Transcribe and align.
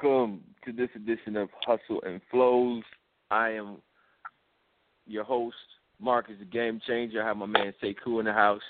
Welcome 0.00 0.42
to 0.64 0.72
this 0.72 0.90
edition 0.94 1.36
of 1.36 1.48
Hustle 1.66 2.00
and 2.06 2.20
Flows. 2.30 2.84
I 3.32 3.50
am 3.50 3.78
your 5.06 5.24
host, 5.24 5.56
Marques 6.00 6.38
the 6.38 6.44
Game 6.44 6.80
Changer. 6.86 7.20
I 7.20 7.26
have 7.26 7.36
my 7.36 7.46
man 7.46 7.72
Sekou 7.82 8.20
in 8.20 8.26
the 8.26 8.32
house. 8.32 8.62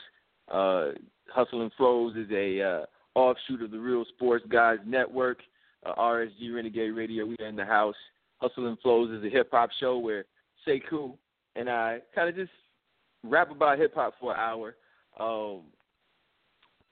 Uh, 0.50 0.92
Hustle 1.28 1.62
and 1.62 1.72
Flows 1.76 2.16
is 2.16 2.28
a 2.30 2.62
uh, 2.62 2.86
offshoot 3.14 3.62
of 3.62 3.70
the 3.70 3.78
Real 3.78 4.06
Sports 4.14 4.44
Guys 4.48 4.78
Network, 4.86 5.40
uh, 5.84 5.94
RSG 5.96 6.54
Renegade 6.54 6.94
Radio. 6.94 7.26
We 7.26 7.36
are 7.40 7.46
in 7.46 7.56
the 7.56 7.64
house. 7.64 7.96
Hustle 8.38 8.68
and 8.68 8.78
Flows 8.78 9.10
is 9.10 9.22
a 9.22 9.28
hip 9.28 9.48
hop 9.50 9.68
show 9.80 9.98
where 9.98 10.24
Sekou 10.66 11.12
and 11.56 11.68
I 11.68 11.98
kind 12.14 12.30
of 12.30 12.36
just 12.36 12.52
rap 13.22 13.50
about 13.50 13.78
hip 13.78 13.94
hop 13.94 14.14
for 14.18 14.32
an 14.32 14.40
hour 14.40 14.76
um, 15.20 15.60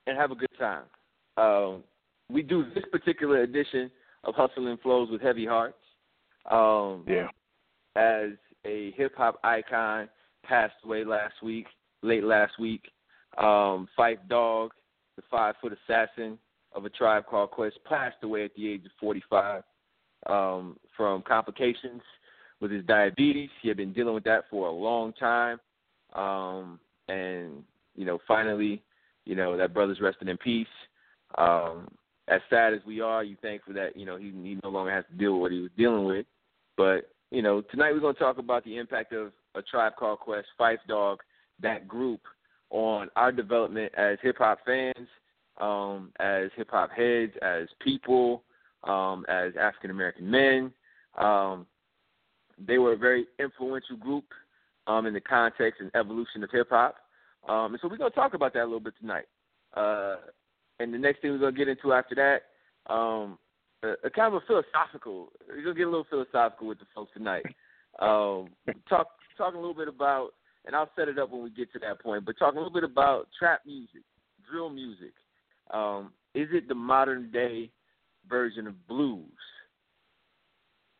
and 0.06 0.18
have 0.18 0.30
a 0.30 0.36
good 0.36 0.50
time. 0.58 0.84
Um, 1.38 1.84
we 2.30 2.42
do 2.42 2.66
this 2.74 2.84
particular 2.92 3.42
edition 3.42 3.90
of 4.26 4.34
Hustle 4.34 4.66
and 4.66 4.80
Flows 4.80 5.08
with 5.10 5.22
Heavy 5.22 5.46
Hearts. 5.46 5.78
Um, 6.50 7.04
Yeah. 7.06 7.30
As 7.94 8.32
a 8.64 8.90
hip 8.92 9.14
hop 9.16 9.38
icon 9.42 10.10
passed 10.42 10.74
away 10.84 11.04
last 11.04 11.42
week, 11.42 11.66
late 12.02 12.24
last 12.24 12.58
week, 12.58 12.92
um, 13.38 13.88
Phife 13.96 14.20
Dawg, 14.28 14.72
the 15.16 15.22
five 15.22 15.56
foot 15.58 15.72
assassin 15.72 16.38
of 16.72 16.84
a 16.84 16.90
tribe 16.90 17.24
called 17.26 17.50
Quest, 17.52 17.82
passed 17.84 18.22
away 18.22 18.44
at 18.44 18.54
the 18.54 18.68
age 18.68 18.84
of 18.84 18.92
45 19.00 19.62
um, 20.26 20.78
from 20.96 21.22
complications 21.22 22.02
with 22.60 22.70
his 22.70 22.84
diabetes. 22.84 23.50
He 23.62 23.68
had 23.68 23.76
been 23.76 23.92
dealing 23.92 24.14
with 24.14 24.24
that 24.24 24.44
for 24.50 24.68
a 24.68 24.72
long 24.72 25.12
time. 25.14 25.58
Um, 26.12 26.78
and, 27.08 27.64
you 27.94 28.04
know, 28.04 28.18
finally, 28.26 28.82
you 29.24 29.34
know, 29.34 29.56
that 29.56 29.74
brother's 29.74 30.00
resting 30.00 30.28
in 30.28 30.36
peace. 30.36 30.66
Um, 31.38 31.88
as 32.28 32.40
sad 32.50 32.74
as 32.74 32.80
we 32.86 33.00
are, 33.00 33.22
you 33.22 33.36
thankful 33.40 33.74
that 33.74 33.96
you 33.96 34.04
know 34.04 34.16
he, 34.16 34.32
he 34.42 34.58
no 34.62 34.70
longer 34.70 34.92
has 34.92 35.04
to 35.10 35.16
deal 35.16 35.34
with 35.34 35.40
what 35.42 35.52
he 35.52 35.60
was 35.60 35.70
dealing 35.76 36.04
with. 36.04 36.26
But 36.76 37.10
you 37.30 37.42
know, 37.42 37.60
tonight 37.60 37.92
we're 37.92 38.00
going 38.00 38.14
to 38.14 38.20
talk 38.20 38.38
about 38.38 38.64
the 38.64 38.76
impact 38.76 39.12
of 39.12 39.32
a 39.54 39.62
tribe 39.62 39.94
called 39.98 40.20
Quest, 40.20 40.46
Phife 40.58 40.78
Dawg, 40.88 41.20
that 41.60 41.88
group, 41.88 42.20
on 42.70 43.08
our 43.16 43.32
development 43.32 43.92
as 43.96 44.18
hip 44.22 44.36
hop 44.38 44.58
fans, 44.66 45.08
um, 45.60 46.12
as 46.20 46.50
hip 46.56 46.68
hop 46.70 46.90
heads, 46.90 47.32
as 47.42 47.68
people, 47.80 48.42
um, 48.84 49.24
as 49.28 49.52
African 49.60 49.90
American 49.90 50.30
men. 50.30 50.72
Um, 51.16 51.66
they 52.58 52.78
were 52.78 52.92
a 52.92 52.98
very 52.98 53.26
influential 53.38 53.96
group 53.96 54.24
um, 54.86 55.06
in 55.06 55.14
the 55.14 55.20
context 55.20 55.80
and 55.80 55.90
evolution 55.94 56.42
of 56.42 56.50
hip 56.50 56.68
hop. 56.70 56.96
Um, 57.48 57.72
and 57.72 57.78
so 57.80 57.88
we're 57.88 57.96
going 57.96 58.10
to 58.10 58.16
talk 58.16 58.34
about 58.34 58.52
that 58.54 58.62
a 58.62 58.64
little 58.64 58.80
bit 58.80 58.94
tonight. 59.00 59.26
Uh, 59.74 60.16
and 60.78 60.92
the 60.92 60.98
next 60.98 61.20
thing 61.20 61.30
we're 61.30 61.38
gonna 61.38 61.52
get 61.52 61.68
into 61.68 61.92
after 61.92 62.14
that, 62.14 62.92
um, 62.92 63.38
a, 63.82 63.94
a 64.04 64.10
kind 64.10 64.34
of 64.34 64.42
a 64.42 64.46
philosophical. 64.46 65.32
We're 65.48 65.62
gonna 65.62 65.74
get 65.74 65.86
a 65.86 65.90
little 65.90 66.06
philosophical 66.08 66.68
with 66.68 66.78
the 66.78 66.86
folks 66.94 67.12
tonight. 67.14 67.46
Um, 67.98 68.48
talk 68.88 69.08
talking 69.38 69.56
a 69.56 69.60
little 69.60 69.74
bit 69.74 69.88
about, 69.88 70.30
and 70.66 70.76
I'll 70.76 70.90
set 70.96 71.08
it 71.08 71.18
up 71.18 71.30
when 71.30 71.42
we 71.42 71.50
get 71.50 71.72
to 71.72 71.78
that 71.80 72.02
point. 72.02 72.24
But 72.24 72.38
talking 72.38 72.58
a 72.58 72.60
little 72.60 72.74
bit 72.74 72.84
about 72.84 73.28
trap 73.38 73.60
music, 73.64 74.02
drill 74.50 74.70
music. 74.70 75.12
Um, 75.72 76.12
is 76.34 76.48
it 76.52 76.68
the 76.68 76.74
modern 76.74 77.30
day 77.30 77.70
version 78.28 78.66
of 78.66 78.86
blues? 78.86 79.24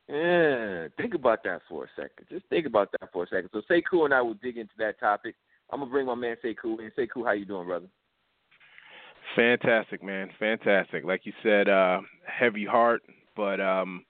Yeah, 0.08 0.86
think 0.96 1.14
about 1.14 1.42
that 1.44 1.62
for 1.68 1.84
a 1.84 1.88
second. 1.96 2.26
Just 2.30 2.46
think 2.46 2.66
about 2.66 2.92
that 2.92 3.12
for 3.12 3.24
a 3.24 3.28
second. 3.28 3.50
So 3.52 3.60
Sekou 3.68 4.04
and 4.04 4.14
I 4.14 4.22
will 4.22 4.34
dig 4.34 4.56
into 4.56 4.72
that 4.78 5.00
topic. 5.00 5.34
I'm 5.70 5.80
gonna 5.80 5.90
bring 5.90 6.06
my 6.06 6.14
man 6.14 6.36
Sekou 6.44 6.78
in. 6.78 6.92
Sekou, 6.96 7.24
how 7.24 7.32
you 7.32 7.44
doing, 7.44 7.66
brother? 7.66 7.88
Fantastic, 9.36 10.02
man. 10.02 10.30
Fantastic. 10.38 11.04
Like 11.04 11.26
you 11.26 11.32
said, 11.42 11.68
uh, 11.68 12.00
heavy 12.26 12.64
heart, 12.64 13.02
but 13.36 13.60
um, 13.60 14.04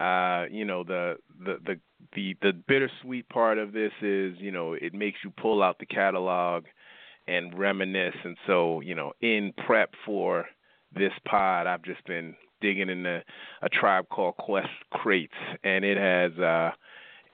uh, 0.00 0.44
you 0.50 0.64
know 0.64 0.84
the, 0.84 1.16
the 1.44 1.58
the 1.66 1.80
the 2.14 2.36
the 2.42 2.52
bittersweet 2.68 3.28
part 3.28 3.58
of 3.58 3.72
this 3.72 3.92
is 4.00 4.34
you 4.38 4.52
know 4.52 4.74
it 4.74 4.94
makes 4.94 5.18
you 5.24 5.30
pull 5.30 5.62
out 5.62 5.78
the 5.80 5.86
catalog 5.86 6.64
and 7.26 7.58
reminisce. 7.58 8.14
And 8.24 8.36
so 8.46 8.80
you 8.80 8.94
know, 8.94 9.12
in 9.20 9.52
prep 9.66 9.90
for 10.06 10.46
this 10.94 11.12
pod, 11.26 11.66
I've 11.66 11.82
just 11.82 12.04
been 12.06 12.34
digging 12.60 12.88
in 12.88 13.04
a, 13.04 13.22
a 13.62 13.68
tribe 13.68 14.08
called 14.10 14.36
Quest 14.36 14.68
crates, 14.92 15.34
and 15.64 15.84
it 15.84 15.96
has 15.98 16.38
uh, 16.38 16.70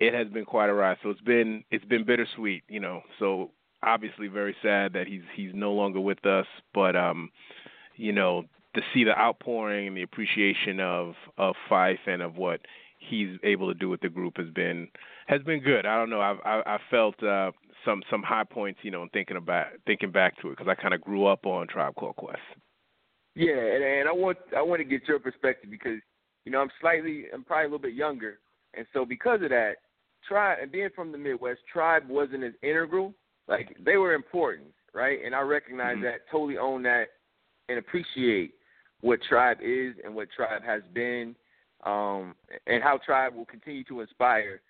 it 0.01 0.15
has 0.15 0.29
been 0.29 0.47
quite 0.47 0.71
a 0.71 0.75
ride. 0.75 0.97
So 1.03 1.11
it's 1.11 1.21
been 1.21 1.65
it's 1.71 1.85
been 1.85 2.05
bittersweet, 2.07 2.65
you 2.69 2.81
know. 2.81 3.03
So 3.19 3.51
obviously 3.83 4.29
very 4.29 4.57
sad 4.63 4.93
that 4.95 5.07
he's 5.07 5.23
he's 5.35 5.51
no 5.55 5.73
longer 5.73 6.01
with 6.01 6.25
us, 6.27 6.47
but 6.75 6.97
um, 6.97 7.31
you 7.97 8.13
know, 8.13 8.45
to 8.75 8.81
see 8.95 9.05
the 9.05 9.19
outpouring 9.19 9.89
and 9.89 9.97
the 9.97 10.03
appreciation 10.03 10.81
of 10.81 11.15
of 11.37 11.55
Phife 11.71 12.07
and 12.07 12.23
of 12.23 12.37
what 12.37 12.61
he's 12.99 13.39
able 13.45 13.73
to 13.73 13.79
do 13.79 13.89
with 13.89 14.01
the 14.01 14.09
group 14.09 14.37
has 14.37 14.51
been 14.51 14.89
has 15.27 15.43
been 15.43 15.61
good. 15.61 15.87
I 15.87 15.97
don't 15.97 16.11
know. 16.11 16.21
I've 16.21 16.39
I, 16.45 16.63
I 16.67 16.79
felt 16.91 17.23
uh, 17.23 17.53
some 17.85 18.03
some 18.11 18.23
high 18.23 18.45
points, 18.45 18.81
you 18.83 18.91
know, 18.91 19.03
in 19.03 19.09
thinking 19.11 19.37
about 19.37 19.67
thinking 19.87 20.11
back 20.11 20.41
to 20.41 20.49
it 20.49 20.59
because 20.59 20.69
I 20.69 20.81
kind 20.81 20.95
of 20.95 21.01
grew 21.01 21.27
up 21.27 21.47
on 21.47 21.67
Tribe 21.67 21.95
Called 21.95 22.17
Quest. 22.17 22.41
Yeah, 23.35 23.55
and, 23.55 23.85
and 23.85 24.09
I 24.09 24.13
want 24.13 24.39
I 24.57 24.63
want 24.63 24.81
to 24.81 24.85
get 24.85 25.07
your 25.07 25.21
perspective 25.21 25.71
because 25.71 26.01
you 26.45 26.53
know 26.53 26.61
I'm 26.61 26.71
slightly 26.81 27.27
I'm 27.33 27.45
probably 27.45 27.65
a 27.65 27.69
little 27.69 27.79
bit 27.79 27.95
younger, 27.95 28.39
and 28.75 28.87
so 28.93 29.05
because 29.05 29.43
of 29.43 29.51
that, 29.51 29.77
Tribe 30.27 30.59
and 30.61 30.73
being 30.73 30.89
from 30.95 31.13
the 31.13 31.19
Midwest, 31.19 31.61
Tribe 31.73 32.09
wasn't 32.09 32.45
as 32.45 32.53
integral. 32.63 33.15
Like 33.49 33.77
they 33.81 33.97
were 33.97 34.15
important, 34.15 34.69
right? 34.93 35.19
And 35.25 35.35
I 35.35 35.41
recognize 35.41 35.97
Mhm. 35.97 36.03
that, 36.03 36.29
totally 36.29 36.59
own 36.59 36.83
that, 36.83 37.09
and 37.69 37.79
appreciate 37.79 38.55
what 39.01 39.23
Tribe 39.23 39.59
is 39.61 39.99
and 40.05 40.15
what 40.15 40.31
Tribe 40.31 40.63
has 40.63 40.83
been, 40.93 41.35
um, 41.85 42.37
and 42.67 42.83
how 42.83 42.99
Tribe 42.99 43.35
will 43.35 43.47
continue 43.47 43.85
to 43.85 44.01
inspire 44.01 44.61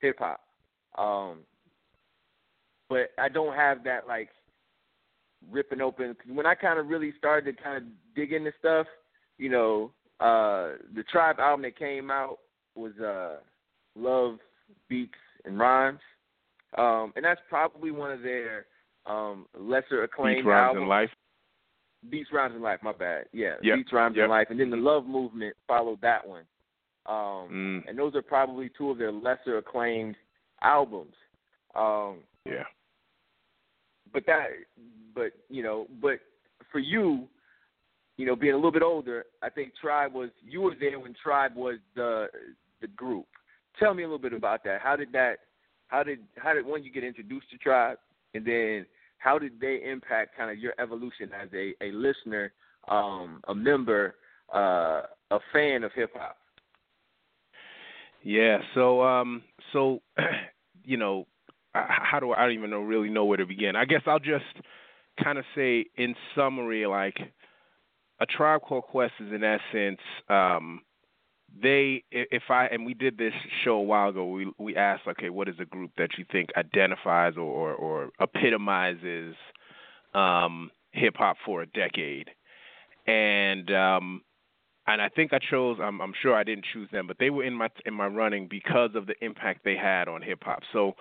hip 0.00 0.18
hop. 0.18 0.40
Um, 0.96 1.44
but 2.88 3.12
I 3.18 3.28
don't 3.28 3.54
have 3.54 3.84
that 3.84 4.06
like 4.06 4.30
ripping 5.50 5.80
open. 5.80 6.14
Cause 6.14 6.30
when 6.32 6.46
I 6.46 6.54
kind 6.54 6.78
of 6.78 6.88
really 6.88 7.12
started 7.18 7.56
to 7.56 7.62
kind 7.62 7.76
of 7.76 8.14
dig 8.14 8.32
into 8.32 8.52
stuff, 8.58 8.86
you 9.36 9.48
know, 9.48 9.92
uh, 10.20 10.76
the 10.94 11.04
Tribe 11.04 11.38
album 11.38 11.62
that 11.62 11.76
came 11.76 12.10
out 12.10 12.38
was 12.74 12.98
uh, 12.98 13.36
Love 13.94 14.38
Beats 14.88 15.14
and 15.44 15.58
Rhymes, 15.58 16.00
um, 16.76 17.12
and 17.16 17.24
that's 17.24 17.40
probably 17.48 17.90
one 17.90 18.10
of 18.10 18.22
their 18.22 18.66
um, 19.06 19.46
lesser 19.58 20.02
acclaimed 20.02 20.38
Beats, 20.38 20.46
Rhymes, 20.46 20.76
and 20.76 20.88
Life. 20.88 21.10
Beats, 22.10 22.28
Rhymes, 22.32 22.54
and 22.54 22.62
Life. 22.62 22.80
My 22.82 22.92
bad. 22.92 23.24
Yeah, 23.32 23.54
Yep. 23.62 23.76
Beats, 23.76 23.92
Rhymes, 23.92 24.16
Yep. 24.16 24.24
and 24.24 24.30
Life, 24.30 24.46
and 24.50 24.60
then 24.60 24.70
the 24.70 24.76
Love 24.76 25.06
Movement 25.06 25.56
followed 25.66 26.00
that 26.02 26.26
one. 26.26 26.44
Um, 27.06 27.48
Mm, 27.84 27.88
and 27.88 27.98
those 27.98 28.14
are 28.14 28.22
probably 28.22 28.70
two 28.76 28.90
of 28.90 28.98
their 28.98 29.10
lesser 29.12 29.56
acclaimed 29.56 30.16
albums. 30.62 31.14
Um, 31.74 32.18
yeah. 32.44 32.64
but 34.12 34.24
that, 34.26 34.48
but 35.14 35.32
you 35.48 35.62
know, 35.62 35.86
but 36.02 36.18
for 36.70 36.78
you, 36.80 37.26
you 38.18 38.26
know, 38.26 38.36
being 38.36 38.52
a 38.52 38.56
little 38.56 38.72
bit 38.72 38.82
older, 38.82 39.24
I 39.42 39.48
think 39.48 39.72
Tribe 39.80 40.12
was 40.12 40.30
you 40.44 40.60
were 40.60 40.74
there 40.78 40.98
when 41.00 41.14
Tribe 41.22 41.54
was 41.54 41.78
the 41.94 42.26
the 42.80 42.88
group. 42.88 43.26
Tell 43.78 43.94
me 43.94 44.02
a 44.02 44.06
little 44.06 44.18
bit 44.18 44.32
about 44.32 44.64
that. 44.64 44.80
How 44.82 44.96
did 44.96 45.12
that? 45.12 45.38
How 45.88 46.02
did 46.02 46.20
how 46.36 46.54
did 46.54 46.66
when 46.66 46.84
you 46.84 46.92
get 46.92 47.04
introduced 47.04 47.50
to 47.50 47.58
Tribe, 47.58 47.98
and 48.34 48.44
then 48.44 48.86
how 49.18 49.38
did 49.38 49.60
they 49.60 49.80
impact 49.84 50.36
kind 50.36 50.50
of 50.50 50.58
your 50.58 50.74
evolution 50.78 51.30
as 51.34 51.48
a 51.52 51.74
a 51.82 51.90
listener, 51.92 52.52
um, 52.88 53.40
a 53.48 53.54
member, 53.54 54.14
uh, 54.54 55.02
a 55.30 55.38
fan 55.52 55.84
of 55.84 55.92
hip 55.94 56.10
hop? 56.14 56.36
Yeah. 58.22 58.58
So, 58.74 59.02
um, 59.02 59.42
so, 59.72 60.02
you 60.84 60.96
know, 60.96 61.26
how 61.74 62.20
do 62.20 62.32
I, 62.32 62.42
I 62.42 62.46
don't 62.46 62.54
even 62.54 62.70
know 62.70 62.80
really 62.80 63.10
know 63.10 63.24
where 63.24 63.36
to 63.36 63.46
begin. 63.46 63.76
I 63.76 63.84
guess 63.84 64.02
I'll 64.06 64.18
just 64.18 64.44
kind 65.22 65.38
of 65.38 65.44
say 65.54 65.86
in 65.96 66.14
summary, 66.34 66.86
like 66.86 67.16
a 68.20 68.26
tribe 68.26 68.62
called 68.62 68.84
Quest 68.84 69.12
is 69.20 69.32
in 69.32 69.44
essence, 69.44 70.00
um, 70.28 70.82
they 71.62 72.04
if 72.10 72.44
I 72.50 72.66
and 72.66 72.84
we 72.84 72.94
did 72.94 73.18
this 73.18 73.32
show 73.64 73.74
a 73.74 73.82
while 73.82 74.10
ago. 74.10 74.26
We 74.26 74.52
we 74.58 74.76
asked, 74.76 75.02
okay, 75.08 75.30
what 75.30 75.48
is 75.48 75.56
a 75.60 75.64
group 75.64 75.90
that 75.98 76.10
you 76.18 76.24
think 76.30 76.50
identifies 76.56 77.34
or 77.36 77.42
or, 77.42 77.74
or 77.74 78.10
epitomizes 78.20 79.34
um, 80.14 80.70
hip 80.92 81.14
hop 81.16 81.36
for 81.44 81.62
a 81.62 81.66
decade? 81.66 82.30
And 83.06 83.70
um, 83.72 84.22
and 84.86 85.02
I 85.02 85.08
think 85.08 85.32
I 85.32 85.38
chose. 85.38 85.78
I'm, 85.82 86.00
I'm 86.00 86.14
sure 86.20 86.34
I 86.34 86.44
didn't 86.44 86.64
choose 86.72 86.88
them, 86.90 87.06
but 87.06 87.18
they 87.18 87.30
were 87.30 87.44
in 87.44 87.54
my 87.54 87.68
in 87.84 87.94
my 87.94 88.06
running 88.06 88.48
because 88.48 88.90
of 88.94 89.06
the 89.06 89.14
impact 89.20 89.60
they 89.64 89.76
had 89.76 90.08
on 90.08 90.22
hip 90.22 90.42
hop. 90.42 90.60
So, 90.72 90.94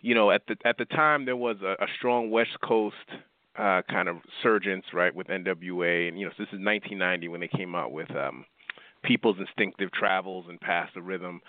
you 0.00 0.14
know, 0.14 0.30
at 0.30 0.42
the 0.46 0.56
at 0.64 0.78
the 0.78 0.84
time 0.84 1.24
there 1.24 1.36
was 1.36 1.56
a, 1.62 1.82
a 1.82 1.86
strong 1.98 2.30
West 2.30 2.58
Coast 2.62 2.96
uh, 3.58 3.82
kind 3.90 4.08
of 4.08 4.16
surgence, 4.42 4.84
right, 4.92 5.14
with 5.14 5.28
NWA, 5.28 6.08
and 6.08 6.18
you 6.18 6.26
know, 6.26 6.32
so 6.36 6.42
this 6.42 6.48
is 6.48 6.60
1990 6.64 7.28
when 7.28 7.40
they 7.40 7.48
came 7.48 7.74
out 7.74 7.92
with 7.92 8.10
um, 8.16 8.44
People's 9.02 9.36
Instinctive 9.38 9.92
Travels 9.92 10.46
and 10.48 10.60
Pass 10.60 10.88
the 10.94 11.02
Rhythm. 11.02 11.40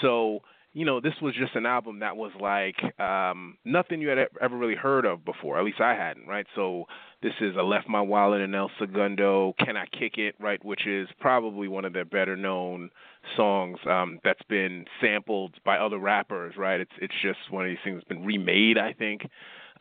So, 0.00 0.40
you 0.72 0.86
know, 0.86 1.00
this 1.00 1.14
was 1.20 1.34
just 1.34 1.54
an 1.54 1.66
album 1.66 1.98
that 1.98 2.16
was 2.16 2.32
like 2.40 2.76
um, 2.98 3.58
nothing 3.64 4.00
you 4.00 4.08
had 4.08 4.18
ever 4.40 4.56
really 4.56 4.74
heard 4.74 5.04
of 5.04 5.24
before. 5.24 5.58
At 5.58 5.64
least 5.64 5.80
I 5.80 5.94
hadn't, 5.94 6.26
right? 6.26 6.46
So 6.54 6.86
this 7.22 7.34
is 7.40 7.54
I 7.58 7.62
left 7.62 7.88
my 7.88 8.00
wallet 8.00 8.40
in 8.40 8.54
El 8.54 8.70
Segundo. 8.78 9.54
Can 9.58 9.76
I 9.76 9.86
kick 9.86 10.16
it? 10.16 10.34
Right, 10.40 10.64
which 10.64 10.86
is 10.86 11.08
probably 11.20 11.68
one 11.68 11.84
of 11.84 11.92
their 11.92 12.06
better 12.06 12.36
known 12.36 12.90
songs 13.36 13.78
um, 13.86 14.18
that's 14.24 14.42
been 14.48 14.86
sampled 15.00 15.54
by 15.64 15.76
other 15.76 15.98
rappers. 15.98 16.54
Right, 16.56 16.80
it's 16.80 16.92
it's 17.00 17.14
just 17.22 17.38
one 17.50 17.64
of 17.64 17.70
these 17.70 17.78
things 17.84 17.96
that's 17.96 18.08
been 18.08 18.24
remade. 18.24 18.78
I 18.78 18.94
think. 18.94 19.22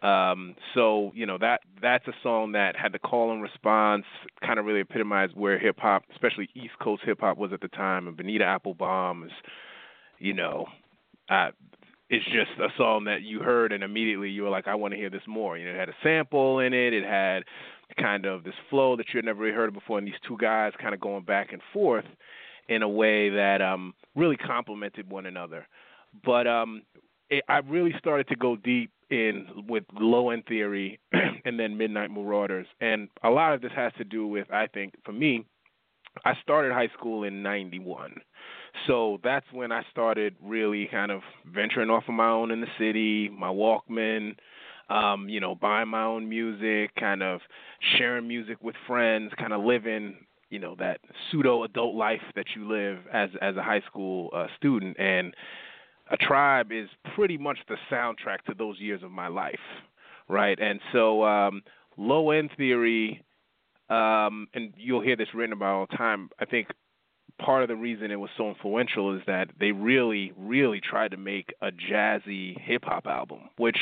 Um, 0.01 0.55
so 0.73 1.11
you 1.13 1.27
know 1.27 1.37
that 1.37 1.61
that's 1.81 2.07
a 2.07 2.13
song 2.23 2.53
that 2.53 2.75
had 2.75 2.91
the 2.91 2.99
call 2.99 3.31
and 3.31 3.41
response, 3.41 4.05
kind 4.45 4.57
of 4.57 4.65
really 4.65 4.81
epitomized 4.81 5.33
where 5.35 5.59
hip 5.59 5.77
hop, 5.79 6.03
especially 6.11 6.49
East 6.55 6.73
Coast 6.81 7.03
hip 7.05 7.19
hop, 7.19 7.37
was 7.37 7.53
at 7.53 7.61
the 7.61 7.67
time. 7.67 8.07
And 8.07 8.17
Bonita 8.17 8.45
Applebum 8.45 9.25
is, 9.25 9.31
you 10.17 10.33
know, 10.33 10.65
uh, 11.29 11.51
it's 12.09 12.25
just 12.25 12.59
a 12.59 12.67
song 12.77 13.05
that 13.05 13.21
you 13.21 13.39
heard 13.39 13.71
and 13.71 13.83
immediately 13.83 14.29
you 14.29 14.43
were 14.43 14.49
like, 14.49 14.67
I 14.67 14.75
want 14.75 14.93
to 14.93 14.97
hear 14.97 15.09
this 15.09 15.21
more. 15.27 15.57
You 15.57 15.65
know, 15.65 15.71
it 15.71 15.79
had 15.79 15.89
a 15.89 15.95
sample 16.03 16.59
in 16.59 16.73
it. 16.73 16.93
It 16.93 17.05
had 17.05 17.43
kind 17.99 18.25
of 18.25 18.43
this 18.43 18.53
flow 18.69 18.95
that 18.97 19.05
you 19.13 19.19
had 19.19 19.25
never 19.25 19.41
really 19.41 19.55
heard 19.55 19.73
before, 19.73 19.97
and 19.97 20.07
these 20.07 20.13
two 20.27 20.37
guys 20.37 20.73
kind 20.81 20.93
of 20.93 20.99
going 20.99 21.23
back 21.23 21.53
and 21.53 21.61
forth 21.71 22.05
in 22.69 22.81
a 22.81 22.89
way 22.89 23.29
that 23.29 23.61
um, 23.61 23.93
really 24.15 24.37
complemented 24.37 25.09
one 25.09 25.25
another. 25.25 25.67
But 26.25 26.47
um, 26.47 26.83
it, 27.29 27.43
I 27.47 27.59
really 27.59 27.93
started 27.99 28.27
to 28.29 28.35
go 28.35 28.55
deep 28.55 28.91
in 29.11 29.47
with 29.67 29.83
Low 29.93 30.29
End 30.31 30.43
Theory 30.47 30.99
and 31.45 31.59
then 31.59 31.77
Midnight 31.77 32.11
Marauders, 32.11 32.67
and 32.79 33.09
a 33.23 33.29
lot 33.29 33.53
of 33.53 33.61
this 33.61 33.71
has 33.75 33.91
to 33.97 34.03
do 34.03 34.25
with, 34.25 34.51
I 34.51 34.67
think, 34.67 34.93
for 35.05 35.11
me, 35.11 35.45
I 36.25 36.33
started 36.41 36.71
high 36.71 36.89
school 36.97 37.23
in 37.23 37.43
'91. 37.43 38.15
So 38.87 39.19
that's 39.23 39.45
when 39.51 39.71
I 39.71 39.83
started 39.91 40.35
really 40.41 40.87
kind 40.89 41.11
of 41.11 41.21
venturing 41.53 41.89
off 41.89 42.05
on 42.07 42.15
my 42.15 42.29
own 42.29 42.51
in 42.51 42.61
the 42.61 42.67
city, 42.79 43.29
my 43.29 43.47
Walkman, 43.47 44.35
um, 44.89 45.29
you 45.29 45.39
know, 45.39 45.55
buying 45.55 45.87
my 45.87 46.03
own 46.03 46.27
music, 46.27 46.93
kind 46.95 47.23
of 47.23 47.39
sharing 47.97 48.27
music 48.27 48.57
with 48.61 48.75
friends, 48.87 49.31
kind 49.37 49.53
of 49.53 49.63
living, 49.63 50.17
you 50.49 50.59
know, 50.59 50.75
that 50.79 50.99
pseudo 51.29 51.63
adult 51.63 51.95
life 51.95 52.21
that 52.35 52.45
you 52.55 52.67
live 52.67 52.99
as 53.13 53.29
as 53.41 53.55
a 53.55 53.63
high 53.63 53.81
school 53.87 54.29
uh, 54.35 54.47
student. 54.57 54.99
And 54.99 55.33
a 56.11 56.17
tribe 56.17 56.71
is 56.71 56.89
pretty 57.15 57.37
much 57.37 57.57
the 57.67 57.77
soundtrack 57.89 58.43
to 58.47 58.53
those 58.53 58.79
years 58.79 59.01
of 59.01 59.11
my 59.11 59.27
life, 59.27 59.59
right? 60.27 60.59
And 60.59 60.79
so, 60.91 61.23
um, 61.23 61.63
low 61.97 62.31
end 62.31 62.51
theory, 62.57 63.23
um, 63.89 64.47
and 64.53 64.73
you'll 64.77 65.01
hear 65.01 65.15
this 65.15 65.33
written 65.33 65.53
about 65.53 65.73
all 65.73 65.87
the 65.89 65.97
time. 65.97 66.29
I 66.39 66.45
think 66.45 66.67
part 67.39 67.63
of 67.63 67.69
the 67.69 67.75
reason 67.75 68.11
it 68.11 68.19
was 68.19 68.29
so 68.37 68.49
influential 68.49 69.15
is 69.15 69.21
that 69.27 69.49
they 69.59 69.71
really, 69.71 70.33
really 70.37 70.81
tried 70.81 71.11
to 71.11 71.17
make 71.17 71.53
a 71.61 71.71
jazzy 71.71 72.59
hip 72.59 72.83
hop 72.85 73.07
album, 73.07 73.49
which, 73.57 73.77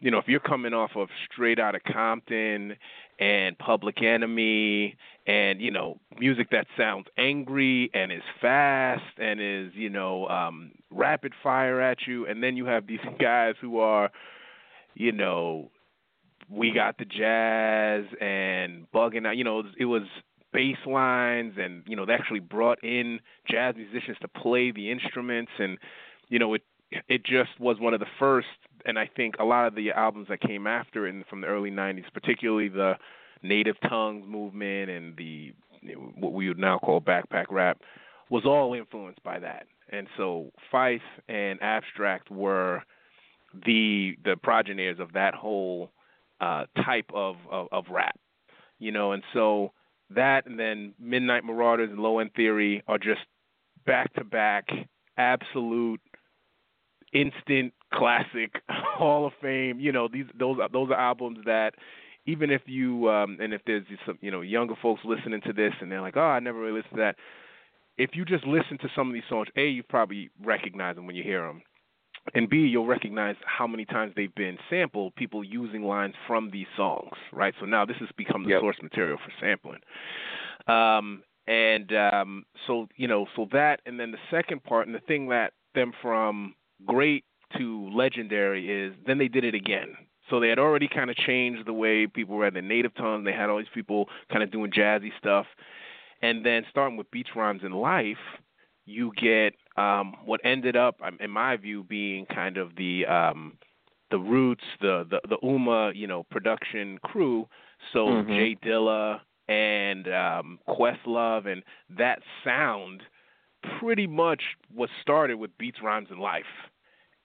you 0.00 0.10
know, 0.10 0.18
if 0.18 0.28
you're 0.28 0.40
coming 0.40 0.74
off 0.74 0.90
of 0.94 1.08
Straight 1.30 1.58
Outta 1.58 1.80
Compton 1.80 2.76
and 3.18 3.58
Public 3.58 4.02
Enemy 4.02 4.94
and, 5.26 5.60
you 5.60 5.70
know, 5.70 5.98
music 6.18 6.50
that 6.50 6.66
sounds 6.76 7.06
angry 7.16 7.90
and 7.94 8.12
is 8.12 8.22
fast 8.40 9.18
and 9.18 9.40
is, 9.40 9.72
you 9.74 9.88
know, 9.88 10.28
um, 10.28 10.72
rapid 10.90 11.32
fire 11.42 11.80
at 11.80 12.06
you, 12.06 12.26
and 12.26 12.42
then 12.42 12.56
you 12.56 12.66
have 12.66 12.86
these 12.86 13.00
guys 13.20 13.54
who 13.60 13.78
are, 13.78 14.10
you 14.94 15.12
know, 15.12 15.70
we 16.48 16.72
got 16.72 16.98
the 16.98 17.04
jazz 17.04 18.04
and 18.20 18.86
bugging 18.92 19.26
out. 19.26 19.36
You 19.36 19.44
know, 19.44 19.62
it 19.78 19.86
was 19.86 20.02
bass 20.52 20.76
lines, 20.86 21.54
and 21.58 21.82
you 21.86 21.96
know 21.96 22.06
they 22.06 22.12
actually 22.12 22.40
brought 22.40 22.82
in 22.82 23.20
jazz 23.50 23.74
musicians 23.76 24.16
to 24.20 24.28
play 24.28 24.70
the 24.70 24.90
instruments, 24.90 25.52
and 25.58 25.78
you 26.28 26.38
know 26.38 26.54
it 26.54 26.62
it 27.08 27.24
just 27.24 27.58
was 27.58 27.78
one 27.78 27.94
of 27.94 28.00
the 28.00 28.06
first. 28.18 28.48
And 28.86 28.98
I 28.98 29.10
think 29.16 29.34
a 29.38 29.44
lot 29.44 29.66
of 29.66 29.74
the 29.74 29.90
albums 29.90 30.28
that 30.28 30.40
came 30.40 30.66
after 30.66 31.06
in 31.06 31.24
from 31.28 31.40
the 31.40 31.48
early 31.48 31.70
'90s, 31.70 32.04
particularly 32.14 32.68
the 32.68 32.94
Native 33.42 33.76
Tongues 33.88 34.24
movement 34.26 34.90
and 34.90 35.16
the 35.16 35.52
what 36.14 36.32
we 36.32 36.48
would 36.48 36.58
now 36.58 36.78
call 36.78 37.00
backpack 37.00 37.46
rap, 37.50 37.80
was 38.30 38.44
all 38.44 38.74
influenced 38.74 39.22
by 39.22 39.38
that. 39.38 39.66
And 39.90 40.08
so 40.16 40.50
Phife 40.72 41.00
and 41.28 41.60
Abstract 41.62 42.30
were 42.30 42.82
the 43.66 44.16
the 44.24 44.36
progenitors 44.42 45.00
of 45.00 45.12
that 45.12 45.34
whole 45.34 45.90
uh, 46.40 46.64
type 46.84 47.10
of, 47.12 47.36
of 47.50 47.68
of 47.72 47.84
rap, 47.90 48.18
you 48.78 48.92
know. 48.92 49.12
And 49.12 49.22
so 49.32 49.72
that, 50.10 50.46
and 50.46 50.58
then 50.58 50.94
Midnight 50.98 51.44
Marauders 51.44 51.90
and 51.90 51.98
Low 51.98 52.18
End 52.18 52.30
Theory 52.34 52.82
are 52.86 52.98
just 52.98 53.20
back 53.84 54.12
to 54.14 54.24
back, 54.24 54.68
absolute, 55.16 56.00
instant 57.12 57.72
classic, 57.92 58.62
Hall 58.68 59.26
of 59.26 59.32
Fame. 59.40 59.78
You 59.80 59.92
know, 59.92 60.08
these 60.08 60.26
those 60.38 60.58
those 60.72 60.90
are 60.90 60.98
albums 61.00 61.38
that 61.46 61.74
even 62.26 62.50
if 62.50 62.62
you 62.66 63.08
um 63.10 63.38
and 63.40 63.52
if 63.54 63.62
there's 63.66 63.84
some 64.04 64.18
you 64.20 64.30
know 64.30 64.40
younger 64.40 64.74
folks 64.82 65.02
listening 65.04 65.40
to 65.42 65.52
this 65.52 65.72
and 65.80 65.90
they're 65.90 66.00
like, 66.00 66.16
oh, 66.16 66.20
I 66.20 66.40
never 66.40 66.58
really 66.58 66.78
listened 66.78 66.96
to 66.96 67.00
that. 67.02 67.16
If 67.98 68.10
you 68.14 68.24
just 68.24 68.44
listen 68.46 68.76
to 68.78 68.88
some 68.94 69.08
of 69.08 69.14
these 69.14 69.22
songs, 69.28 69.48
a 69.56 69.66
you 69.68 69.82
probably 69.82 70.30
recognize 70.44 70.96
them 70.96 71.06
when 71.06 71.16
you 71.16 71.22
hear 71.22 71.46
them, 71.46 71.62
and 72.34 72.48
B 72.48 72.58
you'll 72.58 72.86
recognize 72.86 73.36
how 73.46 73.66
many 73.66 73.84
times 73.86 74.12
they've 74.16 74.34
been 74.34 74.58
sampled. 74.68 75.14
People 75.16 75.42
using 75.44 75.82
lines 75.82 76.14
from 76.26 76.50
these 76.50 76.66
songs, 76.76 77.12
right? 77.32 77.54
So 77.60 77.66
now 77.66 77.86
this 77.86 77.96
has 78.00 78.08
become 78.16 78.44
the 78.44 78.50
Yep. 78.50 78.60
source 78.60 78.76
material 78.82 79.18
for 79.18 79.32
sampling. 79.40 79.80
Um, 80.66 81.22
and 81.46 81.92
um, 81.94 82.44
so 82.66 82.88
you 82.96 83.08
know, 83.08 83.26
so 83.36 83.48
that, 83.52 83.80
and 83.86 83.98
then 83.98 84.10
the 84.10 84.18
second 84.30 84.64
part, 84.64 84.86
and 84.86 84.94
the 84.94 85.00
thing 85.00 85.28
that 85.28 85.52
them 85.74 85.92
from 86.02 86.54
great 86.84 87.24
to 87.58 87.90
legendary 87.94 88.70
is 88.70 88.94
then 89.06 89.18
they 89.18 89.28
did 89.28 89.44
it 89.44 89.54
again. 89.54 89.96
So 90.28 90.40
they 90.40 90.48
had 90.48 90.58
already 90.58 90.88
kind 90.88 91.08
of 91.08 91.16
changed 91.16 91.66
the 91.66 91.72
way 91.72 92.06
people 92.06 92.36
read 92.36 92.54
their 92.54 92.62
native 92.62 92.94
tongues. 92.96 93.24
They 93.24 93.32
had 93.32 93.48
all 93.48 93.58
these 93.58 93.66
people 93.72 94.08
kind 94.30 94.42
of 94.42 94.50
doing 94.50 94.72
jazzy 94.72 95.10
stuff, 95.18 95.46
and 96.22 96.44
then 96.44 96.64
starting 96.70 96.96
with 96.96 97.08
beats, 97.10 97.30
rhymes, 97.36 97.62
and 97.62 97.74
life, 97.74 98.16
you 98.86 99.12
get 99.16 99.54
um, 99.76 100.14
what 100.24 100.40
ended 100.44 100.76
up, 100.76 100.96
um, 101.04 101.16
in 101.20 101.30
my 101.30 101.56
view, 101.56 101.84
being 101.84 102.26
kind 102.26 102.56
of 102.56 102.74
the 102.76 103.06
um, 103.06 103.52
the 104.10 104.18
roots, 104.18 104.64
the 104.80 105.06
the 105.10 105.20
the 105.28 105.36
Ummah, 105.44 105.94
you 105.94 106.06
know, 106.06 106.24
production 106.24 106.98
crew. 107.02 107.46
So 107.92 108.06
Mhm. 108.06 108.28
J 108.28 108.56
Dilla, 108.66 109.20
and 109.48 110.08
um, 110.08 110.58
Questlove, 110.68 111.46
and 111.46 111.62
that 111.96 112.20
sound 112.44 113.02
pretty 113.78 114.06
much 114.06 114.42
was 114.74 114.90
started 115.02 115.36
with 115.36 115.56
beats, 115.58 115.78
rhymes, 115.82 116.08
and 116.10 116.20
life. 116.20 116.44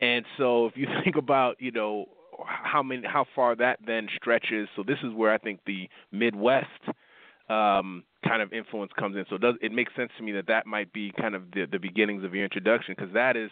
And 0.01 0.25
so, 0.37 0.65
if 0.65 0.73
you 0.75 0.87
think 1.03 1.15
about, 1.15 1.57
you 1.59 1.71
know, 1.71 2.05
how 2.45 2.81
many, 2.81 3.03
how 3.05 3.25
far 3.35 3.55
that 3.55 3.79
then 3.85 4.07
stretches. 4.15 4.67
So 4.75 4.83
this 4.83 4.97
is 5.03 5.13
where 5.13 5.31
I 5.31 5.37
think 5.37 5.59
the 5.65 5.87
Midwest 6.11 6.67
um, 7.49 8.03
kind 8.25 8.41
of 8.41 8.53
influence 8.53 8.91
comes 8.97 9.15
in. 9.15 9.25
So 9.29 9.35
it 9.35 9.41
does 9.41 9.55
it 9.61 9.71
makes 9.71 9.95
sense 9.95 10.11
to 10.17 10.23
me 10.23 10.31
that 10.33 10.47
that 10.47 10.65
might 10.65 10.91
be 10.93 11.11
kind 11.19 11.35
of 11.35 11.43
the, 11.53 11.65
the 11.71 11.79
beginnings 11.79 12.23
of 12.23 12.33
your 12.33 12.43
introduction 12.43 12.95
because 12.97 13.13
that 13.13 13.35
is 13.35 13.51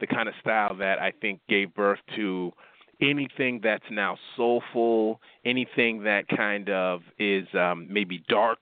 the 0.00 0.06
kind 0.06 0.28
of 0.28 0.34
style 0.40 0.76
that 0.76 0.98
I 0.98 1.12
think 1.20 1.40
gave 1.48 1.74
birth 1.74 2.00
to 2.16 2.52
anything 3.00 3.60
that's 3.62 3.84
now 3.90 4.16
soulful, 4.36 5.20
anything 5.44 6.02
that 6.04 6.24
kind 6.28 6.68
of 6.70 7.02
is 7.18 7.46
um, 7.54 7.86
maybe 7.90 8.22
dark 8.28 8.58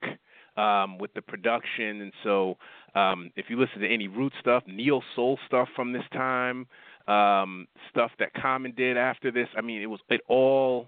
um, 0.57 0.97
with 0.97 1.13
the 1.13 1.21
production. 1.21 2.01
And 2.01 2.13
so, 2.23 2.57
um, 2.95 3.29
if 3.35 3.49
you 3.49 3.59
listen 3.59 3.81
to 3.81 3.87
any 3.87 4.07
root 4.07 4.33
stuff, 4.39 4.63
neo 4.67 5.01
soul 5.15 5.37
stuff 5.45 5.67
from 5.75 5.91
this 5.91 6.03
time, 6.13 6.65
um, 7.07 7.67
stuff 7.89 8.11
that 8.19 8.33
Common 8.33 8.73
did 8.75 8.97
after 8.97 9.31
this, 9.31 9.47
I 9.57 9.61
mean, 9.61 9.81
it 9.81 9.87
was 9.87 9.99
it 10.09 10.21
all. 10.27 10.87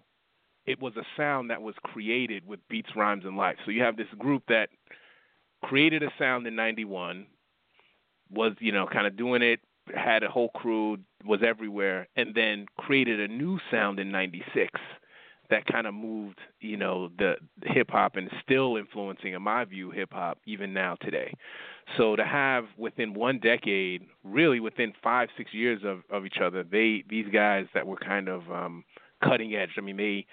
It 0.65 0.81
was 0.81 0.93
a 0.97 1.03
sound 1.15 1.49
that 1.49 1.61
was 1.61 1.75
created 1.81 2.45
with 2.45 2.59
beats, 2.67 2.89
rhymes, 2.93 3.23
and 3.23 3.37
life. 3.37 3.55
So 3.63 3.71
you 3.71 3.81
have 3.83 3.95
this 3.95 4.07
group 4.17 4.43
that 4.49 4.67
created 5.63 6.03
a 6.03 6.09
sound 6.19 6.45
in 6.47 6.55
'91, 6.55 7.25
was 8.31 8.53
you 8.59 8.71
know 8.71 8.85
kind 8.85 9.07
of 9.07 9.15
doing 9.15 9.41
it 9.41 9.59
had 9.95 10.23
a 10.23 10.29
whole 10.29 10.49
crew, 10.49 10.97
was 11.25 11.39
everywhere, 11.45 12.07
and 12.17 12.35
then 12.35 12.65
created 12.77 13.19
a 13.19 13.27
new 13.27 13.59
sound 13.71 13.99
in 13.99 14.11
'96 14.11 14.71
that 15.49 15.65
kind 15.65 15.87
of 15.87 15.93
moved, 15.93 16.39
you 16.59 16.77
know, 16.77 17.09
the, 17.17 17.35
hip 17.63 17.89
hop 17.89 18.15
and 18.15 18.29
still 18.43 18.75
influencing, 18.75 19.33
in 19.33 19.41
my 19.41 19.63
view, 19.65 19.91
hip 19.91 20.11
hop 20.11 20.39
even 20.45 20.73
now 20.73 20.95
today. 21.01 21.33
So 21.97 22.15
to 22.15 22.25
have 22.25 22.65
within 22.77 23.13
one 23.13 23.39
decade, 23.39 24.03
really 24.23 24.59
within 24.59 24.93
five, 25.01 25.29
six 25.37 25.53
years 25.53 25.81
of, 25.85 26.01
of 26.09 26.25
each 26.25 26.37
other, 26.43 26.63
they 26.63 27.03
these 27.09 27.27
guys 27.31 27.65
that 27.73 27.87
were 27.87 27.97
kind 27.97 28.27
of 28.27 28.49
um, 28.51 28.83
cutting 29.23 29.55
edge. 29.55 29.71
I 29.77 29.81
mean, 29.81 29.97
they 29.97 30.25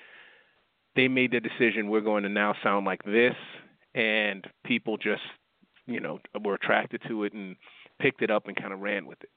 they 0.96 1.08
made 1.08 1.32
the 1.32 1.40
decision 1.40 1.88
we're 1.88 2.00
going 2.00 2.24
to 2.24 2.28
now 2.28 2.54
sound 2.62 2.86
like 2.86 3.04
this, 3.04 3.34
and 3.94 4.46
people 4.64 4.96
just, 4.96 5.22
you 5.86 6.00
know, 6.00 6.18
were 6.44 6.54
attracted 6.54 7.02
to 7.08 7.24
it 7.24 7.32
and 7.32 7.56
picked 8.00 8.22
it 8.22 8.30
up 8.30 8.48
and 8.48 8.56
kind 8.56 8.72
of 8.72 8.80
ran 8.80 9.06
with 9.06 9.18
it. 9.22 9.30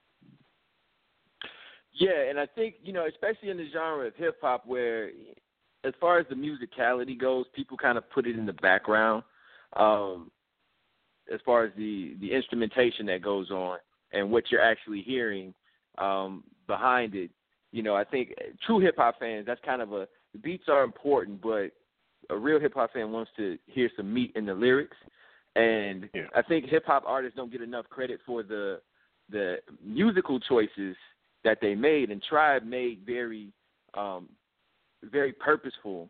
Yeah, 1.94 2.30
and 2.30 2.40
I 2.40 2.46
think 2.46 2.76
you 2.84 2.94
know, 2.94 3.06
especially 3.08 3.50
in 3.50 3.58
the 3.58 3.68
genre 3.72 4.08
of 4.08 4.16
hip 4.16 4.38
hop, 4.42 4.66
where 4.66 5.12
as 5.84 5.94
far 6.00 6.20
as 6.20 6.26
the 6.30 6.36
musicality 6.36 7.18
goes, 7.18 7.46
people 7.54 7.78
kind 7.78 7.98
of 7.98 8.10
put 8.10 8.28
it 8.28 8.38
in 8.38 8.46
the 8.46 8.54
background. 8.54 9.24
Um, 9.76 10.32
as 11.32 11.40
far 11.46 11.66
as 11.66 11.72
the 11.78 12.16
the 12.22 12.32
instrumentation 12.32 13.06
that 13.08 13.22
goes 13.22 13.52
on 13.52 13.80
and 14.14 14.32
what 14.32 14.46
you're 14.50 14.62
actually 14.62 15.02
hearing 15.02 15.54
um, 15.98 16.44
behind 16.68 17.16
it, 17.16 17.32
you 17.72 17.84
know, 17.84 17.96
I 17.96 18.04
think 18.04 18.34
true 18.66 18.80
hip 18.80 18.96
hop 18.98 19.20
fans, 19.20 19.46
that's 19.46 19.62
kind 19.66 19.82
of 19.82 19.92
a 19.94 20.08
the 20.34 20.40
beats 20.40 20.66
are 20.68 20.84
important, 20.84 21.42
but 21.42 21.72
a 22.30 22.38
real 22.38 22.60
hip 22.60 22.74
hop 22.76 22.94
fan 22.94 23.12
wants 23.12 23.32
to 23.38 23.58
hear 23.66 23.90
some 23.96 24.14
meat 24.14 24.32
in 24.36 24.46
the 24.46 24.54
lyrics. 24.54 24.98
And 25.56 26.10
yeah. 26.14 26.24
I 26.36 26.42
think 26.42 26.66
hip 26.66 26.86
hop 26.86 27.04
artists 27.06 27.36
don't 27.36 27.52
get 27.52 27.62
enough 27.62 27.90
credit 27.90 28.20
for 28.26 28.44
the 28.44 28.80
the 29.30 29.58
musical 29.84 30.40
choices 30.40 30.96
that 31.44 31.60
they 31.62 31.76
made, 31.76 32.12
and 32.12 32.22
Tribe 32.24 32.64
made 32.64 33.02
very, 33.06 33.52
um, 33.94 34.30
very 35.04 35.34
purposeful, 35.34 36.10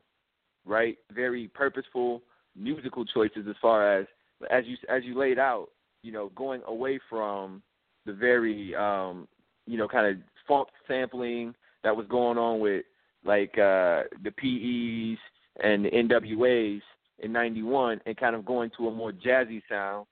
right? 0.65 0.97
Very 1.13 1.49
purposeful 1.53 2.21
musical 2.55 3.05
choices 3.05 3.45
as 3.47 3.55
far 3.61 3.99
as 3.99 4.07
as 4.51 4.63
you 4.65 4.77
as 4.89 5.03
you 5.03 5.17
laid 5.17 5.39
out, 5.39 5.69
you 6.03 6.11
know, 6.11 6.31
going 6.35 6.61
away 6.67 6.99
from 7.09 7.61
the 8.05 8.13
very, 8.13 8.75
um, 8.75 9.27
you 9.65 9.77
know, 9.77 9.87
kind 9.87 10.07
of 10.07 10.17
funk 10.47 10.67
sampling 10.87 11.53
that 11.83 11.95
was 11.95 12.07
going 12.07 12.37
on 12.37 12.59
with 12.59 12.85
like 13.25 13.57
uh, 13.57 14.03
the 14.23 14.31
PEs 14.37 15.19
and 15.63 15.85
the 15.85 15.89
NWAs 15.89 16.81
in 17.19 17.31
'91, 17.31 18.01
and 18.05 18.17
kind 18.17 18.35
of 18.35 18.45
going 18.45 18.71
to 18.77 18.87
a 18.87 18.91
more 18.91 19.11
jazzy 19.11 19.61
sound, 19.69 20.05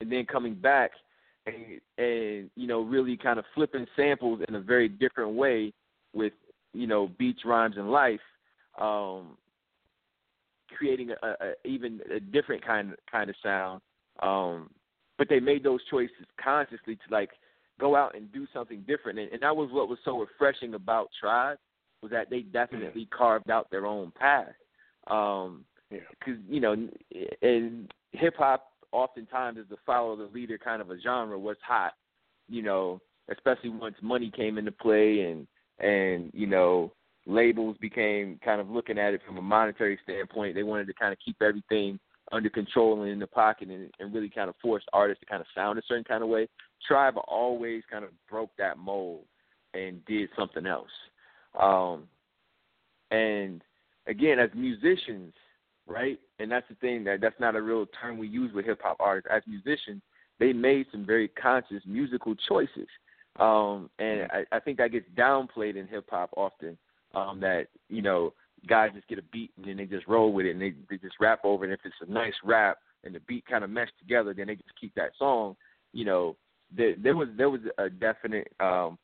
and 0.00 0.12
then 0.12 0.26
coming 0.26 0.54
back 0.54 0.92
and, 1.46 1.80
and 1.98 2.50
you 2.54 2.66
know 2.66 2.82
really 2.82 3.16
kind 3.16 3.38
of 3.38 3.44
flipping 3.54 3.86
samples 3.96 4.40
in 4.48 4.54
a 4.54 4.60
very 4.60 4.88
different 4.88 5.32
way 5.32 5.72
with 6.12 6.32
you 6.72 6.86
know 6.86 7.10
beats, 7.18 7.44
rhymes, 7.44 7.76
and 7.76 7.90
life, 7.90 8.20
um, 8.80 9.36
creating 10.76 11.10
a, 11.10 11.26
a 11.26 11.52
even 11.64 12.00
a 12.14 12.20
different 12.20 12.64
kind 12.64 12.94
kind 13.10 13.30
of 13.30 13.36
sound. 13.42 13.80
Um, 14.22 14.70
but 15.16 15.28
they 15.28 15.40
made 15.40 15.64
those 15.64 15.80
choices 15.90 16.26
consciously 16.42 16.96
to 16.96 17.02
like 17.10 17.30
go 17.80 17.96
out 17.96 18.16
and 18.16 18.32
do 18.32 18.46
something 18.52 18.84
different, 18.86 19.18
and, 19.18 19.32
and 19.32 19.42
that 19.42 19.56
was 19.56 19.70
what 19.72 19.88
was 19.88 19.98
so 20.04 20.18
refreshing 20.18 20.74
about 20.74 21.10
Tribe 21.20 21.58
was 22.02 22.12
that 22.12 22.30
they 22.30 22.40
definitely 22.40 23.02
yeah. 23.10 23.16
carved 23.16 23.50
out 23.50 23.70
their 23.70 23.86
own 23.86 24.12
path. 24.12 24.54
Um, 25.08 25.64
because 25.90 26.40
you 26.48 26.60
know, 26.60 26.76
and 27.42 27.92
hip 28.12 28.34
hop 28.36 28.68
oftentimes 28.92 29.58
is 29.58 29.66
the 29.70 29.76
follow 29.86 30.16
the 30.16 30.28
leader 30.34 30.58
kind 30.58 30.82
of 30.82 30.90
a 30.90 31.00
genre 31.00 31.38
what's 31.38 31.60
hot, 31.62 31.92
you 32.48 32.62
know, 32.62 33.00
especially 33.30 33.70
once 33.70 33.96
money 34.02 34.30
came 34.34 34.58
into 34.58 34.72
play 34.72 35.20
and 35.20 35.46
and 35.80 36.30
you 36.32 36.46
know 36.46 36.92
labels 37.26 37.76
became 37.80 38.40
kind 38.44 38.60
of 38.60 38.70
looking 38.70 38.98
at 38.98 39.14
it 39.14 39.20
from 39.26 39.36
a 39.36 39.42
monetary 39.42 39.98
standpoint. 40.02 40.54
They 40.54 40.62
wanted 40.62 40.86
to 40.86 40.94
kind 40.94 41.12
of 41.12 41.18
keep 41.24 41.36
everything 41.42 42.00
under 42.32 42.50
control 42.50 43.02
and 43.02 43.10
in 43.10 43.18
the 43.18 43.26
pocket 43.26 43.68
and, 43.68 43.90
and 44.00 44.14
really 44.14 44.28
kind 44.28 44.48
of 44.48 44.56
force 44.60 44.82
artists 44.92 45.20
to 45.20 45.26
kind 45.26 45.40
of 45.40 45.46
sound 45.54 45.78
a 45.78 45.82
certain 45.86 46.04
kind 46.04 46.22
of 46.22 46.28
way. 46.28 46.48
Tribe 46.86 47.14
always 47.26 47.82
kind 47.90 48.04
of 48.04 48.10
broke 48.30 48.50
that 48.58 48.78
mold 48.78 49.24
and 49.74 50.04
did 50.06 50.28
something 50.36 50.66
else. 50.66 50.88
Um, 51.58 52.04
and 53.10 53.62
again, 54.06 54.38
as 54.38 54.50
musicians, 54.54 55.32
right? 55.86 56.18
And 56.38 56.50
that's 56.50 56.68
the 56.68 56.74
thing 56.76 57.04
that 57.04 57.20
that's 57.20 57.38
not 57.40 57.56
a 57.56 57.62
real 57.62 57.86
term 58.00 58.18
we 58.18 58.28
use 58.28 58.52
with 58.52 58.66
hip 58.66 58.80
hop 58.82 58.96
artists. 59.00 59.30
As 59.32 59.42
musicians, 59.46 60.02
they 60.38 60.52
made 60.52 60.86
some 60.92 61.04
very 61.04 61.28
conscious 61.28 61.82
musical 61.86 62.34
choices, 62.48 62.88
um, 63.38 63.90
and 63.98 64.22
I, 64.30 64.44
I 64.52 64.60
think 64.60 64.78
that 64.78 64.92
gets 64.92 65.06
downplayed 65.16 65.76
in 65.76 65.86
hip 65.86 66.06
hop 66.10 66.30
often. 66.36 66.76
Um, 67.14 67.40
that 67.40 67.68
you 67.88 68.02
know, 68.02 68.34
guys 68.66 68.90
just 68.94 69.08
get 69.08 69.18
a 69.18 69.22
beat 69.32 69.50
and 69.56 69.66
then 69.66 69.76
they 69.78 69.86
just 69.86 70.06
roll 70.06 70.32
with 70.32 70.46
it 70.46 70.50
and 70.50 70.60
they 70.60 70.74
they 70.90 70.98
just 70.98 71.16
rap 71.20 71.40
over 71.44 71.64
it. 71.64 71.70
And 71.70 71.74
if 71.74 71.80
it's 71.84 72.08
a 72.08 72.12
nice 72.12 72.34
rap 72.44 72.78
and 73.04 73.14
the 73.14 73.20
beat 73.20 73.46
kind 73.46 73.64
of 73.64 73.70
meshed 73.70 73.98
together, 73.98 74.34
then 74.34 74.48
they 74.48 74.54
just 74.54 74.78
keep 74.80 74.94
that 74.94 75.12
song. 75.18 75.56
You 75.92 76.04
know, 76.04 76.36
there, 76.76 76.94
there 77.02 77.16
was 77.16 77.28
there 77.36 77.50
was 77.50 77.60
a 77.78 77.88
definite 77.88 78.52
um, 78.60 78.98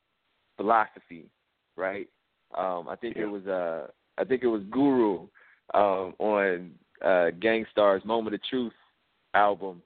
philosophy, 0.57 1.25
right? 1.75 2.07
Um, 2.57 2.87
I 2.87 2.95
think 2.95 3.15
yeah. 3.15 3.23
it 3.23 3.31
was 3.31 3.45
uh, 3.47 3.87
I 4.17 4.23
think 4.23 4.43
it 4.43 4.47
was 4.47 4.61
Guru 4.69 5.27
um, 5.73 6.13
on 6.19 6.71
uh, 7.03 7.31
Gang 7.41 7.65
Starr's 7.71 8.05
Moment 8.05 8.35
of 8.35 8.41
Truth 8.49 8.73
album, 9.33 9.81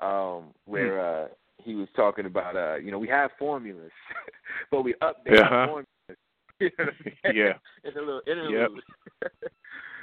um, 0.00 0.54
where 0.64 0.98
hmm. 0.98 1.24
uh, 1.24 1.28
he 1.64 1.74
was 1.74 1.88
talking 1.94 2.26
about, 2.26 2.56
uh, 2.56 2.76
you 2.76 2.90
know, 2.90 2.98
we 2.98 3.08
have 3.08 3.30
formulas, 3.38 3.90
but 4.70 4.82
we 4.82 4.94
update 5.02 5.40
uh-huh. 5.40 5.66
formulas. 5.66 5.86
you 6.60 6.70
know 6.78 6.86
yeah. 7.34 7.52
In 7.84 7.96
a 7.96 8.00
little 8.00 8.22
interlude. 8.26 8.82
Yep. 9.22 9.32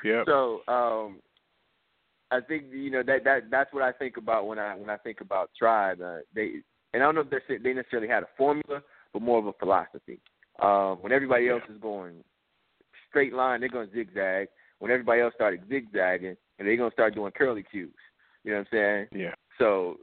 yep. 0.04 0.26
So 0.28 0.62
um, 0.68 1.20
I 2.32 2.42
think 2.42 2.66
you 2.72 2.92
know 2.92 3.04
that 3.04 3.24
that 3.24 3.50
that's 3.50 3.74
what 3.74 3.84
I 3.84 3.92
think 3.92 4.18
about 4.18 4.48
when 4.48 4.60
I 4.60 4.76
when 4.76 4.90
I 4.90 4.98
think 4.98 5.22
about 5.22 5.52
Tribe. 5.58 6.02
Uh, 6.02 6.18
they 6.36 6.62
and 6.94 7.02
I 7.02 7.06
don't 7.06 7.16
know 7.16 7.22
if 7.22 7.44
they 7.48 7.58
they 7.58 7.74
necessarily 7.74 8.08
had 8.08 8.24
a 8.24 8.30
formula, 8.38 8.82
but 9.14 9.22
more 9.22 9.40
of 9.40 9.46
a 9.46 9.54
philosophy. 9.54 10.20
Um, 10.62 10.98
when 11.02 11.14
everybody 11.14 11.48
else 11.48 11.64
is 11.70 11.80
going 11.82 12.16
straight 13.10 13.34
line, 13.34 13.62
they're 13.62 13.70
going 13.70 13.90
zigzag 13.94 14.50
when 14.80 14.92
everybody 14.92 15.22
else 15.22 15.34
started 15.34 15.62
zigzagging 15.70 16.36
and 16.58 16.68
they're 16.68 16.78
gonna 16.78 16.92
start 16.92 17.16
doing 17.16 17.32
curly 17.32 17.64
cues. 17.64 17.94
You 18.44 18.52
know 18.52 18.60
what 18.60 18.68
I'm 18.80 19.08
saying? 19.12 19.24
Yeah. 19.24 19.36
So 19.58 19.98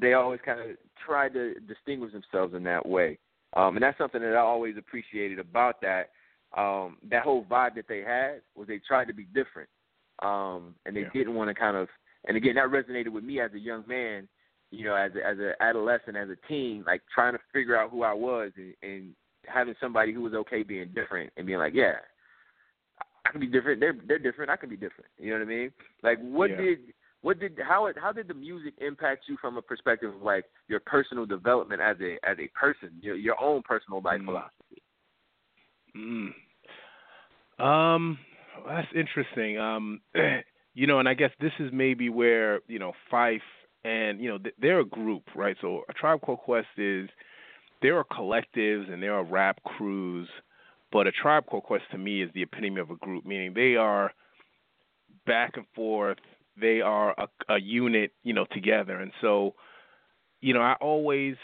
they 0.00 0.14
always 0.14 0.40
kind 0.44 0.60
of 0.60 0.76
tried 1.04 1.32
to 1.34 1.54
distinguish 1.60 2.12
themselves 2.12 2.54
in 2.54 2.62
that 2.64 2.86
way, 2.86 3.18
um, 3.56 3.76
and 3.76 3.82
that's 3.82 3.98
something 3.98 4.20
that 4.20 4.34
I 4.34 4.40
always 4.40 4.76
appreciated 4.76 5.38
about 5.38 5.80
that. 5.82 6.10
Um, 6.56 6.96
that 7.10 7.22
whole 7.22 7.44
vibe 7.44 7.76
that 7.76 7.86
they 7.88 8.00
had 8.00 8.40
was 8.56 8.66
they 8.66 8.80
tried 8.86 9.06
to 9.06 9.14
be 9.14 9.24
different, 9.24 9.68
um, 10.20 10.74
and 10.84 10.96
they 10.96 11.02
yeah. 11.02 11.10
didn't 11.12 11.34
want 11.34 11.48
to 11.48 11.54
kind 11.54 11.76
of. 11.76 11.88
And 12.26 12.36
again, 12.36 12.56
that 12.56 12.68
resonated 12.68 13.08
with 13.08 13.24
me 13.24 13.40
as 13.40 13.52
a 13.54 13.58
young 13.58 13.84
man. 13.86 14.28
You 14.72 14.84
know, 14.84 14.94
as 14.94 15.10
a, 15.16 15.26
as 15.26 15.36
an 15.38 15.52
adolescent, 15.60 16.16
as 16.16 16.28
a 16.28 16.36
teen, 16.46 16.84
like 16.86 17.02
trying 17.12 17.32
to 17.32 17.40
figure 17.52 17.76
out 17.76 17.90
who 17.90 18.04
I 18.04 18.12
was 18.12 18.52
and, 18.56 18.74
and 18.84 19.14
having 19.46 19.74
somebody 19.80 20.12
who 20.12 20.22
was 20.22 20.34
okay 20.34 20.62
being 20.62 20.90
different 20.94 21.32
and 21.36 21.44
being 21.46 21.58
like, 21.58 21.74
yeah, 21.74 21.94
I 23.26 23.30
can 23.30 23.40
be 23.40 23.46
different. 23.46 23.80
They're 23.80 23.96
they're 24.06 24.18
different. 24.18 24.50
I 24.50 24.56
can 24.56 24.68
be 24.68 24.76
different. 24.76 25.10
You 25.18 25.30
know 25.30 25.38
what 25.38 25.46
I 25.46 25.48
mean? 25.48 25.72
Like, 26.02 26.18
what 26.20 26.50
yeah. 26.50 26.56
did 26.56 26.78
what 27.22 27.38
did 27.38 27.58
how 27.66 27.86
it 27.86 27.96
how 27.98 28.12
did 28.12 28.28
the 28.28 28.34
music 28.34 28.74
impact 28.78 29.24
you 29.28 29.36
from 29.40 29.56
a 29.56 29.62
perspective 29.62 30.14
of 30.14 30.22
like 30.22 30.44
your 30.68 30.80
personal 30.80 31.26
development 31.26 31.80
as 31.80 31.96
a 32.00 32.14
as 32.28 32.38
a 32.38 32.48
person, 32.58 32.90
your 33.00 33.16
your 33.16 33.40
own 33.40 33.62
personal 33.62 34.00
life 34.02 34.20
mm. 34.20 34.26
philosophy? 34.26 34.82
Mm. 35.96 36.30
Um, 37.58 38.18
that's 38.66 38.88
interesting. 38.94 39.58
Um, 39.58 40.00
you 40.74 40.86
know, 40.86 40.98
and 40.98 41.08
I 41.08 41.14
guess 41.14 41.30
this 41.40 41.52
is 41.58 41.70
maybe 41.72 42.08
where 42.08 42.60
you 42.68 42.78
know 42.78 42.92
Phife 43.12 43.40
and 43.84 44.20
you 44.20 44.30
know 44.30 44.38
they're 44.58 44.80
a 44.80 44.84
group, 44.84 45.24
right? 45.34 45.56
So 45.60 45.82
a 45.88 45.92
Tribe 45.92 46.20
Called 46.22 46.40
Quest 46.40 46.68
is 46.78 47.08
there 47.82 47.98
are 47.98 48.04
collectives 48.04 48.90
and 48.90 49.02
there 49.02 49.14
are 49.14 49.24
rap 49.24 49.62
crews, 49.64 50.28
but 50.92 51.06
a 51.06 51.12
Tribe 51.12 51.46
Called 51.46 51.64
Quest 51.64 51.84
to 51.92 51.98
me 51.98 52.22
is 52.22 52.30
the 52.34 52.42
epitome 52.42 52.80
of 52.80 52.90
a 52.90 52.96
group, 52.96 53.24
meaning 53.24 53.52
they 53.54 53.76
are 53.76 54.12
back 55.26 55.56
and 55.56 55.66
forth. 55.74 56.18
They 56.60 56.80
are 56.80 57.14
a, 57.18 57.54
a 57.54 57.60
unit, 57.60 58.12
you 58.22 58.32
know, 58.34 58.46
together, 58.52 58.96
and 58.96 59.12
so 59.20 59.54
you 60.40 60.54
know 60.54 60.60
I 60.60 60.74
always 60.80 61.36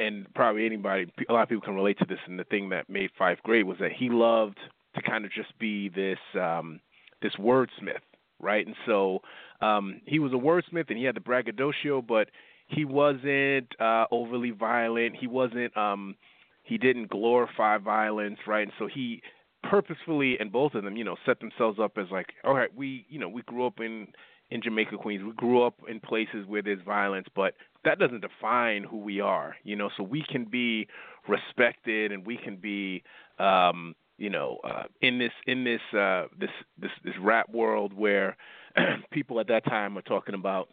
and 0.00 0.32
probably 0.34 0.66
anybody, 0.66 1.12
a 1.28 1.32
lot 1.32 1.42
of 1.42 1.48
people 1.48 1.62
can 1.62 1.74
relate 1.74 1.98
to 1.98 2.06
this. 2.06 2.18
And 2.26 2.38
the 2.38 2.44
thing 2.44 2.70
that 2.70 2.88
made 2.88 3.10
Phife 3.20 3.40
great 3.42 3.66
was 3.66 3.76
that 3.80 3.92
he 3.92 4.08
loved 4.08 4.58
to 4.94 5.02
kind 5.02 5.24
of 5.24 5.30
just 5.30 5.56
be 5.58 5.88
this 5.90 6.18
um, 6.40 6.80
this 7.22 7.32
wordsmith, 7.38 8.02
right? 8.40 8.66
And 8.66 8.76
so 8.86 9.20
um, 9.60 10.00
he 10.06 10.18
was 10.18 10.32
a 10.32 10.36
wordsmith, 10.36 10.88
and 10.88 10.98
he 10.98 11.04
had 11.04 11.14
the 11.14 11.20
braggadocio, 11.20 12.02
but 12.02 12.28
he 12.66 12.84
wasn't 12.84 13.68
uh, 13.78 14.06
overly 14.10 14.50
violent. 14.50 15.16
He 15.16 15.26
wasn't. 15.26 15.76
Um, 15.76 16.16
he 16.62 16.78
didn't 16.78 17.10
glorify 17.10 17.78
violence, 17.78 18.38
right? 18.46 18.62
And 18.62 18.72
so 18.78 18.88
he 18.92 19.22
purposefully, 19.64 20.36
and 20.38 20.50
both 20.50 20.74
of 20.74 20.84
them, 20.84 20.96
you 20.96 21.04
know, 21.04 21.16
set 21.26 21.40
themselves 21.40 21.78
up 21.78 21.98
as 21.98 22.06
like, 22.10 22.28
all 22.44 22.54
right, 22.54 22.74
we, 22.74 23.04
you 23.08 23.18
know, 23.18 23.28
we 23.28 23.42
grew 23.42 23.66
up 23.66 23.80
in 23.80 24.08
in 24.50 24.62
Jamaica, 24.62 24.96
Queens. 24.98 25.22
We 25.24 25.32
grew 25.32 25.62
up 25.62 25.74
in 25.88 26.00
places 26.00 26.46
where 26.46 26.62
there's 26.62 26.82
violence, 26.84 27.26
but 27.34 27.54
that 27.84 27.98
doesn't 27.98 28.20
define 28.20 28.84
who 28.84 28.98
we 28.98 29.20
are, 29.20 29.56
you 29.64 29.76
know. 29.76 29.90
So 29.96 30.02
we 30.02 30.24
can 30.28 30.44
be 30.44 30.88
respected, 31.28 32.12
and 32.12 32.26
we 32.26 32.36
can 32.36 32.56
be, 32.56 33.02
um, 33.38 33.94
you 34.18 34.30
know, 34.30 34.58
uh, 34.64 34.84
in 35.00 35.18
this 35.18 35.32
in 35.46 35.64
this 35.64 35.80
uh, 35.98 36.24
this 36.38 36.50
this 36.78 36.90
this 37.04 37.14
rap 37.20 37.48
world 37.50 37.92
where 37.92 38.36
people 39.10 39.40
at 39.40 39.48
that 39.48 39.64
time 39.64 39.96
are 39.96 40.02
talking 40.02 40.34
about 40.34 40.68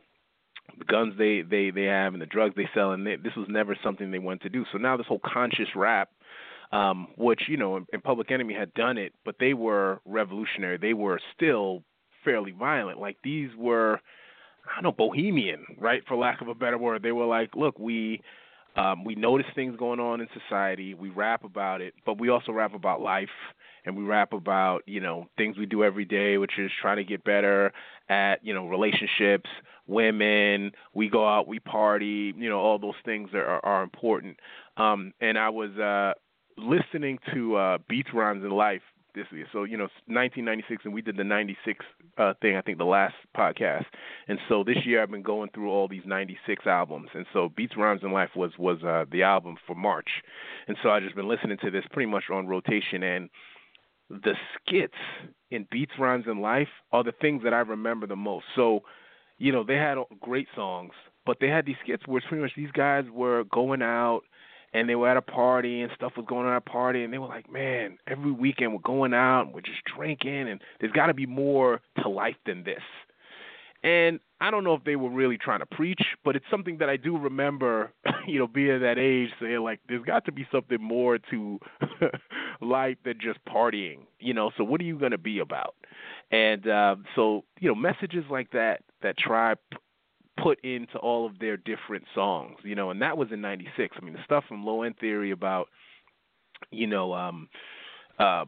the 0.77 0.85
guns 0.85 1.13
they 1.17 1.41
they 1.41 1.69
they 1.69 1.85
have 1.85 2.13
and 2.13 2.21
the 2.21 2.27
drugs 2.27 2.55
they 2.55 2.69
sell, 2.73 2.91
and 2.91 3.05
they, 3.05 3.15
this 3.15 3.35
was 3.35 3.47
never 3.49 3.77
something 3.83 4.11
they 4.11 4.19
wanted 4.19 4.41
to 4.41 4.49
do. 4.49 4.65
So 4.71 4.77
now 4.77 4.97
this 4.97 5.07
whole 5.07 5.21
conscious 5.23 5.69
rap 5.75 6.09
um, 6.71 7.07
which 7.17 7.43
you 7.47 7.57
know, 7.57 7.77
and 7.91 8.03
Public 8.03 8.31
Enemy 8.31 8.53
had 8.53 8.73
done 8.73 8.97
it, 8.97 9.13
but 9.23 9.35
they 9.39 9.53
were 9.53 10.01
revolutionary. 10.05 10.77
They 10.77 10.93
were 10.93 11.19
still 11.33 11.83
fairly 12.27 12.51
violent. 12.51 12.99
Like 12.99 13.17
these 13.23 13.49
were, 13.57 14.01
I 14.65 14.81
don't 14.81 14.83
know, 14.83 14.91
bohemian, 14.91 15.65
right? 15.79 16.03
For 16.07 16.17
lack 16.17 16.41
of 16.41 16.49
a 16.49 16.53
better 16.53 16.77
word, 16.77 17.01
they 17.01 17.13
were 17.13 17.25
like, 17.25 17.55
look, 17.55 17.79
we 17.79 18.21
um, 18.75 19.03
we 19.03 19.15
notice 19.15 19.47
things 19.55 19.75
going 19.77 19.99
on 19.99 20.21
in 20.21 20.27
society. 20.39 20.93
We 20.93 21.09
rap 21.09 21.43
about 21.43 21.81
it, 21.81 21.95
but 22.05 22.19
we 22.19 22.29
also 22.29 22.51
rap 22.51 22.75
about 22.75 23.01
life, 23.01 23.29
and 23.85 23.97
we 23.97 24.03
rap 24.03 24.33
about 24.33 24.83
you 24.85 24.99
know 24.99 25.27
things 25.37 25.57
we 25.57 25.65
do 25.65 25.83
every 25.83 26.05
day, 26.05 26.37
which 26.37 26.59
is 26.59 26.69
trying 26.81 26.97
to 26.97 27.03
get 27.03 27.23
better 27.23 27.71
at 28.09 28.45
you 28.45 28.53
know 28.53 28.67
relationships, 28.67 29.49
women. 29.87 30.73
We 30.93 31.09
go 31.09 31.27
out, 31.27 31.47
we 31.47 31.59
party. 31.59 32.33
You 32.37 32.49
know, 32.49 32.59
all 32.59 32.77
those 32.77 32.93
things 33.03 33.29
are 33.33 33.65
are, 33.65 33.81
important. 33.81 34.37
Um, 34.75 35.13
and 35.21 35.39
I 35.39 35.49
was 35.49 35.71
uh, 35.77 36.13
listening 36.55 37.17
to 37.33 37.55
uh, 37.55 37.77
Beats, 37.89 38.09
Rhymes, 38.13 38.43
and 38.43 38.53
Life 38.53 38.83
this 39.17 39.27
year. 39.31 39.47
So 39.51 39.63
you 39.63 39.77
know, 39.77 39.89
1996, 40.07 40.85
and 40.85 40.93
we 40.93 41.01
did 41.01 41.17
the 41.17 41.23
96 41.23 41.85
uh, 42.17 42.33
thing. 42.41 42.55
I 42.55 42.61
think 42.61 42.77
the 42.77 42.85
last 42.85 43.15
podcast. 43.35 43.85
And 44.27 44.39
so 44.47 44.63
this 44.63 44.77
year 44.85 45.01
I've 45.01 45.11
been 45.11 45.23
going 45.23 45.49
through 45.53 45.69
all 45.69 45.87
these 45.87 46.03
96 46.05 46.65
albums. 46.65 47.09
And 47.13 47.25
so 47.33 47.49
Beats, 47.55 47.75
Rhymes, 47.75 48.01
and 48.03 48.13
Life 48.13 48.31
was 48.35 48.51
was 48.57 48.83
uh, 48.83 49.05
the 49.11 49.23
album 49.23 49.57
for 49.65 49.75
March. 49.75 50.09
And 50.67 50.77
so 50.81 50.89
I 50.89 50.99
just 50.99 51.15
been 51.15 51.27
listening 51.27 51.57
to 51.63 51.71
this 51.71 51.83
pretty 51.91 52.09
much 52.09 52.25
on 52.31 52.47
rotation. 52.47 53.03
And 53.03 53.29
the 54.09 54.33
skits 54.55 54.93
in 55.51 55.67
Beats, 55.71 55.93
Rhymes, 55.99 56.25
and 56.27 56.41
Life 56.41 56.69
are 56.91 57.03
the 57.03 57.13
things 57.19 57.43
that 57.43 57.53
I 57.53 57.59
remember 57.59 58.07
the 58.07 58.15
most. 58.15 58.45
So, 58.55 58.81
you 59.37 59.51
know, 59.51 59.63
they 59.63 59.75
had 59.75 59.97
great 60.21 60.47
songs, 60.55 60.93
but 61.25 61.37
they 61.39 61.47
had 61.47 61.65
these 61.65 61.75
skits 61.83 62.07
where 62.07 62.21
pretty 62.21 62.41
much 62.41 62.53
these 62.55 62.71
guys 62.71 63.05
were 63.11 63.43
going 63.45 63.81
out 63.81 64.21
and 64.73 64.87
they 64.87 64.95
were 64.95 65.09
at 65.09 65.17
a 65.17 65.21
party 65.21 65.81
and 65.81 65.91
stuff 65.95 66.13
was 66.17 66.25
going 66.27 66.45
on 66.45 66.53
at 66.53 66.57
a 66.57 66.61
party 66.61 67.03
and 67.03 67.13
they 67.13 67.17
were 67.17 67.27
like, 67.27 67.51
Man, 67.51 67.97
every 68.07 68.31
weekend 68.31 68.73
we're 68.73 68.79
going 68.79 69.13
out 69.13 69.43
and 69.43 69.53
we're 69.53 69.61
just 69.61 69.83
drinking 69.95 70.49
and 70.49 70.61
there's 70.79 70.93
gotta 70.93 71.13
be 71.13 71.25
more 71.25 71.81
to 72.01 72.09
life 72.09 72.35
than 72.45 72.63
this. 72.63 72.81
And 73.83 74.19
I 74.41 74.51
don't 74.51 74.63
know 74.63 74.73
if 74.73 74.83
they 74.83 74.95
were 74.95 75.09
really 75.09 75.37
trying 75.37 75.59
to 75.59 75.65
preach, 75.65 76.01
but 76.23 76.35
it's 76.35 76.45
something 76.49 76.77
that 76.79 76.89
I 76.89 76.97
do 76.97 77.17
remember, 77.17 77.91
you 78.27 78.39
know, 78.39 78.47
being 78.47 78.81
that 78.81 78.97
age, 78.97 79.29
saying 79.39 79.59
like, 79.59 79.79
there's 79.87 80.03
got 80.03 80.25
to 80.25 80.31
be 80.31 80.47
something 80.51 80.81
more 80.81 81.17
to 81.31 81.59
life 82.61 82.97
than 83.05 83.19
just 83.19 83.39
partying, 83.45 83.99
you 84.19 84.33
know. 84.33 84.51
So 84.57 84.63
what 84.63 84.81
are 84.81 84.83
you 84.83 84.97
going 84.97 85.11
to 85.11 85.17
be 85.17 85.39
about? 85.39 85.75
And 86.31 86.67
uh, 86.67 86.97
so, 87.15 87.45
you 87.59 87.69
know, 87.69 87.75
messages 87.75 88.25
like 88.29 88.51
that 88.51 88.81
that 89.01 89.17
Tribe 89.17 89.59
put 90.41 90.63
into 90.63 90.97
all 90.99 91.25
of 91.25 91.39
their 91.39 91.57
different 91.57 92.05
songs, 92.13 92.57
you 92.63 92.75
know, 92.75 92.91
and 92.91 93.01
that 93.01 93.17
was 93.17 93.29
in 93.31 93.41
'96. 93.41 93.97
I 93.99 94.03
mean, 94.03 94.13
the 94.13 94.23
stuff 94.25 94.43
from 94.47 94.65
Low 94.65 94.83
End 94.83 94.95
Theory 94.99 95.31
about, 95.31 95.67
you 96.71 96.87
know, 96.87 97.13
um, 97.13 97.49
uh, 98.19 98.45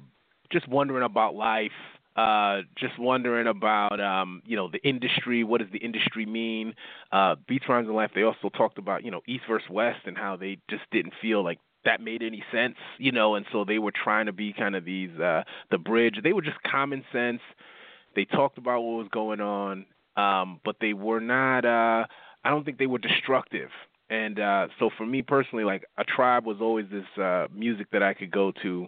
just 0.52 0.68
wondering 0.68 1.04
about 1.04 1.36
life, 1.36 1.72
uh, 2.16 2.62
just 2.78 2.98
wondering 3.00 3.48
about, 3.48 4.00
um, 4.00 4.42
you 4.46 4.56
know, 4.56 4.70
the 4.70 4.82
industry. 4.88 5.44
What 5.44 5.62
does 5.62 5.72
the 5.72 5.80
industry 5.80 6.26
mean? 6.26 6.74
Uh, 7.12 7.36
Beats, 7.48 7.66
Rhymes, 7.68 7.88
and 7.88 7.96
Life. 7.96 8.12
They 8.14 8.24
also 8.24 8.50
talked 8.50 8.78
about, 8.78 9.04
you 9.04 9.12
know, 9.12 9.22
East 9.28 9.44
versus 9.48 9.70
West 9.70 10.00
and 10.06 10.18
how 10.18 10.36
they 10.36 10.58
just 10.70 10.84
didn't 10.92 11.14
feel 11.22 11.44
like 11.44 11.60
that 11.86 12.02
made 12.02 12.22
any 12.22 12.44
sense, 12.52 12.76
you 12.98 13.12
know, 13.12 13.36
and 13.36 13.46
so 13.52 13.64
they 13.64 13.80
were 13.80 13.94
trying 13.94 14.26
to 14.26 14.34
be 14.34 14.52
kind 14.52 14.76
of 14.76 14.84
these 14.84 15.18
uh 15.20 15.44
the 15.72 15.78
bridge. 15.78 16.16
They 16.22 16.34
were 16.34 16.42
just 16.42 16.62
common 16.64 17.04
sense. 17.12 17.42
They 18.16 18.26
talked 18.26 18.58
about 18.58 18.82
what 18.82 18.98
was 18.98 19.08
going 19.12 19.40
on 19.40 19.86
um, 20.20 20.60
but 20.66 20.76
they 20.82 20.94
were 20.94 21.20
not. 21.20 21.66
Uh, 21.66 22.06
I 22.44 22.50
don't 22.50 22.64
think 22.64 22.78
they 22.78 22.88
were 22.88 23.00
destructive. 23.00 23.70
And 24.10 24.40
uh, 24.40 24.68
so 24.80 24.90
for 24.98 25.06
me 25.06 25.22
personally, 25.22 25.64
like 25.64 25.86
a 25.98 26.04
tribe 26.04 26.46
was 26.46 26.58
always 26.62 26.86
this 26.92 27.24
uh, 27.24 27.48
music 27.54 27.88
that 27.92 28.02
I 28.02 28.14
could 28.14 28.32
go 28.32 28.52
to 28.64 28.88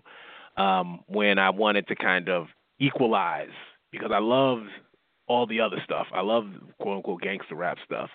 um, 0.58 1.02
when 1.08 1.38
I 1.38 1.52
wanted 1.52 1.88
to 1.88 1.96
kind 1.96 2.28
of 2.28 2.48
equalize 2.80 3.54
because 3.91 4.12
I 4.13 4.20
loved 4.20 4.70
all 5.28 5.46
the 5.46 5.62
other 5.62 5.78
stuff. 5.84 6.08
I 6.13 6.22
love 6.22 6.46
quote 6.80 6.98
unquote 6.98 7.22
gangster 7.22 7.56
rap 7.56 7.78
stuff, 7.86 8.10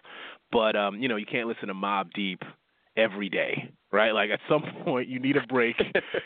but 0.51 0.75
um, 0.75 1.01
you 1.01 1.09
know 1.09 1.17
you 1.17 1.27
can't 1.27 1.49
listen 1.49 1.69
to 1.69 1.75
Mobb 1.75 2.13
Deep 2.13 2.43
every 2.97 3.29
day, 3.29 3.71
right? 3.93 4.13
Like 4.13 4.31
at 4.31 4.41
some 4.49 4.63
point 4.85 5.09
you 5.09 5.21
need 5.21 5.37
a 5.37 5.47
break, 5.47 5.77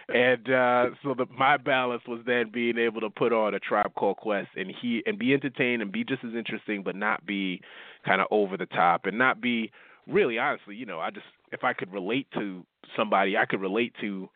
and 0.09 0.50
uh, 0.50 0.87
so 1.02 1.14
the, 1.14 1.26
my 1.37 1.56
balance 1.56 2.02
was 2.06 2.20
then 2.26 2.50
being 2.52 2.78
able 2.78 3.00
to 3.00 3.11
put 3.11 3.33
on 3.33 3.54
a 3.54 3.61
Tribe 3.61 3.94
Called 3.94 4.16
Quest 4.18 4.48
and 4.56 4.72
he 4.80 5.02
and 5.06 5.18
be 5.18 5.33
entertained 5.33 5.83
and 5.83 5.92
be 5.92 6.04
just 6.04 6.24
as 6.24 6.35
interesting, 6.35 6.83
but 6.83 6.96
not 6.96 7.24
be 7.26 7.61
kind 8.04 8.20
of 8.20 8.26
over 8.30 8.56
the 8.56 8.66
top 8.66 9.06
and 9.06 9.18
not 9.18 9.40
be 9.40 9.70
really 10.06 10.38
honestly, 10.38 10.74
you 10.74 10.87
know, 10.87 11.00
I 11.00 11.11
just 11.11 11.26
if 11.52 11.64
I 11.64 11.72
could 11.72 11.92
relate 11.92 12.26
to 12.35 12.64
somebody, 12.96 13.37
I 13.37 13.46
could 13.46 13.61
relate 13.61 13.94
to 14.00 14.28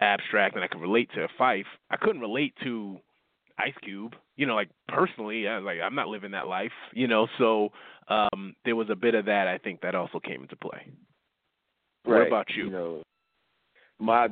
Abstract 0.00 0.54
and 0.54 0.64
I 0.64 0.68
could 0.68 0.80
relate 0.80 1.10
to 1.14 1.26
Phife. 1.38 1.64
I 1.90 1.96
couldn't 1.96 2.20
relate 2.20 2.54
to 2.64 2.98
Ice 3.58 3.74
Cube, 3.82 4.14
you 4.36 4.46
know, 4.46 4.54
like 4.54 4.70
personally, 4.88 5.46
I 5.46 5.58
was 5.58 5.64
like 5.64 5.78
I'm 5.84 5.94
not 5.94 6.08
living 6.08 6.30
that 6.32 6.46
life, 6.46 6.72
you 6.94 7.06
know, 7.06 7.26
so 7.38 7.70
um 8.08 8.54
there 8.64 8.76
was 8.76 8.88
a 8.90 8.96
bit 8.96 9.14
of 9.14 9.26
that 9.26 9.46
I 9.48 9.58
think 9.58 9.82
that 9.82 9.94
also 9.94 10.20
came 10.20 10.42
into 10.42 10.56
play. 10.56 10.90
Right. 12.04 12.18
What 12.18 12.26
about 12.26 12.46
you? 12.56 12.64
You 12.64 12.70
know, 12.70 13.02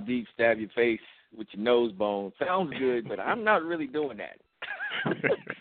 Deep 0.07 0.27
stab 0.35 0.59
your 0.59 0.71
face 0.75 1.01
with 1.37 1.47
your 1.53 1.63
nose 1.63 1.93
bone 1.93 2.33
sounds 2.43 2.73
good, 2.79 3.09
but 3.09 3.21
I'm 3.21 3.45
not 3.45 3.63
really 3.63 3.87
doing 3.87 4.19
that. 4.19 4.39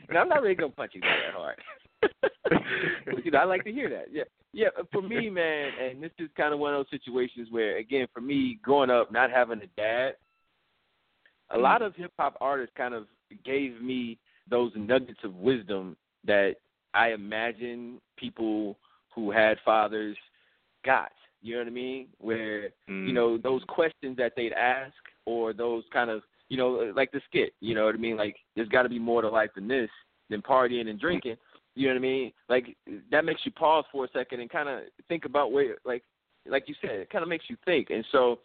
and 0.09 0.17
I'm 0.17 0.29
not 0.29 0.41
really 0.41 0.55
gonna 0.55 0.71
punch 0.71 0.93
you 0.95 1.01
that 1.01 1.33
hard. 1.35 1.57
but, 2.21 3.25
you 3.25 3.31
know, 3.31 3.39
I 3.39 3.43
like 3.43 3.63
to 3.65 3.71
hear 3.71 3.89
that. 3.89 4.05
Yeah, 4.11 4.23
yeah. 4.53 4.67
Uh, 4.79 4.83
for 4.91 5.01
me, 5.01 5.29
man, 5.29 5.71
and 5.81 6.01
this 6.01 6.11
is 6.19 6.29
kind 6.37 6.53
of 6.53 6.59
one 6.59 6.73
of 6.73 6.79
those 6.79 6.99
situations 6.99 7.49
where, 7.51 7.77
again, 7.77 8.07
for 8.13 8.21
me, 8.21 8.59
growing 8.61 8.89
up, 8.89 9.11
not 9.11 9.31
having 9.31 9.61
a 9.61 9.67
dad, 9.75 10.13
a 11.51 11.55
hmm. 11.55 11.61
lot 11.61 11.81
of 11.81 11.95
hip 11.95 12.11
hop 12.17 12.37
artists 12.39 12.73
kind 12.77 12.93
of 12.93 13.05
gave 13.43 13.81
me 13.81 14.17
those 14.49 14.71
nuggets 14.75 15.19
of 15.23 15.35
wisdom 15.35 15.97
that 16.25 16.55
I 16.93 17.11
imagine 17.11 17.99
people 18.17 18.77
who 19.13 19.31
had 19.31 19.57
fathers 19.65 20.15
got. 20.85 21.11
You 21.41 21.53
know 21.53 21.59
what 21.61 21.67
I 21.67 21.71
mean? 21.71 22.07
Where 22.19 22.69
mm. 22.89 23.07
you 23.07 23.13
know 23.13 23.37
those 23.37 23.61
questions 23.67 24.17
that 24.17 24.33
they'd 24.35 24.53
ask, 24.53 24.93
or 25.25 25.53
those 25.53 25.83
kind 25.93 26.09
of 26.09 26.21
you 26.49 26.57
know 26.57 26.91
like 26.95 27.11
the 27.11 27.21
skit. 27.25 27.53
You 27.59 27.75
know 27.75 27.85
what 27.85 27.95
I 27.95 27.99
mean? 27.99 28.17
Like 28.17 28.35
there's 28.55 28.69
got 28.69 28.83
to 28.83 28.89
be 28.89 28.99
more 28.99 29.21
to 29.21 29.29
life 29.29 29.51
than 29.55 29.67
this 29.67 29.89
than 30.29 30.41
partying 30.41 30.89
and 30.89 30.99
drinking. 30.99 31.35
You 31.75 31.87
know 31.87 31.93
what 31.93 31.99
I 31.99 32.01
mean? 32.01 32.31
Like 32.49 32.75
that 33.11 33.25
makes 33.25 33.41
you 33.45 33.51
pause 33.51 33.85
for 33.91 34.05
a 34.05 34.11
second 34.11 34.39
and 34.39 34.49
kind 34.49 34.67
of 34.67 34.81
think 35.07 35.25
about 35.25 35.51
where, 35.51 35.75
like, 35.85 36.03
like 36.49 36.63
you 36.67 36.75
said, 36.81 36.91
it 36.91 37.09
kind 37.09 37.23
of 37.23 37.29
makes 37.29 37.45
you 37.49 37.57
think. 37.65 37.89
And 37.91 38.03
so, 38.11 38.39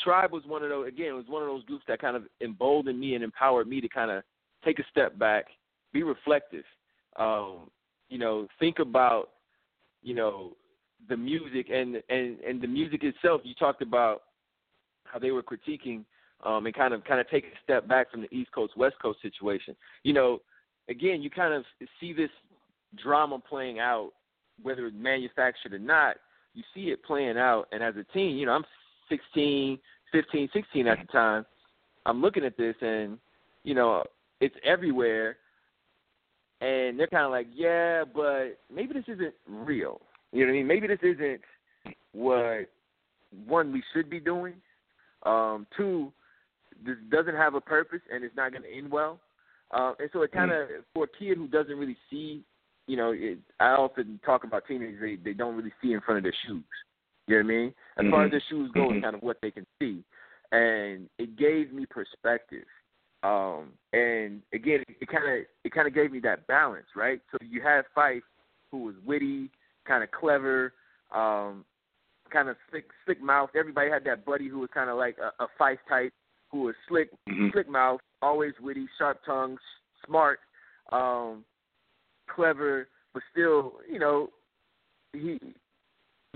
Tribe 0.00 0.32
was 0.32 0.44
one 0.44 0.62
of 0.62 0.68
those. 0.68 0.88
Again, 0.88 1.08
it 1.08 1.12
was 1.12 1.28
one 1.28 1.42
of 1.42 1.48
those 1.48 1.64
groups 1.64 1.84
that 1.88 2.00
kind 2.00 2.16
of 2.16 2.24
emboldened 2.40 2.98
me 2.98 3.14
and 3.14 3.22
empowered 3.22 3.68
me 3.68 3.80
to 3.80 3.88
kind 3.88 4.10
of 4.10 4.22
take 4.64 4.78
a 4.80 4.84
step 4.90 5.18
back, 5.18 5.46
be 5.92 6.02
reflective. 6.02 6.64
Um, 7.16 7.70
you 8.08 8.18
know, 8.18 8.48
think 8.58 8.78
about, 8.78 9.30
you 10.02 10.14
know, 10.14 10.56
the 11.08 11.16
music 11.16 11.68
and 11.72 12.02
and 12.08 12.40
and 12.40 12.60
the 12.60 12.66
music 12.66 13.04
itself. 13.04 13.42
You 13.44 13.54
talked 13.54 13.82
about 13.82 14.22
how 15.04 15.18
they 15.18 15.30
were 15.30 15.42
critiquing 15.42 16.04
um, 16.44 16.66
and 16.66 16.74
kind 16.74 16.94
of 16.94 17.04
kind 17.04 17.20
of 17.20 17.28
taking 17.28 17.50
a 17.50 17.62
step 17.64 17.88
back 17.88 18.10
from 18.10 18.22
the 18.22 18.34
East 18.34 18.52
Coast 18.52 18.76
West 18.76 18.96
Coast 19.00 19.20
situation. 19.22 19.74
You 20.02 20.12
know, 20.12 20.40
again, 20.88 21.22
you 21.22 21.30
kind 21.30 21.54
of 21.54 21.64
see 22.00 22.12
this 22.12 22.30
drama 23.02 23.38
playing 23.38 23.78
out, 23.78 24.10
whether 24.62 24.86
it's 24.86 24.96
manufactured 24.98 25.72
or 25.72 25.78
not. 25.78 26.16
You 26.54 26.62
see 26.74 26.90
it 26.90 27.04
playing 27.04 27.38
out, 27.38 27.68
and 27.72 27.82
as 27.82 27.94
a 27.96 28.04
teen, 28.12 28.36
you 28.36 28.46
know, 28.46 28.52
I'm 28.52 28.64
16, 29.08 29.78
15, 30.12 30.48
16 30.52 30.86
at 30.86 30.98
the 30.98 31.12
time. 31.12 31.46
I'm 32.06 32.20
looking 32.20 32.44
at 32.44 32.56
this, 32.56 32.74
and 32.80 33.18
you 33.64 33.74
know, 33.74 34.04
it's 34.40 34.54
everywhere, 34.64 35.36
and 36.60 36.98
they're 36.98 37.06
kind 37.06 37.24
of 37.24 37.30
like, 37.30 37.48
yeah, 37.54 38.04
but 38.04 38.58
maybe 38.74 38.94
this 38.94 39.04
isn't 39.08 39.34
real. 39.46 40.00
You 40.32 40.40
know 40.40 40.46
what 40.46 40.52
I 40.52 40.58
mean? 40.58 40.66
Maybe 40.66 40.86
this 40.86 40.98
isn't 41.02 41.40
what 42.12 42.68
one 43.46 43.72
we 43.72 43.82
should 43.92 44.10
be 44.10 44.20
doing. 44.20 44.54
Um, 45.24 45.66
two, 45.76 46.12
this 46.84 46.96
doesn't 47.10 47.36
have 47.36 47.54
a 47.54 47.60
purpose 47.60 48.00
and 48.12 48.24
it's 48.24 48.36
not 48.36 48.52
going 48.52 48.62
to 48.62 48.72
end 48.72 48.90
well. 48.90 49.20
Uh, 49.70 49.92
and 49.98 50.08
so 50.12 50.22
it 50.22 50.32
kind 50.32 50.50
of 50.50 50.68
mm. 50.68 50.82
for 50.94 51.04
a 51.04 51.18
kid 51.18 51.36
who 51.36 51.46
doesn't 51.46 51.76
really 51.76 51.96
see, 52.10 52.42
you 52.86 52.96
know, 52.96 53.12
it, 53.14 53.38
I 53.60 53.70
often 53.70 54.18
talk 54.24 54.44
about 54.44 54.66
teenagers 54.66 55.00
they 55.00 55.30
they 55.30 55.34
don't 55.34 55.56
really 55.56 55.72
see 55.82 55.92
in 55.92 56.00
front 56.00 56.18
of 56.18 56.24
their 56.24 56.34
shoes. 56.46 56.64
You 57.26 57.36
know 57.36 57.44
what 57.44 57.52
I 57.52 57.56
mean? 57.56 57.74
As 57.98 58.02
mm-hmm. 58.02 58.10
far 58.10 58.24
as 58.24 58.26
mm-hmm. 58.26 58.32
their 58.32 58.42
shoes 58.48 58.70
go, 58.72 58.80
mm-hmm. 58.80 58.96
it's 58.96 59.04
kind 59.04 59.16
of 59.16 59.22
what 59.22 59.36
they 59.42 59.50
can 59.50 59.66
see, 59.78 60.02
and 60.52 61.08
it 61.18 61.36
gave 61.36 61.72
me 61.72 61.84
perspective. 61.84 62.64
Um, 63.22 63.72
and 63.92 64.40
again, 64.54 64.84
it 64.88 65.08
kind 65.08 65.24
of 65.24 65.46
it 65.64 65.72
kind 65.72 65.86
of 65.86 65.94
gave 65.94 66.12
me 66.12 66.20
that 66.20 66.46
balance, 66.46 66.86
right? 66.96 67.20
So 67.30 67.38
you 67.46 67.60
had 67.60 67.82
Phife, 67.94 68.22
who 68.70 68.84
was 68.84 68.94
witty, 69.04 69.50
kind 69.88 70.04
of 70.04 70.10
clever, 70.10 70.74
um, 71.14 71.64
kind 72.30 72.48
of 72.48 72.56
slick, 72.70 72.84
slick 73.04 73.22
mouth. 73.22 73.50
Everybody 73.58 73.90
had 73.90 74.04
that 74.04 74.24
buddy 74.24 74.48
who 74.48 74.60
was 74.60 74.68
kind 74.72 74.90
of 74.90 74.98
like 74.98 75.16
a, 75.18 75.42
a 75.42 75.48
Phife 75.58 75.78
type, 75.88 76.12
who 76.50 76.62
was 76.62 76.74
slick, 76.88 77.10
mm-hmm. 77.28 77.48
slick 77.52 77.68
mouth, 77.68 78.00
always 78.22 78.52
witty, 78.60 78.86
sharp 78.98 79.18
tongue, 79.24 79.56
smart, 80.06 80.40
um, 80.92 81.44
clever, 82.34 82.88
but 83.14 83.22
still, 83.32 83.74
you 83.90 83.98
know, 83.98 84.28
he 85.12 85.38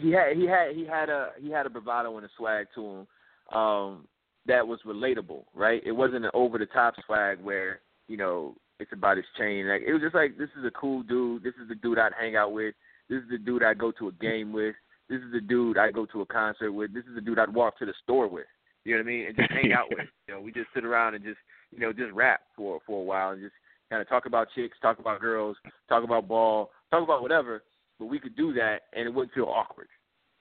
he 0.01 0.11
had 0.11 0.37
he 0.37 0.47
had 0.47 0.75
he 0.75 0.87
had 0.87 1.09
a 1.09 1.31
he 1.41 1.51
had 1.51 1.67
a 1.67 1.71
bravado 1.71 2.17
and 2.17 2.27
a 2.27 2.31
swag 2.37 2.67
to 2.75 2.81
him 2.81 3.57
um, 3.57 4.09
that 4.47 4.67
was 4.67 4.81
relatable, 4.87 5.45
right? 5.55 5.83
It 5.85 5.93
wasn't 5.93 6.25
an 6.25 6.31
over 6.35 6.59
the 6.59 6.67
top 6.67 6.95
swag 7.05 7.39
where 7.41 7.81
you 8.09 8.17
know 8.17 8.55
it's 8.81 8.93
about 8.93 9.17
his 9.17 9.27
chain. 9.39 9.69
Like 9.69 9.83
it 9.87 9.93
was 9.93 10.03
just 10.03 10.15
like 10.15 10.39
this 10.39 10.49
is 10.59 10.65
a 10.65 10.71
cool 10.71 11.03
dude. 11.03 11.43
This 11.43 11.55
is 11.63 11.69
the 11.69 11.75
dude 11.75 11.99
I'd 11.99 12.13
hang 12.19 12.37
out 12.37 12.53
with. 12.53 12.75
This 13.13 13.25
is 13.25 13.29
the 13.29 13.39
dude 13.39 13.63
I'd 13.63 13.77
go 13.77 13.93
to 13.93 14.09
a 14.09 14.13
game 14.13 14.55
with. 14.55 14.75
This 15.11 15.19
is 15.19 15.33
the 15.35 15.41
dude 15.43 15.77
I 15.77 15.91
go 15.91 16.07
to 16.07 16.23
a 16.23 16.27
concert 16.27 16.73
with. 16.73 16.95
This 16.95 17.05
is 17.05 17.15
the 17.15 17.21
dude 17.21 17.39
I'd 17.39 17.53
walk 17.53 17.79
to 17.81 17.85
the 17.85 17.93
store 18.03 18.27
with. 18.27 18.47
You 18.87 18.93
know 18.93 19.01
what 19.01 19.05
I 19.05 19.13
mean? 19.13 19.27
And 19.27 19.37
just 19.37 19.51
hang 19.51 19.73
out 19.75 19.91
with. 19.91 20.09
You 20.29 20.35
know, 20.35 20.41
we 20.41 20.51
just 20.51 20.69
sit 20.73 20.87
around 20.87 21.15
and 21.15 21.23
just 21.23 21.37
you 21.73 21.81
know 21.81 21.93
just 21.93 22.11
rap 22.13 22.41
for 22.57 22.79
for 22.87 23.01
a 23.01 23.05
while 23.05 23.33
and 23.33 23.43
just 23.43 23.53
kind 23.91 24.01
of 24.01 24.09
talk 24.09 24.25
about 24.25 24.49
chicks, 24.55 24.79
talk 24.81 24.99
about 24.99 25.21
girls, 25.21 25.59
talk 25.91 26.05
about 26.05 26.27
ball, 26.27 26.71
talk 26.91 27.03
about 27.03 27.21
whatever. 27.21 27.63
But 27.99 28.07
we 28.07 28.19
could 28.19 28.35
do 28.35 28.55
that 28.55 28.85
and 28.95 29.07
it 29.07 29.13
wouldn't 29.13 29.35
feel 29.35 29.45
awkward. 29.45 29.89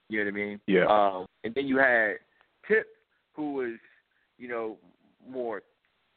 You 0.07 0.19
know 0.19 0.31
what 0.31 0.33
I 0.33 0.45
mean? 0.45 0.61
Yeah. 0.65 0.85
Um, 0.85 1.25
and 1.43 1.53
then 1.53 1.67
you 1.67 1.77
had 1.77 2.19
Tip, 2.69 2.87
who 3.33 3.53
was 3.53 3.73
you 4.37 4.47
know 4.47 4.77
more 5.29 5.61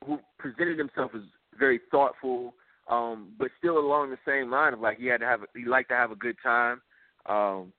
who 0.07 0.21
presented 0.39 0.79
himself 0.79 1.11
as 1.17 1.23
very 1.59 1.81
thoughtful, 1.91 2.55
um, 2.89 3.33
but 3.39 3.49
still 3.59 3.79
along 3.79 4.11
the 4.11 4.19
same 4.27 4.51
line 4.51 4.73
of 4.73 4.81
like 4.81 4.99
he 4.99 5.07
had 5.07 5.21
to 5.21 5.27
have 5.27 5.41
he 5.55 5.65
liked 5.65 5.89
to 5.91 5.97
have 5.97 6.11
a 6.11 6.17
good 6.17 6.37
time, 6.43 6.83
um, 7.27 7.73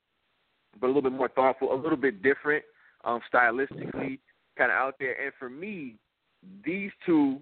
but 0.79 0.87
a 0.87 0.87
little 0.87 1.01
bit 1.01 1.11
more 1.11 1.29
thoughtful, 1.29 1.73
a 1.73 1.75
little 1.75 1.97
bit 1.97 2.23
different 2.23 2.63
um, 3.03 3.19
stylistically, 3.33 4.19
kind 4.57 4.71
of 4.71 4.77
out 4.77 4.95
there. 4.99 5.15
And 5.23 5.31
for 5.37 5.49
me, 5.49 5.95
these 6.65 6.91
two, 7.05 7.39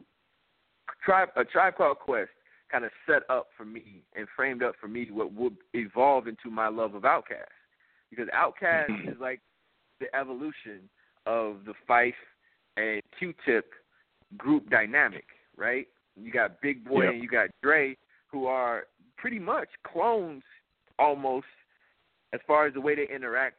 tribe 1.04 1.30
a 1.36 1.46
tribe 1.46 1.76
called 1.78 2.00
Quest, 2.00 2.30
kind 2.72 2.86
of 2.86 2.92
set 3.08 3.24
up 3.30 3.48
for 3.56 3.66
me 3.66 4.04
and 4.16 4.28
framed 4.36 4.64
up 4.64 4.76
for 4.80 4.88
me 4.88 5.08
what 5.12 5.34
would 5.34 5.56
evolve 5.74 6.28
into 6.28 6.50
my 6.50 6.68
love 6.68 6.96
of 6.96 7.04
Outkast, 7.04 7.54
because 8.10 8.28
Outkast 8.36 8.90
mm-hmm. 8.90 9.10
is 9.10 9.16
like 9.22 9.42
the 10.00 10.14
evolution 10.16 10.90
of 11.26 11.58
the 11.66 11.74
Phife 11.88 12.14
and 12.76 13.02
Q-Tip 13.18 13.72
group 14.38 14.70
dynamic, 14.70 15.26
right? 15.56 15.88
You 16.16 16.32
got 16.32 16.62
Big 16.62 16.86
Boi 16.86 17.04
yep. 17.04 17.14
and 17.14 17.24
you 17.24 17.30
got 17.30 17.50
Dre, 17.62 17.98
who 18.28 18.46
are 18.46 18.84
pretty 19.18 19.40
much 19.40 19.70
clones 19.86 20.44
almost 21.00 21.48
as 22.34 22.40
far 22.48 22.66
as 22.66 22.74
the 22.74 22.82
way 22.82 22.96
they 22.96 23.08
interact 23.14 23.58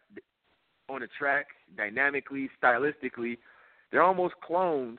on 0.88 1.00
the 1.00 1.08
track, 1.18 1.46
dynamically, 1.76 2.50
stylistically. 2.62 3.38
They're 3.90 4.02
almost 4.02 4.34
clones 4.44 4.98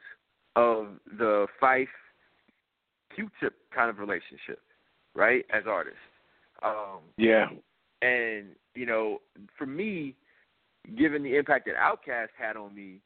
of 0.56 0.88
the 1.18 1.48
Phife 1.62 1.88
Q-Tip 3.14 3.54
kind 3.74 3.90
of 3.90 4.00
relationship, 4.00 4.60
right? 5.14 5.46
As 5.54 5.64
artists. 5.68 6.00
Um, 6.64 7.00
yeah. 7.18 7.48
And 8.02 8.48
you 8.74 8.86
know, 8.86 9.20
for 9.58 9.66
me, 9.66 10.16
given 10.98 11.24
the 11.24 11.36
impact 11.36 11.68
that 11.68 11.76
Outkast 11.76 12.30
had 12.38 12.58
on 12.58 12.74
me, 12.76 13.02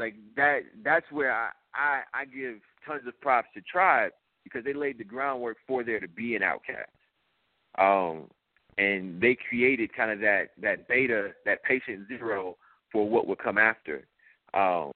like 0.00 0.14
that, 0.36 0.60
that's 0.82 1.06
where 1.12 1.32
I 1.32 1.50
I, 1.74 2.00
I 2.12 2.24
give 2.24 2.56
tons 2.86 3.02
of 3.06 3.20
props 3.20 3.48
to 3.54 3.60
Tribe 3.60 4.12
because 4.44 4.64
they 4.64 4.74
laid 4.74 4.98
the 4.98 5.04
groundwork 5.04 5.58
for 5.66 5.84
there 5.84 6.00
to 6.00 6.08
be 6.08 6.34
an 6.34 6.42
Outkast. 6.42 6.90
Um, 7.78 8.28
and 8.78 9.20
they 9.20 9.36
created 9.48 9.94
kind 9.94 10.10
of 10.10 10.20
that 10.20 10.48
that 10.62 10.88
beta, 10.88 11.30
that 11.44 11.62
patient 11.62 12.08
zero 12.08 12.56
for 12.90 13.08
what 13.08 13.26
would 13.28 13.38
come 13.38 13.58
after, 13.58 14.06
um, 14.54 14.92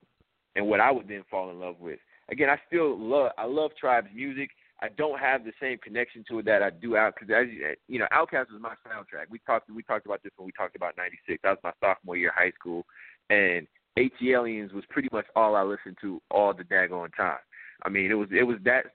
and 0.56 0.66
what 0.66 0.80
I 0.80 0.90
would 0.90 1.08
then 1.08 1.22
fall 1.30 1.50
in 1.50 1.60
love 1.60 1.76
with. 1.80 1.98
Again, 2.30 2.48
I 2.48 2.58
still 2.66 2.98
love 2.98 3.32
I 3.38 3.44
love 3.44 3.72
Tribe's 3.78 4.08
music. 4.14 4.50
I 4.82 4.88
don't 4.88 5.20
have 5.20 5.44
the 5.44 5.52
same 5.60 5.78
connection 5.78 6.24
to 6.28 6.40
it 6.40 6.46
that 6.46 6.62
I 6.62 6.70
do 6.70 6.96
out 6.96 7.14
because 7.14 7.32
as 7.32 7.46
you 7.88 7.98
know, 7.98 8.06
Outkast 8.12 8.50
was 8.50 8.60
my 8.60 8.74
soundtrack. 8.86 9.26
We 9.30 9.38
talked 9.46 9.70
we 9.70 9.82
talked 9.82 10.06
about 10.06 10.22
this 10.22 10.32
when 10.36 10.46
we 10.46 10.52
talked 10.52 10.76
about 10.76 10.96
'96. 10.96 11.40
That 11.42 11.50
was 11.50 11.58
my 11.62 11.72
sophomore 11.80 12.16
year 12.16 12.30
of 12.30 12.34
high 12.36 12.52
school, 12.58 12.84
and 13.30 13.66
ATLiens 13.98 14.72
was 14.72 14.84
pretty 14.90 15.08
much 15.12 15.26
all 15.36 15.54
I 15.54 15.62
listened 15.62 15.98
to 16.00 16.20
all 16.30 16.52
the 16.52 16.64
daggone 16.64 17.14
time. 17.16 17.38
I 17.84 17.88
mean, 17.88 18.10
it 18.10 18.14
was 18.14 18.28
it 18.32 18.42
was 18.44 18.58
that 18.64 18.86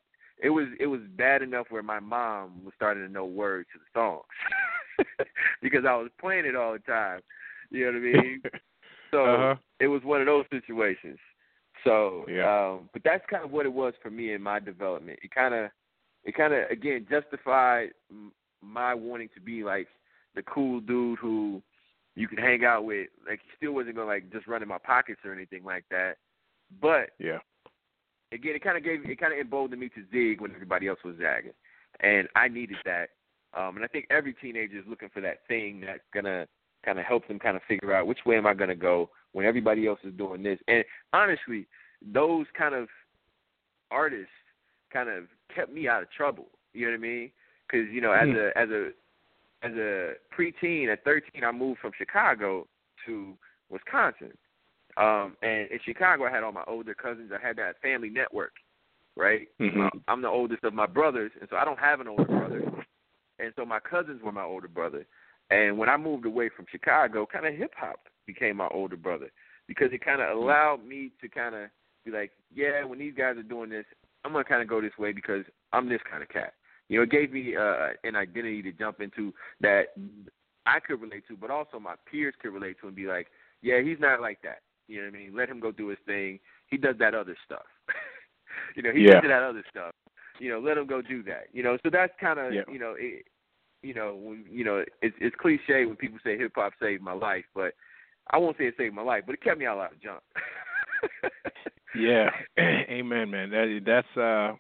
it 0.42 0.50
was 0.50 0.68
it 0.80 0.88
was 0.88 1.02
bad 1.16 1.42
enough 1.42 1.68
where 1.70 1.84
my 1.84 2.00
mom 2.00 2.64
was 2.64 2.74
starting 2.76 3.06
to 3.06 3.12
know 3.12 3.26
words 3.26 3.68
to 3.74 3.80
the 3.80 4.00
songs 4.00 5.28
because 5.62 5.86
I 5.88 5.96
was 5.96 6.10
playing 6.20 6.46
it 6.46 6.56
all 6.56 6.74
the 6.74 6.80
time. 6.80 7.22
You 7.70 7.92
know 7.92 8.00
what 8.00 8.20
I 8.20 8.24
mean? 8.24 8.42
So 9.12 9.26
uh-huh. 9.26 9.56
it 9.80 9.88
was 9.88 10.04
one 10.04 10.22
of 10.22 10.28
those 10.28 10.46
situations. 10.52 11.18
So, 11.84 12.26
yeah. 12.28 12.74
um, 12.74 12.90
but 12.94 13.02
that's 13.04 13.24
kind 13.30 13.44
of 13.44 13.52
what 13.52 13.66
it 13.66 13.74
was 13.74 13.94
for 14.02 14.10
me 14.10 14.34
in 14.34 14.42
my 14.42 14.60
development. 14.60 15.20
It 15.24 15.32
kind 15.32 15.54
of, 15.54 15.72
it 16.24 16.36
kind 16.36 16.54
of 16.54 16.70
again 16.70 17.08
justified 17.10 17.90
my 18.62 18.94
wanting 18.94 19.30
to 19.34 19.42
be 19.42 19.64
like 19.64 19.88
the 20.36 20.44
cool 20.44 20.80
dude 20.82 21.18
who 21.20 21.62
you 22.20 22.28
could 22.28 22.40
hang 22.40 22.66
out 22.66 22.84
with. 22.84 23.08
Like 23.28 23.40
he 23.40 23.50
still 23.56 23.74
wasn't 23.74 23.96
gonna 23.96 24.08
like 24.08 24.30
just 24.32 24.46
run 24.46 24.62
in 24.62 24.68
my 24.68 24.78
pockets 24.78 25.22
or 25.24 25.32
anything 25.32 25.64
like 25.64 25.86
that. 25.90 26.16
But 26.82 27.12
yeah, 27.18 27.40
again, 28.34 28.56
it 28.56 28.64
kind 28.64 28.78
of 28.78 28.84
gave 28.84 29.10
it 29.10 29.20
kind 29.20 29.32
of 29.32 29.40
emboldened 29.40 29.80
me 29.80 29.90
to 29.90 30.04
zig 30.12 30.42
when 30.42 30.52
everybody 30.52 30.88
else 30.90 31.00
was 31.06 31.16
zagging, 31.18 31.54
and 32.02 32.28
I 32.36 32.50
needed 32.50 32.78
that. 32.84 33.10
Um, 33.58 33.78
and 33.78 33.86
I 33.86 33.88
think 33.88 34.06
every 34.10 34.34
teenager 34.34 34.78
is 34.78 34.86
looking 34.88 35.10
for 35.14 35.22
that 35.22 35.48
thing 35.48 35.82
that's 35.86 36.04
gonna 36.14 36.46
kind 36.86 37.00
of 37.00 37.06
help 37.06 37.26
them 37.28 37.40
kind 37.40 37.56
of 37.56 37.64
figure 37.68 37.94
out 37.94 38.06
which 38.06 38.20
way 38.26 38.38
am 38.38 38.46
I 38.46 38.54
gonna 38.54 38.76
go 38.76 39.10
when 39.32 39.46
everybody 39.46 39.88
else 39.88 40.00
is 40.04 40.14
doing 40.14 40.44
this. 40.44 40.60
And 40.68 40.84
honestly, 41.14 41.68
those 42.06 42.46
kind 42.56 42.76
of 42.76 42.90
artists 43.92 44.28
kind 44.92 45.08
of 45.08 45.24
kept 45.56 45.72
me 45.72 45.88
out 45.88 46.04
of 46.04 46.12
trouble. 46.12 46.48
You 46.74 46.86
know 46.86 46.92
what 46.92 46.98
I 46.98 47.02
mean? 47.02 47.32
Because 47.66 47.88
you 47.94 48.02
know, 48.02 48.12
as 48.12 48.28
a 48.28 48.52
as 48.58 48.70
a 48.70 48.90
as 49.64 49.72
a 49.74 50.14
preteen 50.38 50.92
at 50.92 51.04
13, 51.04 51.44
I 51.44 51.52
moved 51.52 51.80
from 51.80 51.92
Chicago 51.98 52.68
to 53.06 53.34
Wisconsin. 53.70 54.32
Um, 54.98 55.36
and 55.42 55.70
in 55.72 55.80
Chicago, 55.86 56.26
I 56.26 56.32
had 56.32 56.44
all 56.44 56.52
my 56.52 56.64
older 56.68 56.94
cousins. 56.94 57.32
I 57.34 57.46
had 57.46 57.58
that 57.58 57.82
family 57.82 58.10
network, 58.10 58.54
right? 59.16 59.48
Mm-hmm. 59.60 60.00
I'm 60.08 60.22
the 60.22 60.30
oldest 60.30 60.64
of 60.64 60.74
my 60.74 60.88
brothers, 60.88 61.32
and 61.40 61.48
so 61.50 61.58
I 61.58 61.66
don't 61.66 61.80
have 61.80 62.00
an 62.00 62.08
older 62.08 62.26
brother. 62.26 62.64
And 63.40 63.54
so 63.56 63.66
my 63.66 63.80
cousins 63.80 64.22
were 64.22 64.32
my 64.32 64.44
older 64.44 64.68
brother. 64.68 65.06
And 65.50 65.78
when 65.78 65.90
I 65.90 65.98
moved 65.98 66.26
away 66.26 66.50
from 66.56 66.66
Chicago, 66.70 67.26
kind 67.26 67.46
of 67.46 67.56
hip 67.56 67.72
hop 67.76 68.00
became 68.28 68.58
my 68.58 68.68
older 68.72 68.98
brother 68.98 69.32
because 69.68 69.90
it 69.92 70.04
kind 70.04 70.22
of 70.22 70.38
allowed 70.38 70.86
me 70.86 71.12
to 71.22 71.30
kind 71.30 71.56
of 71.56 71.70
be 72.06 72.12
like, 72.12 72.32
yeah, 72.54 72.84
when 72.84 73.00
these 73.00 73.14
guys 73.18 73.38
are 73.38 73.44
doing 73.44 73.70
this, 73.70 73.86
I'm 74.24 74.34
gonna 74.34 74.44
kind 74.44 74.62
of 74.62 74.68
go 74.68 74.82
this 74.82 74.98
way 75.00 75.12
because 75.14 75.46
I'm 75.72 75.88
this 75.88 76.02
kind 76.10 76.22
of 76.22 76.30
cat. 76.30 76.54
You 76.90 76.98
know, 76.98 77.04
it 77.04 77.12
gave 77.12 77.32
me 77.32 77.56
uh, 77.56 77.90
an 78.04 78.16
identity 78.16 78.62
to 78.64 78.72
jump 78.72 79.00
into 79.00 79.34
that 79.62 79.94
I 80.66 80.80
could 80.80 81.02
relate 81.02 81.24
to, 81.28 81.38
but 81.38 81.52
also 81.52 81.80
my 81.80 81.96
peers 82.10 82.34
could 82.42 82.54
relate 82.54 82.78
to 82.82 82.88
and 82.88 82.96
be 82.96 83.06
like, 83.06 83.28
yeah, 83.62 83.82
he's 83.82 84.00
not 84.00 84.22
like 84.22 84.42
that. 84.44 84.62
You 84.88 84.98
know 84.98 85.08
what 85.08 85.16
I 85.16 85.20
mean? 85.20 85.36
Let 85.36 85.50
him 85.50 85.60
go 85.60 85.72
do 85.72 85.90
his 85.90 86.00
thing. 86.06 86.40
He 86.68 86.78
does 86.78 86.96
that 87.00 87.14
other 87.14 87.36
stuff. 87.46 87.66
you 88.76 88.82
know, 88.82 88.92
he 88.92 89.02
yeah. 89.02 89.22
does 89.22 89.30
that 89.30 89.44
other 89.44 89.64
stuff. 89.70 89.94
You 90.40 90.50
know, 90.50 90.60
let 90.60 90.78
him 90.78 90.88
go 90.88 91.02
do 91.02 91.22
that. 91.24 91.48
You 91.54 91.64
know, 91.64 91.78
so 91.84 91.90
that's 91.92 92.14
kind 92.20 92.40
of 92.40 92.54
yeah. 92.54 92.62
you 92.72 92.80
know, 92.80 92.96
it, 92.98 93.26
you 93.84 93.94
know, 93.94 94.16
when, 94.16 94.46
you 94.50 94.64
know, 94.64 94.84
it's 95.02 95.16
it's 95.20 95.36
cliche 95.40 95.86
when 95.86 95.96
people 95.96 96.20
say 96.24 96.38
hip 96.38 96.54
hop 96.56 96.74
saved 96.82 97.04
my 97.04 97.14
life, 97.14 97.46
but 97.54 97.74
I 98.32 98.38
won't 98.38 98.58
say 98.58 98.66
it 98.66 98.76
saved 98.78 98.96
my 98.96 99.02
life, 99.02 99.24
but 99.26 99.34
it 99.34 99.44
kept 99.44 99.60
me 99.60 99.66
out 99.66 99.74
of 99.74 99.78
a 99.78 99.82
lot 99.82 99.94
of 99.94 100.02
junk. 100.02 100.22
yeah, 101.96 102.30
amen, 102.60 103.30
man. 103.30 103.50
That 103.52 103.82
that's 103.86 104.18
uh 104.18 104.54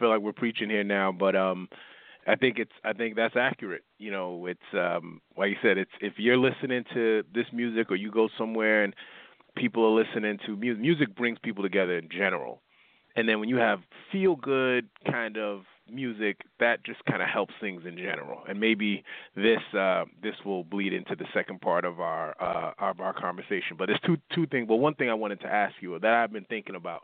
feel 0.00 0.08
like 0.08 0.20
we're 0.20 0.32
preaching 0.32 0.68
here 0.68 0.82
now, 0.82 1.12
but 1.12 1.36
um, 1.36 1.68
I 2.26 2.36
think 2.36 2.58
it's 2.58 2.72
I 2.84 2.92
think 2.92 3.16
that's 3.16 3.36
accurate. 3.36 3.84
You 3.98 4.10
know, 4.10 4.46
it's 4.46 4.60
um, 4.72 5.20
like 5.36 5.50
you 5.50 5.56
said, 5.62 5.78
it's 5.78 5.90
if 6.00 6.14
you're 6.16 6.36
listening 6.36 6.84
to 6.94 7.22
this 7.32 7.46
music 7.52 7.90
or 7.90 7.96
you 7.96 8.10
go 8.10 8.28
somewhere 8.36 8.84
and 8.84 8.94
people 9.56 9.84
are 9.84 10.02
listening 10.02 10.38
to 10.46 10.56
music, 10.56 10.80
music 10.80 11.16
brings 11.16 11.38
people 11.42 11.62
together 11.62 11.96
in 11.96 12.08
general. 12.10 12.62
And 13.16 13.28
then 13.28 13.40
when 13.40 13.48
you 13.48 13.56
have 13.56 13.80
feel 14.12 14.36
good 14.36 14.88
kind 15.10 15.36
of 15.36 15.62
music, 15.90 16.42
that 16.60 16.84
just 16.84 17.04
kind 17.06 17.20
of 17.20 17.28
helps 17.28 17.54
things 17.60 17.82
in 17.84 17.96
general. 17.96 18.42
And 18.48 18.60
maybe 18.60 19.02
this 19.34 19.60
uh, 19.76 20.04
this 20.22 20.34
will 20.44 20.62
bleed 20.62 20.92
into 20.92 21.16
the 21.16 21.26
second 21.34 21.60
part 21.60 21.84
of 21.84 22.00
our 22.00 22.34
uh, 22.40 22.72
of 22.78 23.00
our 23.00 23.12
conversation. 23.12 23.76
But 23.76 23.86
there's 23.86 24.00
two 24.06 24.18
two 24.34 24.46
things. 24.46 24.68
But 24.68 24.76
one 24.76 24.94
thing 24.94 25.10
I 25.10 25.14
wanted 25.14 25.40
to 25.40 25.48
ask 25.48 25.74
you 25.80 25.98
that 25.98 26.12
I've 26.12 26.32
been 26.32 26.44
thinking 26.44 26.76
about. 26.76 27.02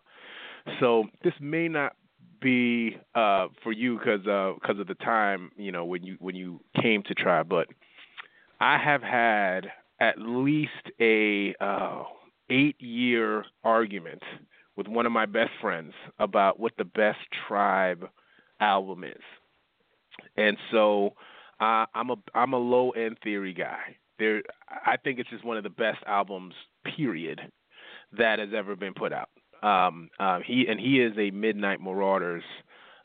So 0.80 1.04
this 1.22 1.35
may 1.40 1.68
not 1.68 1.94
be 2.40 2.96
uh, 3.14 3.48
for 3.62 3.72
you 3.72 3.98
because 3.98 4.20
because 4.20 4.76
uh, 4.76 4.80
of 4.80 4.86
the 4.86 4.94
time 4.96 5.50
you 5.56 5.72
know 5.72 5.84
when 5.84 6.02
you 6.02 6.16
when 6.20 6.34
you 6.34 6.60
came 6.80 7.02
to 7.04 7.14
try, 7.14 7.42
but 7.42 7.68
I 8.60 8.78
have 8.78 9.02
had 9.02 9.66
at 10.00 10.18
least 10.18 10.70
a 11.00 11.54
uh, 11.60 12.04
eight 12.50 12.80
year 12.80 13.44
argument 13.64 14.22
with 14.76 14.86
one 14.88 15.06
of 15.06 15.12
my 15.12 15.26
best 15.26 15.50
friends 15.60 15.92
about 16.18 16.60
what 16.60 16.72
the 16.76 16.84
best 16.84 17.18
tribe 17.48 18.08
album 18.60 19.04
is. 19.04 19.22
And 20.36 20.56
so 20.70 21.14
uh, 21.60 21.86
I'm 21.94 22.10
a 22.10 22.16
I'm 22.34 22.52
a 22.52 22.58
low 22.58 22.90
end 22.90 23.18
theory 23.22 23.54
guy. 23.54 23.96
There 24.18 24.42
I 24.84 24.96
think 24.96 25.18
it's 25.18 25.30
just 25.30 25.44
one 25.44 25.56
of 25.56 25.62
the 25.62 25.70
best 25.70 25.98
albums 26.06 26.54
period 26.96 27.40
that 28.16 28.38
has 28.38 28.50
ever 28.54 28.76
been 28.76 28.94
put 28.94 29.12
out. 29.12 29.28
Um, 29.62 30.11
uh, 30.19 30.40
he 30.45 30.66
and 30.69 30.79
he 30.79 31.01
is 31.01 31.12
a 31.19 31.31
Midnight 31.31 31.81
Marauders 31.81 32.45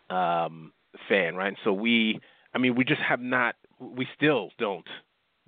um, 0.09 0.71
fan, 1.07 1.35
right? 1.35 1.55
So 1.63 1.73
we 1.73 2.19
I 2.53 2.57
mean 2.57 2.75
we 2.75 2.83
just 2.83 3.01
have 3.01 3.19
not 3.19 3.55
we 3.79 4.07
still 4.15 4.49
don't 4.57 4.87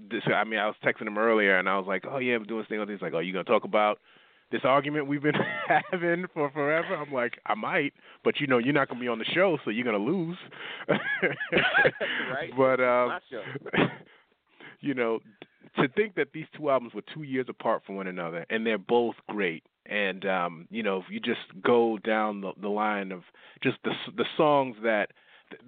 this, 0.09 0.23
I 0.33 0.43
mean, 0.43 0.59
I 0.59 0.65
was 0.65 0.75
texting 0.83 1.07
him 1.07 1.17
earlier, 1.17 1.57
and 1.57 1.69
I 1.69 1.77
was 1.77 1.85
like, 1.87 2.03
"Oh 2.09 2.17
yeah, 2.17 2.35
I'm 2.35 2.43
doing 2.43 2.61
this 2.61 2.67
thing." 2.69 2.85
He's 2.87 3.01
like, 3.01 3.13
"Oh, 3.13 3.19
you 3.19 3.31
gonna 3.31 3.43
talk 3.43 3.63
about 3.63 3.99
this 4.51 4.61
argument 4.63 5.07
we've 5.07 5.21
been 5.21 5.35
having 5.91 6.25
for 6.33 6.49
forever?" 6.51 6.95
I'm 6.95 7.13
like, 7.13 7.39
"I 7.45 7.55
might, 7.55 7.93
but 8.23 8.39
you 8.39 8.47
know, 8.47 8.57
you're 8.57 8.73
not 8.73 8.89
gonna 8.89 8.99
be 8.99 9.07
on 9.07 9.19
the 9.19 9.25
show, 9.25 9.57
so 9.63 9.69
you're 9.69 9.85
gonna 9.85 9.97
lose." 9.97 10.37
right. 10.89 12.51
But 12.57 12.79
um, 12.81 13.19
you 14.81 14.93
know, 14.93 15.19
to 15.77 15.87
think 15.89 16.15
that 16.15 16.27
these 16.33 16.45
two 16.57 16.69
albums 16.69 16.93
were 16.93 17.03
two 17.13 17.23
years 17.23 17.45
apart 17.49 17.83
from 17.85 17.95
one 17.95 18.07
another, 18.07 18.45
and 18.49 18.65
they're 18.65 18.77
both 18.77 19.15
great. 19.29 19.63
And 19.85 20.25
um, 20.25 20.67
you 20.69 20.83
know, 20.83 20.97
if 20.97 21.05
you 21.09 21.19
just 21.19 21.41
go 21.63 21.97
down 21.97 22.41
the, 22.41 22.53
the 22.61 22.69
line 22.69 23.11
of 23.11 23.21
just 23.61 23.77
the 23.83 23.91
the 24.15 24.25
songs 24.37 24.75
that 24.83 25.11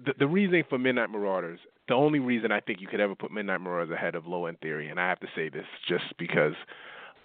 the, 0.04 0.14
the 0.18 0.26
reasoning 0.26 0.64
for 0.68 0.78
Midnight 0.78 1.10
Marauders 1.10 1.60
the 1.88 1.94
only 1.94 2.18
reason 2.18 2.50
I 2.50 2.60
think 2.60 2.80
you 2.80 2.88
could 2.88 3.00
ever 3.00 3.14
put 3.14 3.30
Midnight 3.30 3.60
Marauders 3.60 3.94
ahead 3.94 4.14
of 4.14 4.26
Low 4.26 4.46
End 4.46 4.58
Theory, 4.60 4.88
and 4.88 4.98
I 4.98 5.08
have 5.08 5.20
to 5.20 5.28
say 5.34 5.48
this 5.48 5.66
just 5.88 6.04
because 6.18 6.54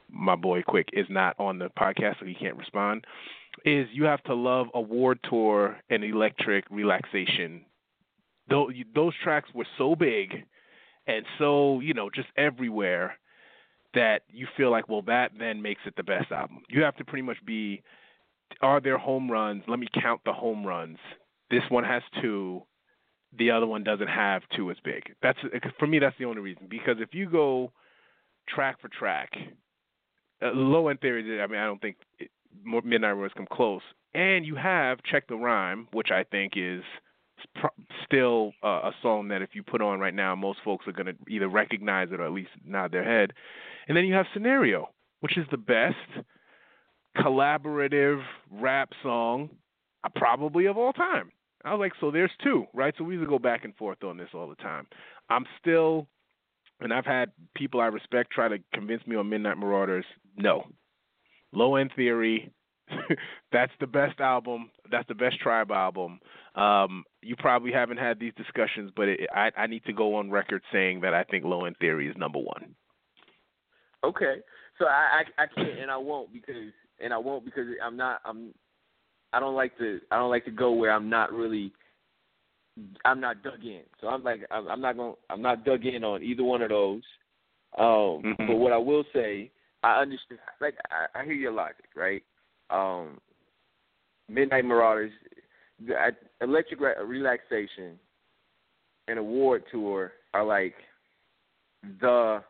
my 0.09 0.35
boy 0.35 0.61
Quick 0.61 0.89
is 0.93 1.07
not 1.09 1.35
on 1.39 1.57
the 1.57 1.69
podcast, 1.69 2.19
so 2.19 2.25
he 2.25 2.35
can't 2.35 2.57
respond, 2.57 3.05
is 3.65 3.87
you 3.91 4.03
have 4.03 4.23
to 4.23 4.35
love 4.35 4.67
Award 4.73 5.19
Tour 5.27 5.77
and 5.89 6.03
Electric 6.03 6.65
Relaxation. 6.69 7.65
Those, 8.49 8.73
those 8.93 9.13
tracks 9.23 9.49
were 9.53 9.67
so 9.77 9.95
big 9.95 10.43
and 11.07 11.25
so, 11.39 11.79
you 11.79 11.93
know, 11.93 12.09
just 12.09 12.27
everywhere 12.37 13.17
that 13.93 14.21
you 14.29 14.47
feel 14.55 14.71
like, 14.71 14.87
well, 14.87 15.01
that 15.03 15.31
then 15.37 15.61
makes 15.61 15.81
it 15.85 15.95
the 15.97 16.03
best 16.03 16.31
album. 16.31 16.59
You 16.69 16.83
have 16.83 16.95
to 16.97 17.05
pretty 17.05 17.23
much 17.23 17.37
be, 17.45 17.83
are 18.61 18.79
there 18.79 18.97
home 18.97 19.29
runs? 19.29 19.63
Let 19.67 19.79
me 19.79 19.87
count 20.01 20.21
the 20.25 20.33
home 20.33 20.65
runs. 20.65 20.97
This 21.49 21.63
one 21.69 21.83
has 21.83 22.01
two 22.21 22.63
the 23.37 23.51
other 23.51 23.65
one 23.65 23.83
doesn't 23.83 24.07
have 24.07 24.41
two 24.55 24.71
as 24.71 24.77
big. 24.83 25.03
That's 25.21 25.39
for 25.79 25.87
me. 25.87 25.99
That's 25.99 26.17
the 26.19 26.25
only 26.25 26.41
reason. 26.41 26.67
Because 26.69 26.97
if 26.99 27.13
you 27.13 27.29
go 27.29 27.71
track 28.47 28.81
for 28.81 28.89
track, 28.89 29.31
uh, 30.41 30.51
low 30.53 30.89
end 30.89 30.99
theory. 30.99 31.41
I 31.41 31.47
mean, 31.47 31.59
I 31.59 31.65
don't 31.65 31.81
think 31.81 31.97
it, 32.19 32.29
Midnight 32.63 33.11
Roars 33.11 33.31
come 33.35 33.47
close. 33.49 33.81
And 34.13 34.45
you 34.45 34.55
have 34.55 34.99
check 35.03 35.27
the 35.27 35.35
rhyme, 35.35 35.87
which 35.93 36.11
I 36.11 36.23
think 36.23 36.53
is 36.55 36.83
still 38.05 38.53
uh, 38.63 38.67
a 38.67 38.91
song 39.01 39.29
that 39.29 39.41
if 39.41 39.49
you 39.53 39.63
put 39.63 39.81
on 39.81 39.99
right 39.99 40.13
now, 40.13 40.35
most 40.35 40.59
folks 40.63 40.87
are 40.87 40.91
going 40.91 41.07
to 41.07 41.15
either 41.29 41.47
recognize 41.47 42.09
it 42.11 42.19
or 42.19 42.25
at 42.25 42.31
least 42.31 42.49
nod 42.65 42.91
their 42.91 43.03
head. 43.03 43.33
And 43.87 43.95
then 43.95 44.05
you 44.05 44.13
have 44.13 44.25
Scenario, 44.33 44.89
which 45.21 45.37
is 45.37 45.45
the 45.51 45.57
best 45.57 45.95
collaborative 47.17 48.21
rap 48.49 48.89
song 49.03 49.49
uh, 50.03 50.09
probably 50.15 50.65
of 50.65 50.77
all 50.77 50.93
time. 50.93 51.31
I 51.63 51.73
was 51.73 51.79
like, 51.79 51.93
so 51.99 52.09
there's 52.09 52.31
two, 52.43 52.65
right? 52.73 52.93
So 52.97 53.03
we 53.03 53.15
used 53.15 53.25
to 53.25 53.29
go 53.29 53.39
back 53.39 53.65
and 53.65 53.75
forth 53.75 54.03
on 54.03 54.17
this 54.17 54.29
all 54.33 54.49
the 54.49 54.55
time. 54.55 54.87
I'm 55.29 55.45
still, 55.59 56.07
and 56.79 56.91
I've 56.91 57.05
had 57.05 57.31
people 57.55 57.79
I 57.79 57.85
respect 57.87 58.31
try 58.31 58.47
to 58.47 58.57
convince 58.73 59.05
me 59.05 59.15
on 59.15 59.29
Midnight 59.29 59.57
Marauders. 59.57 60.05
No, 60.35 60.65
Low 61.53 61.75
End 61.75 61.91
Theory. 61.95 62.51
that's 63.51 63.71
the 63.79 63.87
best 63.87 64.19
album. 64.19 64.71
That's 64.91 65.07
the 65.07 65.15
best 65.15 65.39
tribe 65.39 65.71
album. 65.71 66.19
Um, 66.55 67.03
you 67.21 67.35
probably 67.35 67.71
haven't 67.71 67.97
had 67.97 68.19
these 68.19 68.33
discussions, 68.35 68.91
but 68.95 69.07
it, 69.07 69.21
I, 69.33 69.51
I 69.57 69.67
need 69.67 69.85
to 69.85 69.93
go 69.93 70.15
on 70.15 70.29
record 70.31 70.61
saying 70.71 71.01
that 71.01 71.13
I 71.13 71.23
think 71.23 71.45
Low 71.45 71.65
End 71.65 71.75
Theory 71.79 72.07
is 72.09 72.15
number 72.17 72.39
one. 72.39 72.75
Okay, 74.03 74.37
so 74.79 74.85
I, 74.85 75.21
I 75.37 75.43
I 75.43 75.45
can't 75.47 75.79
and 75.79 75.91
I 75.91 75.97
won't 75.97 76.33
because 76.33 76.55
and 76.99 77.13
I 77.13 77.17
won't 77.17 77.45
because 77.45 77.67
I'm 77.83 77.95
not 77.95 78.21
I'm 78.25 78.53
I 79.31 79.39
don't 79.39 79.55
like 79.55 79.77
to 79.77 79.99
I 80.11 80.17
don't 80.17 80.31
like 80.31 80.45
to 80.45 80.51
go 80.51 80.71
where 80.71 80.91
I'm 80.91 81.09
not 81.09 81.31
really 81.31 81.71
I'm 83.05 83.19
not 83.19 83.43
dug 83.43 83.63
in. 83.63 83.81
So 83.99 84.07
I'm 84.07 84.23
like 84.23 84.41
I'm, 84.49 84.67
I'm 84.67 84.81
not 84.81 84.97
going 84.97 85.15
I'm 85.29 85.41
not 85.41 85.65
dug 85.65 85.85
in 85.85 86.03
on 86.03 86.23
either 86.23 86.43
one 86.43 86.61
of 86.61 86.69
those. 86.69 87.03
Um, 87.77 87.85
mm-hmm. 88.23 88.47
But 88.47 88.55
what 88.55 88.73
I 88.73 88.77
will 88.77 89.03
say, 89.13 89.51
I 89.83 90.01
understand. 90.01 90.39
Like 90.59 90.75
I, 90.89 91.19
I 91.19 91.23
hear 91.23 91.33
your 91.33 91.51
logic, 91.51 91.89
right? 91.95 92.23
Um, 92.69 93.19
Midnight 94.33 94.65
Marauders, 94.65 95.11
Electric 96.41 96.79
Relaxation, 96.79 97.99
and 99.07 99.19
Award 99.19 99.63
Tour 99.71 100.13
are 100.33 100.45
like 100.45 100.75
the 101.99 102.43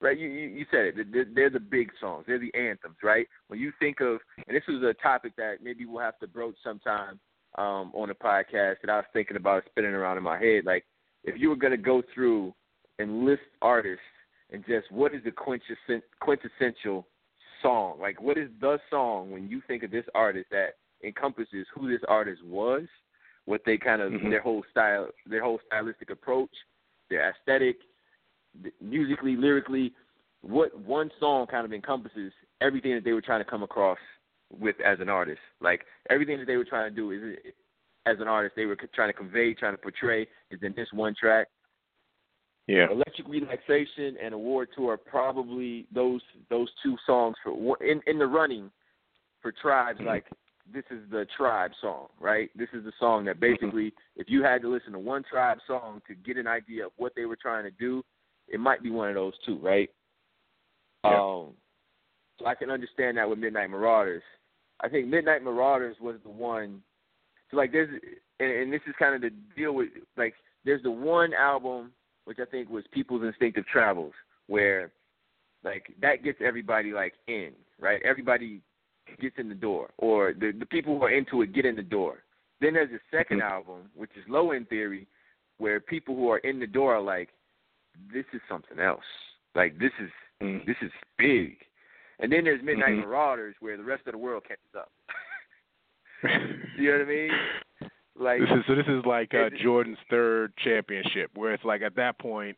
right? 0.00 0.18
You, 0.18 0.28
you 0.28 0.64
said 0.70 0.98
it. 0.98 1.34
They're, 1.34 1.50
the 1.50 1.60
big 1.60 1.90
songs. 2.00 2.24
They're 2.26 2.38
the 2.38 2.54
anthems, 2.54 2.96
right? 3.02 3.26
When 3.48 3.60
you 3.60 3.72
think 3.78 4.00
of, 4.00 4.18
and 4.46 4.56
this 4.56 4.62
is 4.68 4.82
a 4.82 4.94
topic 5.02 5.36
that 5.36 5.56
maybe 5.62 5.84
we'll 5.84 6.02
have 6.02 6.18
to 6.20 6.26
broach 6.26 6.54
sometime 6.64 7.20
um, 7.58 7.92
on 7.94 8.08
the 8.08 8.14
podcast 8.14 8.76
that 8.82 8.90
I 8.90 8.96
was 8.96 9.04
thinking 9.12 9.36
about 9.36 9.64
spinning 9.68 9.92
around 9.92 10.16
in 10.16 10.22
my 10.22 10.38
head. 10.38 10.64
Like, 10.64 10.84
if 11.24 11.38
you 11.38 11.50
were 11.50 11.56
going 11.56 11.72
to 11.72 11.76
go 11.76 12.02
through 12.14 12.54
and 12.98 13.24
list 13.24 13.42
artists 13.60 14.00
and 14.50 14.64
just 14.66 14.90
what 14.90 15.14
is 15.14 15.22
the 15.24 15.32
quintessential 15.32 17.06
song? 17.62 17.98
Like, 18.00 18.20
what 18.20 18.38
is 18.38 18.48
the 18.60 18.78
song 18.88 19.30
when 19.30 19.48
you 19.48 19.60
think 19.66 19.82
of 19.82 19.90
this 19.90 20.06
artist 20.14 20.46
that 20.50 20.76
encompasses 21.04 21.66
who 21.74 21.90
this 21.90 22.00
artist 22.08 22.44
was, 22.44 22.82
what 23.46 23.62
they 23.64 23.76
kind 23.76 24.02
of 24.02 24.12
mm-hmm. 24.12 24.30
their 24.30 24.42
whole 24.42 24.62
style, 24.70 25.08
their 25.26 25.42
whole 25.42 25.58
stylistic 25.66 26.10
approach, 26.10 26.50
their 27.08 27.30
aesthetic, 27.30 27.76
musically, 28.80 29.36
lyrically, 29.36 29.92
what 30.42 30.78
one 30.80 31.10
song 31.18 31.46
kind 31.46 31.64
of 31.64 31.72
encompasses 31.72 32.32
everything 32.60 32.94
that 32.94 33.04
they 33.04 33.12
were 33.12 33.20
trying 33.20 33.42
to 33.42 33.50
come 33.50 33.62
across 33.62 33.98
with 34.58 34.76
as 34.84 34.98
an 35.00 35.08
artist. 35.08 35.40
Like 35.60 35.84
everything 36.08 36.38
that 36.38 36.46
they 36.46 36.56
were 36.56 36.64
trying 36.64 36.90
to 36.90 36.94
do 36.94 37.10
is 37.10 37.36
as 38.06 38.16
an 38.20 38.28
artist 38.28 38.56
they 38.56 38.64
were 38.64 38.76
trying 38.94 39.10
to 39.10 39.16
convey, 39.16 39.54
trying 39.54 39.74
to 39.74 39.78
portray 39.78 40.26
is 40.50 40.60
in 40.62 40.72
this 40.76 40.88
one 40.92 41.14
track. 41.18 41.48
Yeah. 42.66 42.86
Electric 42.90 43.26
Relaxation 43.28 44.16
and 44.22 44.32
Award 44.32 44.68
Tour 44.76 44.92
are 44.92 44.96
probably 44.96 45.86
those 45.92 46.20
those 46.50 46.68
two 46.82 46.96
songs 47.04 47.36
for 47.42 47.82
in 47.82 48.00
in 48.06 48.18
the 48.18 48.26
running 48.26 48.70
for 49.42 49.52
tribes 49.52 49.98
mm-hmm. 49.98 50.08
like 50.08 50.26
this 50.72 50.84
is 50.90 51.00
the 51.10 51.26
tribe 51.36 51.72
song, 51.80 52.08
right? 52.20 52.50
This 52.56 52.68
is 52.72 52.84
the 52.84 52.92
song 52.98 53.24
that 53.26 53.40
mm-hmm. 53.40 53.52
basically 53.52 53.92
if 54.16 54.28
you 54.28 54.42
had 54.42 54.62
to 54.62 54.68
listen 54.68 54.92
to 54.92 54.98
one 54.98 55.22
tribe 55.30 55.58
song 55.66 56.00
to 56.08 56.14
get 56.14 56.36
an 56.36 56.46
idea 56.46 56.86
of 56.86 56.92
what 56.96 57.12
they 57.16 57.24
were 57.24 57.36
trying 57.36 57.64
to 57.64 57.70
do, 57.70 58.02
it 58.48 58.60
might 58.60 58.82
be 58.82 58.90
one 58.90 59.08
of 59.08 59.14
those 59.14 59.34
two, 59.46 59.58
right? 59.58 59.90
Yeah. 61.04 61.10
Um, 61.10 61.54
so 62.38 62.46
I 62.46 62.54
can 62.54 62.70
understand 62.70 63.18
that 63.18 63.28
with 63.28 63.38
Midnight 63.38 63.70
Marauders. 63.70 64.22
I 64.80 64.88
think 64.88 65.08
Midnight 65.08 65.42
Marauders 65.42 65.96
was 66.00 66.16
the 66.24 66.30
one. 66.30 66.82
So 67.50 67.56
like 67.56 67.72
there's, 67.72 67.90
and, 68.38 68.50
and 68.50 68.72
this 68.72 68.80
is 68.86 68.94
kind 68.98 69.14
of 69.14 69.20
the 69.20 69.30
deal 69.56 69.72
with 69.74 69.88
like 70.16 70.34
there's 70.64 70.82
the 70.82 70.90
one 70.90 71.32
album 71.34 71.92
which 72.24 72.38
I 72.40 72.44
think 72.44 72.70
was 72.70 72.84
People's 72.92 73.24
Instinctive 73.24 73.66
Travels, 73.66 74.12
where 74.46 74.92
like 75.64 75.92
that 76.00 76.22
gets 76.22 76.38
everybody 76.44 76.92
like 76.92 77.14
in, 77.26 77.50
right? 77.80 78.00
Everybody 78.04 78.62
gets 79.18 79.36
in 79.38 79.48
the 79.48 79.54
door, 79.54 79.90
or 79.98 80.32
the 80.32 80.52
the 80.58 80.66
people 80.66 80.98
who 80.98 81.04
are 81.04 81.10
into 81.10 81.42
it 81.42 81.52
get 81.52 81.64
in 81.64 81.76
the 81.76 81.82
door. 81.82 82.18
Then 82.60 82.74
there's 82.74 82.90
the 82.90 83.16
2nd 83.16 83.38
mm-hmm. 83.38 83.40
album, 83.40 83.90
which 83.96 84.10
is 84.16 84.24
Low 84.28 84.50
End 84.52 84.68
Theory, 84.68 85.06
where 85.56 85.80
people 85.80 86.14
who 86.14 86.30
are 86.30 86.38
in 86.38 86.60
the 86.60 86.66
door 86.66 86.94
are 86.94 87.00
like, 87.00 87.30
this 88.12 88.26
is 88.34 88.40
something 88.48 88.78
else. 88.78 89.04
Like 89.54 89.78
this 89.78 89.92
is 90.02 90.10
mm. 90.42 90.64
this 90.66 90.76
is 90.82 90.90
big. 91.18 91.56
And 92.20 92.30
then 92.30 92.44
there's 92.44 92.62
Midnight 92.62 92.90
mm-hmm. 92.90 93.08
Marauders 93.08 93.54
where 93.60 93.76
the 93.76 93.82
rest 93.82 94.06
of 94.06 94.12
the 94.12 94.18
world 94.18 94.42
catches 94.46 94.74
up. 94.76 94.90
you 96.78 96.90
know 96.90 96.98
what 96.98 97.06
I 97.06 97.08
mean? 97.08 97.30
Like 98.18 98.40
this 98.40 98.48
is 98.50 98.64
so. 98.68 98.74
This 98.74 98.86
is 98.86 99.04
like 99.06 99.32
uh, 99.34 99.48
Jordan's 99.62 99.98
third 100.10 100.52
championship, 100.62 101.30
where 101.34 101.54
it's 101.54 101.64
like 101.64 101.82
at 101.82 101.96
that 101.96 102.18
point, 102.18 102.56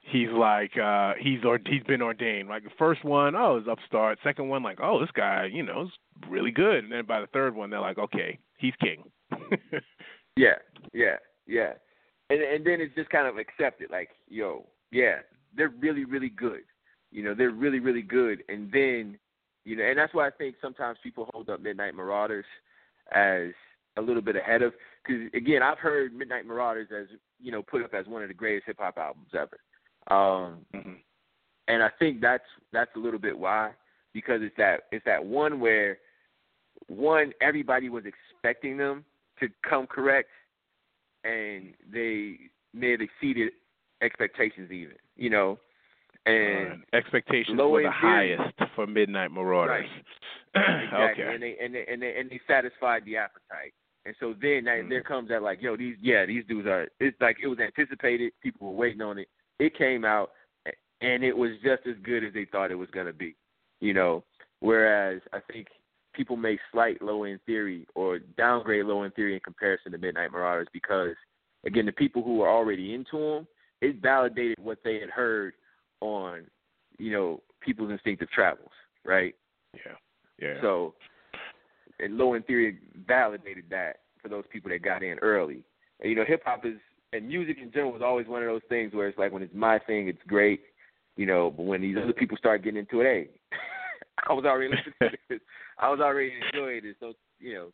he's 0.00 0.30
like 0.30 0.72
uh 0.76 1.14
he's 1.20 1.44
or 1.44 1.58
he's 1.64 1.82
been 1.84 2.02
ordained. 2.02 2.48
Like 2.48 2.64
the 2.64 2.70
first 2.78 3.04
one, 3.04 3.34
oh, 3.34 3.56
it's 3.56 3.68
upstart. 3.68 4.18
Second 4.24 4.48
one, 4.48 4.62
like, 4.62 4.78
oh, 4.82 5.00
this 5.00 5.10
guy, 5.14 5.48
you 5.52 5.62
know, 5.62 5.82
is 5.82 6.28
really 6.28 6.50
good. 6.50 6.84
And 6.84 6.92
then 6.92 7.06
by 7.06 7.20
the 7.20 7.26
third 7.28 7.54
one, 7.54 7.70
they're 7.70 7.80
like, 7.80 7.98
okay, 7.98 8.38
he's 8.58 8.74
king. 8.80 9.04
Yeah, 10.36 10.54
yeah, 10.92 11.16
yeah. 11.46 11.72
And 12.30 12.40
and 12.40 12.64
then 12.64 12.80
it's 12.80 12.94
just 12.94 13.10
kind 13.10 13.26
of 13.26 13.36
accepted, 13.38 13.90
like, 13.90 14.10
yo, 14.28 14.66
yeah, 14.90 15.16
they're 15.56 15.74
really, 15.80 16.04
really 16.04 16.28
good. 16.28 16.62
You 17.10 17.24
know, 17.24 17.34
they're 17.34 17.50
really, 17.50 17.80
really 17.80 18.02
good. 18.02 18.42
And 18.48 18.70
then, 18.72 19.18
you 19.64 19.76
know, 19.76 19.84
and 19.84 19.98
that's 19.98 20.14
why 20.14 20.28
I 20.28 20.30
think 20.30 20.56
sometimes 20.62 20.98
people 21.02 21.28
hold 21.32 21.50
up 21.50 21.60
Midnight 21.60 21.94
Marauders 21.94 22.46
as 23.12 23.50
a 23.96 24.00
little 24.00 24.22
bit 24.22 24.36
ahead 24.36 24.62
of, 24.62 24.72
because 25.04 25.22
again, 25.34 25.62
I've 25.62 25.78
heard 25.78 26.14
Midnight 26.14 26.46
Marauders 26.46 26.88
as 26.96 27.08
you 27.40 27.50
know 27.52 27.62
put 27.62 27.82
up 27.82 27.92
as 27.94 28.06
one 28.06 28.22
of 28.22 28.28
the 28.28 28.34
greatest 28.34 28.66
hip 28.66 28.76
hop 28.78 28.96
albums 28.96 29.30
ever. 29.34 29.58
Um, 30.08 30.64
Mhm. 30.74 31.00
and 31.68 31.82
I 31.82 31.88
think 31.88 32.20
that's 32.20 32.46
that's 32.72 32.94
a 32.96 32.98
little 32.98 33.20
bit 33.20 33.38
why 33.38 33.72
because 34.12 34.42
it's 34.42 34.56
that 34.56 34.86
it's 34.92 35.04
that 35.04 35.24
one 35.24 35.60
where 35.60 35.98
one 36.88 37.32
everybody 37.40 37.88
was 37.88 38.04
expecting 38.06 38.76
them 38.76 39.04
to 39.38 39.48
come 39.62 39.86
correct, 39.86 40.30
and 41.24 41.74
they 41.90 42.38
may 42.72 42.90
have 42.92 43.00
exceeded 43.00 43.52
expectations 44.00 44.70
even, 44.70 44.96
you 45.16 45.30
know, 45.30 45.58
and 46.26 46.82
Uh, 46.92 46.96
expectations 46.96 47.58
were 47.58 47.82
the 47.82 47.90
highest 47.90 48.54
for 48.74 48.86
Midnight 48.86 49.30
Marauders. 49.30 49.88
exactly, 50.54 51.24
okay. 51.24 51.34
and 51.34 51.42
they 51.42 51.58
and 51.58 51.74
they 51.74 51.86
and 51.86 52.02
they 52.02 52.16
and 52.18 52.30
they 52.30 52.40
satisfied 52.46 53.04
the 53.04 53.16
appetite. 53.16 53.74
And 54.06 54.16
so 54.18 54.32
then 54.32 54.64
that, 54.64 54.84
Mhm. 54.84 54.88
there 54.88 55.02
comes 55.02 55.28
that 55.28 55.42
like, 55.42 55.60
yo, 55.60 55.76
these 55.76 55.96
yeah, 56.00 56.24
these 56.24 56.44
dudes 56.46 56.66
are. 56.66 56.88
It's 57.00 57.20
like 57.20 57.38
it 57.40 57.46
was 57.46 57.58
anticipated. 57.60 58.32
People 58.40 58.68
were 58.68 58.76
waiting 58.76 59.02
on 59.02 59.18
it. 59.18 59.28
It 59.60 59.76
came 59.76 60.04
out, 60.04 60.32
and 61.00 61.22
it 61.22 61.36
was 61.36 61.50
just 61.62 61.86
as 61.86 61.96
good 62.02 62.24
as 62.24 62.32
they 62.34 62.46
thought 62.46 62.70
it 62.70 62.76
was 62.76 62.90
gonna 62.90 63.12
be. 63.12 63.36
You 63.80 63.94
know, 63.94 64.24
whereas 64.60 65.20
I 65.32 65.38
think 65.52 65.68
people 66.12 66.36
may 66.36 66.58
slight 66.72 67.00
low 67.00 67.24
end 67.24 67.40
theory 67.46 67.86
or 67.94 68.18
downgrade 68.18 68.84
low 68.86 69.02
end 69.02 69.14
theory 69.14 69.34
in 69.34 69.40
comparison 69.40 69.92
to 69.92 69.98
Midnight 69.98 70.32
Marauders 70.32 70.68
because 70.72 71.14
again, 71.64 71.86
the 71.86 71.92
people 71.92 72.22
who 72.22 72.36
were 72.36 72.48
already 72.48 72.94
into 72.94 73.18
them, 73.18 73.46
it 73.80 74.00
validated 74.00 74.58
what 74.60 74.78
they 74.84 75.00
had 75.00 75.10
heard 75.10 75.54
on, 76.00 76.46
you 76.98 77.12
know, 77.12 77.42
people's 77.60 77.90
instinctive 77.90 78.30
travels, 78.30 78.70
right? 79.04 79.34
Yeah. 79.74 79.92
Yeah. 80.40 80.60
So, 80.62 80.94
and 81.98 82.16
Low 82.16 82.34
End 82.34 82.46
Theory 82.46 82.78
validated 83.06 83.64
that 83.70 84.00
for 84.22 84.28
those 84.28 84.44
people 84.50 84.70
that 84.70 84.82
got 84.82 85.02
in 85.02 85.18
early. 85.18 85.62
And, 86.00 86.10
you 86.10 86.16
know, 86.16 86.24
hip 86.26 86.42
hop 86.44 86.64
is 86.64 86.78
and 87.12 87.28
music 87.28 87.58
in 87.60 87.72
general 87.72 87.96
is 87.96 88.02
always 88.02 88.26
one 88.26 88.42
of 88.42 88.48
those 88.48 88.60
things 88.68 88.94
where 88.94 89.08
it's 89.08 89.18
like 89.18 89.32
when 89.32 89.42
it's 89.42 89.54
my 89.54 89.78
thing, 89.80 90.08
it's 90.08 90.18
great, 90.26 90.60
you 91.16 91.26
know. 91.26 91.50
But 91.54 91.64
when 91.64 91.80
these 91.80 91.96
other 92.02 92.12
people 92.12 92.36
start 92.36 92.62
getting 92.62 92.80
into 92.80 93.00
it, 93.00 93.04
hey, 93.04 93.28
I 94.28 94.32
was 94.32 94.44
already 94.44 94.70
listening 94.70 94.94
to 95.00 95.08
this. 95.28 95.40
I 95.78 95.88
was 95.90 96.00
already 96.00 96.32
enjoying 96.52 96.82
it. 96.84 96.96
So 97.00 97.14
you 97.38 97.54
know, 97.54 97.66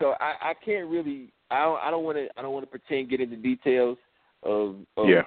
so 0.00 0.14
I, 0.20 0.50
I 0.50 0.54
can't 0.64 0.88
really. 0.88 1.32
I 1.50 1.64
don't. 1.64 1.80
I 1.82 1.90
don't 1.90 2.04
want 2.04 2.18
to. 2.18 2.26
I 2.36 2.42
don't 2.42 2.52
want 2.52 2.64
to 2.64 2.70
pretend 2.70 3.10
get 3.10 3.20
into 3.20 3.36
details 3.36 3.98
of, 4.42 4.76
of 4.96 5.08
Yeah. 5.08 5.22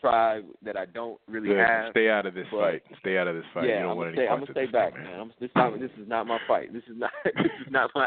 tribe 0.00 0.44
that 0.62 0.76
I 0.76 0.84
don't 0.86 1.18
really 1.28 1.48
Good. 1.48 1.58
have. 1.58 1.90
Stay 1.92 2.10
out 2.10 2.26
of 2.26 2.34
this 2.34 2.46
but- 2.50 2.60
fight. 2.60 2.82
Stay 3.00 3.16
out 3.16 3.28
of 3.28 3.36
this 3.36 3.44
fight. 3.54 3.68
Yeah, 3.68 3.76
you 3.76 3.82
don't 3.82 3.90
I'm 3.92 3.96
want 3.96 4.10
gonna 4.10 4.22
any 4.22 4.26
stay. 4.26 4.32
I'm 4.32 4.40
gonna 4.40 4.52
stay 4.52 4.66
back, 4.66 4.94
thing, 4.94 5.04
man. 5.04 5.20
I'm, 5.20 5.32
this 5.40 5.50
not. 5.54 5.72
This 5.80 5.90
is 6.00 6.08
not 6.08 6.26
my 6.26 6.38
fight. 6.46 6.72
This 6.72 6.82
is 6.90 6.96
not. 6.96 7.10
this 7.24 7.52
is 7.66 7.70
not 7.70 7.90
my 7.94 8.06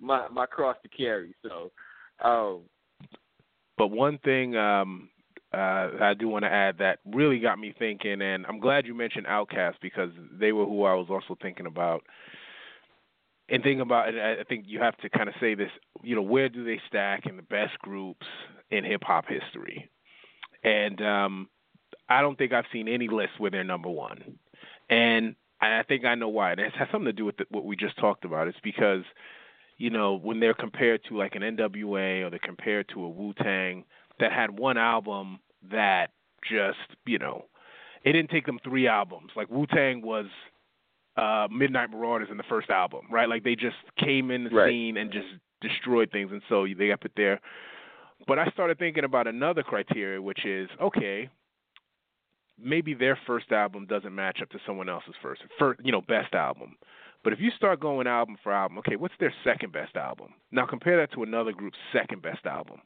my 0.00 0.28
my 0.28 0.46
cross 0.46 0.76
to 0.82 0.88
carry. 0.88 1.34
So, 1.42 1.70
um, 2.24 2.60
But 3.80 3.92
one 3.92 4.18
thing 4.18 4.56
um, 4.56 5.08
uh, 5.54 5.88
I 6.02 6.12
do 6.12 6.28
want 6.28 6.44
to 6.44 6.52
add 6.52 6.76
that 6.80 6.98
really 7.06 7.38
got 7.38 7.58
me 7.58 7.74
thinking, 7.78 8.20
and 8.20 8.44
I'm 8.44 8.60
glad 8.60 8.84
you 8.84 8.94
mentioned 8.94 9.24
Outkast 9.24 9.76
because 9.80 10.10
they 10.38 10.52
were 10.52 10.66
who 10.66 10.84
I 10.84 10.92
was 10.92 11.06
also 11.08 11.34
thinking 11.40 11.64
about. 11.64 12.02
And 13.48 13.62
thinking 13.62 13.80
about, 13.80 14.08
and 14.08 14.20
I 14.20 14.32
I 14.32 14.44
think 14.46 14.66
you 14.68 14.80
have 14.80 14.98
to 14.98 15.08
kind 15.08 15.30
of 15.30 15.34
say 15.40 15.54
this, 15.54 15.70
you 16.02 16.14
know, 16.14 16.20
where 16.20 16.50
do 16.50 16.62
they 16.62 16.78
stack 16.88 17.24
in 17.24 17.36
the 17.36 17.42
best 17.42 17.78
groups 17.78 18.26
in 18.70 18.84
hip 18.84 19.02
hop 19.02 19.24
history? 19.26 19.88
And 20.62 21.00
um, 21.00 21.48
I 22.06 22.20
don't 22.20 22.36
think 22.36 22.52
I've 22.52 22.66
seen 22.70 22.86
any 22.86 23.08
list 23.08 23.32
where 23.38 23.50
they're 23.50 23.64
number 23.64 23.88
one. 23.88 24.38
And 24.90 25.36
I 25.58 25.84
think 25.84 26.04
I 26.04 26.16
know 26.16 26.28
why. 26.28 26.50
And 26.50 26.60
it 26.60 26.74
has 26.74 26.88
something 26.92 27.06
to 27.06 27.14
do 27.14 27.24
with 27.24 27.38
the, 27.38 27.46
what 27.48 27.64
we 27.64 27.76
just 27.76 27.96
talked 27.96 28.26
about. 28.26 28.46
It's 28.46 28.60
because 28.62 29.04
you 29.80 29.88
know, 29.88 30.12
when 30.14 30.40
they're 30.40 30.52
compared 30.52 31.02
to 31.08 31.16
like 31.16 31.34
an 31.34 31.40
NWA 31.42 32.22
or 32.22 32.28
they're 32.28 32.38
compared 32.38 32.86
to 32.90 33.02
a 33.02 33.08
Wu 33.08 33.32
Tang 33.32 33.82
that 34.18 34.30
had 34.30 34.58
one 34.58 34.76
album 34.76 35.40
that 35.70 36.10
just, 36.46 36.76
you 37.06 37.18
know, 37.18 37.46
it 38.04 38.12
didn't 38.12 38.28
take 38.30 38.44
them 38.44 38.58
three 38.62 38.86
albums. 38.86 39.30
Like 39.34 39.48
Wu 39.50 39.66
Tang 39.66 40.02
was 40.02 40.26
uh 41.16 41.48
Midnight 41.50 41.90
Marauders 41.90 42.28
in 42.30 42.36
the 42.36 42.42
first 42.42 42.68
album, 42.68 43.06
right? 43.10 43.26
Like 43.28 43.42
they 43.42 43.56
just 43.56 43.76
came 43.98 44.30
in 44.30 44.44
the 44.44 44.50
Right. 44.50 44.68
scene 44.70 44.98
and 44.98 45.10
just 45.10 45.28
destroyed 45.62 46.10
things 46.12 46.30
and 46.30 46.42
so 46.50 46.66
they 46.66 46.88
got 46.88 47.00
put 47.00 47.12
there. 47.16 47.40
But 48.26 48.38
I 48.38 48.50
started 48.50 48.78
thinking 48.78 49.04
about 49.04 49.26
another 49.26 49.62
criteria 49.62 50.20
which 50.20 50.44
is, 50.44 50.68
okay, 50.78 51.30
maybe 52.62 52.92
their 52.92 53.18
first 53.26 53.50
album 53.50 53.86
doesn't 53.86 54.14
match 54.14 54.42
up 54.42 54.50
to 54.50 54.58
someone 54.66 54.90
else's 54.90 55.14
first, 55.22 55.40
first 55.58 55.80
you 55.82 55.90
know, 55.90 56.02
best 56.02 56.34
album. 56.34 56.76
But 57.22 57.32
if 57.34 57.40
you 57.40 57.50
start 57.56 57.80
going 57.80 58.06
album 58.06 58.36
for 58.42 58.52
album, 58.52 58.78
okay, 58.78 58.96
what's 58.96 59.14
their 59.20 59.32
second 59.44 59.72
best 59.72 59.96
album? 59.96 60.28
Now 60.52 60.66
compare 60.66 60.96
that 60.98 61.12
to 61.12 61.22
another 61.22 61.52
group's 61.52 61.78
second 61.92 62.22
best 62.22 62.46
album. 62.46 62.80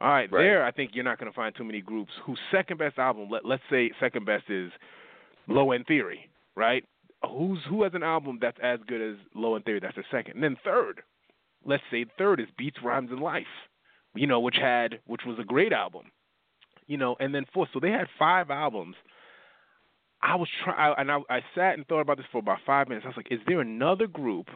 All 0.00 0.08
right, 0.08 0.32
Right. 0.32 0.42
there 0.42 0.64
I 0.64 0.70
think 0.70 0.92
you're 0.94 1.04
not 1.04 1.18
going 1.18 1.30
to 1.30 1.36
find 1.36 1.54
too 1.54 1.64
many 1.64 1.82
groups 1.82 2.10
whose 2.24 2.38
second 2.50 2.78
best 2.78 2.98
album, 2.98 3.28
let, 3.30 3.44
let's 3.44 3.62
say 3.68 3.90
second 4.00 4.24
best 4.24 4.44
is 4.48 4.72
Low 5.46 5.72
End 5.72 5.86
Theory, 5.86 6.30
right? 6.56 6.84
Who's 7.28 7.58
who 7.68 7.82
has 7.82 7.92
an 7.92 8.02
album 8.02 8.38
that's 8.40 8.56
as 8.62 8.78
good 8.88 9.02
as 9.02 9.16
Low 9.34 9.56
End 9.56 9.66
Theory? 9.66 9.78
That's 9.80 9.94
their 9.94 10.06
second. 10.10 10.36
And 10.36 10.42
then 10.42 10.56
third, 10.64 11.02
let's 11.66 11.82
say 11.90 12.06
third 12.16 12.40
is 12.40 12.46
Beats, 12.56 12.78
Rhymes, 12.82 13.10
and 13.10 13.20
Life, 13.20 13.44
you 14.14 14.26
know, 14.26 14.40
which 14.40 14.56
had 14.58 15.00
which 15.06 15.22
was 15.26 15.38
a 15.38 15.44
great 15.44 15.74
album, 15.74 16.04
you 16.86 16.96
know. 16.96 17.16
And 17.20 17.34
then 17.34 17.44
fourth, 17.52 17.68
so 17.74 17.78
they 17.80 17.90
had 17.90 18.06
five 18.18 18.48
albums. 18.48 18.96
I 20.22 20.36
was 20.36 20.48
trying, 20.64 20.94
and 20.98 21.10
I, 21.10 21.18
I 21.30 21.40
sat 21.54 21.74
and 21.76 21.86
thought 21.86 22.00
about 22.00 22.16
this 22.18 22.26
for 22.30 22.38
about 22.38 22.58
five 22.66 22.88
minutes. 22.88 23.04
I 23.04 23.08
was 23.08 23.16
like, 23.16 23.28
is 23.30 23.40
there 23.46 23.60
another 23.60 24.06
group 24.06 24.48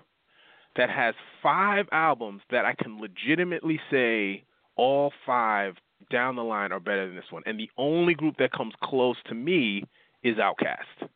that 0.77 0.91
has 0.91 1.15
five 1.43 1.87
albums 1.93 2.43
that 2.51 2.65
I 2.65 2.75
can 2.75 3.01
legitimately 3.01 3.81
say 3.91 4.45
all 4.77 5.13
five 5.25 5.75
down 6.11 6.37
the 6.37 6.43
line 6.45 6.73
are 6.73 6.81
better 6.81 7.07
than 7.07 7.17
this 7.17 7.31
one? 7.31 7.43
And 7.47 7.59
the 7.59 7.71
only 7.79 8.15
group 8.15 8.37
that 8.39 8.53
comes 8.53 8.75
close 8.83 9.17
to 9.27 9.35
me 9.35 9.85
is 10.23 10.37
Outkast. 10.37 11.09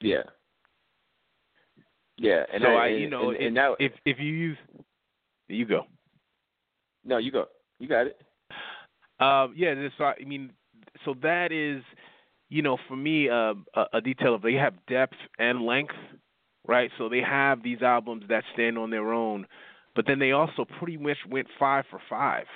yeah, 0.00 0.22
yeah. 2.16 2.44
And 2.52 2.62
so 2.62 2.68
I, 2.68 2.72
I, 2.72 2.86
and, 2.88 3.00
you 3.00 3.10
know, 3.10 3.28
and, 3.28 3.36
if, 3.36 3.46
and 3.46 3.54
now, 3.54 3.76
if 3.78 3.92
if 4.04 4.18
you 4.18 4.32
use, 4.32 4.58
you 5.48 5.64
go. 5.64 5.84
no, 7.04 7.18
you 7.18 7.30
go. 7.32 7.46
You 7.78 7.88
got 7.88 8.06
it. 8.06 8.20
Um, 9.20 9.54
yeah, 9.56 9.74
so 9.96 10.04
I 10.04 10.14
mean, 10.24 10.52
so 11.04 11.14
that 11.22 11.52
is, 11.52 11.82
you 12.48 12.62
know, 12.62 12.78
for 12.88 12.96
me, 12.96 13.28
uh, 13.28 13.54
a, 13.74 13.84
a 13.94 14.00
detail 14.00 14.34
of 14.34 14.42
they 14.42 14.54
have 14.54 14.74
depth 14.88 15.16
and 15.38 15.62
length, 15.62 15.94
right? 16.66 16.90
So 16.98 17.08
they 17.08 17.20
have 17.20 17.62
these 17.62 17.82
albums 17.82 18.24
that 18.28 18.44
stand 18.54 18.78
on 18.78 18.90
their 18.90 19.12
own, 19.12 19.46
but 19.94 20.06
then 20.06 20.18
they 20.18 20.32
also 20.32 20.64
pretty 20.78 20.96
much 20.96 21.18
went 21.28 21.46
five 21.58 21.84
for 21.90 22.00
five. 22.08 22.46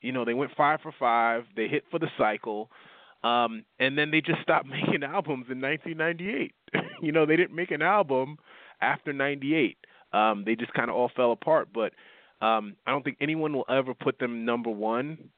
You 0.00 0.12
know, 0.12 0.24
they 0.24 0.34
went 0.34 0.52
five 0.56 0.80
for 0.82 0.92
five. 0.98 1.44
They 1.54 1.68
hit 1.68 1.84
for 1.90 1.98
the 1.98 2.08
cycle, 2.18 2.70
um, 3.22 3.64
and 3.78 3.96
then 3.96 4.10
they 4.10 4.20
just 4.20 4.42
stopped 4.42 4.66
making 4.68 5.02
albums 5.04 5.46
in 5.50 5.60
1998. 5.60 6.54
you 7.02 7.12
know, 7.12 7.26
they 7.26 7.36
didn't 7.36 7.54
make 7.54 7.70
an 7.70 7.82
album 7.82 8.36
after 8.80 9.12
'98. 9.12 9.76
Um, 10.12 10.42
they 10.44 10.56
just 10.56 10.72
kind 10.72 10.90
of 10.90 10.96
all 10.96 11.10
fell 11.14 11.32
apart. 11.32 11.68
But 11.72 11.92
um, 12.44 12.76
I 12.86 12.90
don't 12.90 13.04
think 13.04 13.18
anyone 13.20 13.52
will 13.52 13.66
ever 13.68 13.94
put 13.94 14.18
them 14.18 14.44
number 14.44 14.70
one 14.70 15.30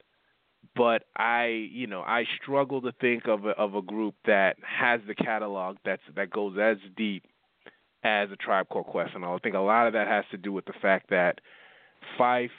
but 0.75 1.05
I, 1.17 1.69
you 1.71 1.87
know, 1.87 2.01
I 2.01 2.25
struggle 2.41 2.81
to 2.83 2.93
think 3.01 3.27
of 3.27 3.45
a, 3.45 3.51
of 3.51 3.75
a 3.75 3.83
group 3.83 4.15
that 4.27 4.57
has 4.63 5.01
the 5.07 5.15
catalog 5.15 5.77
that's 5.85 6.03
that 6.17 6.31
goes 6.31 6.57
as 6.61 6.79
deep 6.97 7.25
as 8.05 8.31
a 8.31 8.37
Tribe 8.37 8.69
Called 8.69 8.87
Quest, 8.87 9.13
and 9.15 9.25
I 9.25 9.37
think 9.39 9.55
a 9.55 9.61
lot 9.61 9.87
of 9.87 9.93
that 9.93 10.09
has 10.09 10.25
to 10.31 10.37
do 10.37 10.53
with 10.53 10.65
the 10.65 10.73
fact 10.81 11.11
that 11.11 11.41
Phife 12.19 12.51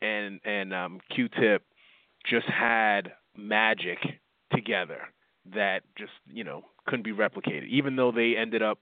and 0.00 0.40
and 0.44 0.72
um, 0.72 1.00
Q-Tip 1.14 1.62
just 2.28 2.46
had 2.46 3.12
magic 3.36 3.98
together 4.52 5.00
that 5.54 5.80
just 5.98 6.12
you 6.32 6.44
know 6.44 6.62
couldn't 6.86 7.04
be 7.04 7.12
replicated, 7.12 7.68
even 7.68 7.96
though 7.96 8.12
they 8.12 8.34
ended 8.36 8.62
up 8.62 8.78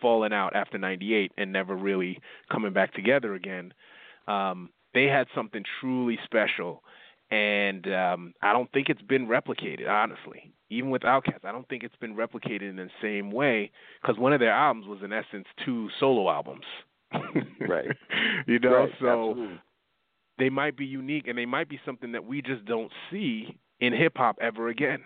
falling 0.00 0.32
out 0.32 0.54
after 0.54 0.78
'98 0.78 1.32
and 1.38 1.52
never 1.52 1.76
really 1.76 2.18
coming 2.50 2.72
back 2.72 2.92
together 2.92 3.34
again. 3.34 3.72
Um, 4.26 4.70
they 4.94 5.04
had 5.04 5.26
something 5.34 5.62
truly 5.80 6.18
special 6.24 6.82
and 7.30 7.86
um, 7.92 8.34
I 8.42 8.52
don't 8.52 8.70
think 8.72 8.88
it's 8.88 9.02
been 9.02 9.26
replicated. 9.26 9.88
Honestly, 9.88 10.52
even 10.70 10.90
with 10.90 11.02
Outkast, 11.02 11.44
I 11.44 11.52
don't 11.52 11.68
think 11.68 11.82
it's 11.82 11.96
been 11.96 12.14
replicated 12.14 12.70
in 12.70 12.76
the 12.76 12.88
same 13.02 13.30
way 13.30 13.70
because 14.00 14.18
one 14.18 14.32
of 14.32 14.40
their 14.40 14.52
albums 14.52 14.86
was 14.86 15.00
in 15.02 15.12
essence 15.12 15.46
two 15.64 15.88
solo 15.98 16.30
albums. 16.30 16.64
right. 17.68 17.86
you 18.46 18.58
know, 18.58 18.74
right. 18.74 18.90
so 19.00 19.30
Absolutely. 19.30 19.60
they 20.38 20.50
might 20.50 20.76
be 20.76 20.84
unique 20.84 21.28
and 21.28 21.38
they 21.38 21.46
might 21.46 21.68
be 21.68 21.80
something 21.84 22.12
that 22.12 22.24
we 22.24 22.42
just 22.42 22.64
don't 22.64 22.90
see 23.10 23.56
in 23.80 23.92
hip 23.92 24.12
hop 24.16 24.36
ever 24.40 24.68
again. 24.68 25.00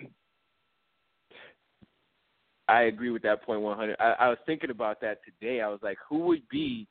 I 2.68 2.82
agree 2.82 3.10
with 3.10 3.22
that 3.22 3.42
point 3.42 3.62
100. 3.62 3.96
I, 3.98 4.14
I 4.20 4.28
was 4.28 4.38
thinking 4.46 4.70
about 4.70 5.00
that 5.00 5.18
today. 5.24 5.60
I 5.60 5.68
was 5.68 5.80
like, 5.82 5.98
who 6.08 6.18
would 6.26 6.48
be 6.48 6.86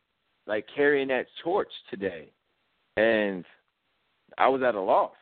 like 0.46 0.66
carrying 0.76 1.08
that 1.08 1.28
torch 1.44 1.72
today? 1.90 2.32
And 2.98 3.46
I 4.38 4.50
was 4.50 4.62
at 4.62 4.76
a 4.76 4.82
loss. 4.82 5.14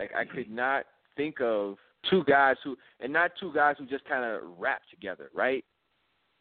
Like 0.00 0.12
I 0.14 0.24
could 0.24 0.50
not 0.50 0.86
think 1.14 1.40
of 1.42 1.76
two 2.08 2.24
guys 2.24 2.56
who, 2.64 2.74
and 3.00 3.12
not 3.12 3.32
two 3.38 3.52
guys 3.54 3.76
who 3.78 3.84
just 3.84 4.06
kind 4.06 4.24
of 4.24 4.40
rap 4.58 4.80
together, 4.90 5.30
right? 5.34 5.62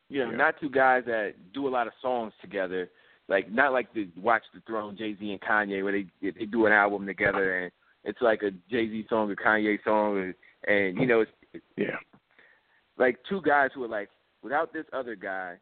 You 0.09 0.23
know, 0.23 0.31
Yeah. 0.31 0.37
not 0.37 0.59
two 0.61 0.69
guys 0.69 1.03
that 1.05 1.33
do 1.53 1.67
a 1.67 1.69
lot 1.69 1.85
of 1.85 1.93
songs 2.01 2.31
together. 2.41 2.89
Like 3.27 3.51
not 3.51 3.73
like 3.73 3.93
the 3.93 4.07
Watch 4.17 4.43
the 4.53 4.61
Throne, 4.61 4.95
Jay 4.97 5.13
Z 5.19 5.29
and 5.29 5.41
Kanye, 5.41 5.83
where 5.83 5.91
they 5.91 6.31
they 6.31 6.45
do 6.45 6.65
an 6.67 6.71
album 6.71 7.05
together 7.05 7.59
and 7.59 7.71
it's 8.05 8.21
like 8.21 8.43
a 8.43 8.51
Jay 8.71 8.87
Z 8.89 9.05
song, 9.09 9.29
a 9.29 9.35
Kanye 9.35 9.77
song, 9.83 10.17
and, 10.19 10.33
and 10.65 10.97
you 10.97 11.05
know, 11.05 11.19
it's 11.19 11.63
Yeah. 11.75 11.97
like 12.97 13.17
two 13.27 13.41
guys 13.41 13.71
who 13.75 13.83
are 13.83 13.89
like, 13.89 14.09
without 14.41 14.71
this 14.71 14.85
other 14.93 15.15
guy, 15.15 15.57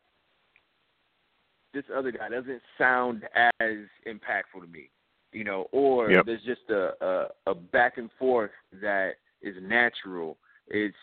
this 1.73 1.83
other 1.93 2.11
guy 2.11 2.29
doesn't 2.29 2.61
sound 2.77 3.23
as 3.59 3.77
impactful 4.07 4.61
to 4.61 4.67
me, 4.67 4.91
you 5.31 5.43
know, 5.43 5.67
or 5.71 6.11
Yep. 6.11 6.25
there's 6.25 6.43
just 6.43 6.69
a, 6.69 6.91
a 7.01 7.51
a 7.51 7.55
back 7.55 7.97
and 7.97 8.09
forth 8.17 8.51
that 8.81 9.13
is 9.41 9.55
natural. 9.61 10.37
It's 10.67 10.95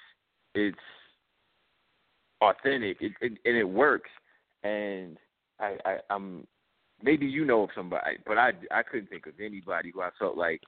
it's 0.55 0.79
authentic, 2.41 2.99
it, 3.01 3.13
it, 3.21 3.33
and 3.45 3.57
it 3.57 3.65
works. 3.65 4.11
And 4.63 5.19
I, 5.61 5.77
I 5.85 5.97
I'm 6.11 6.47
maybe 7.03 7.27
you 7.27 7.45
know 7.45 7.65
of 7.65 7.71
somebody, 7.75 8.17
but 8.27 8.39
I 8.39 8.53
I 8.71 8.83
couldn't 8.83 9.09
think 9.11 9.27
of 9.27 9.35
anybody 9.41 9.91
who 9.93 10.01
I 10.03 10.11
felt 10.19 10.37
like, 10.37 10.63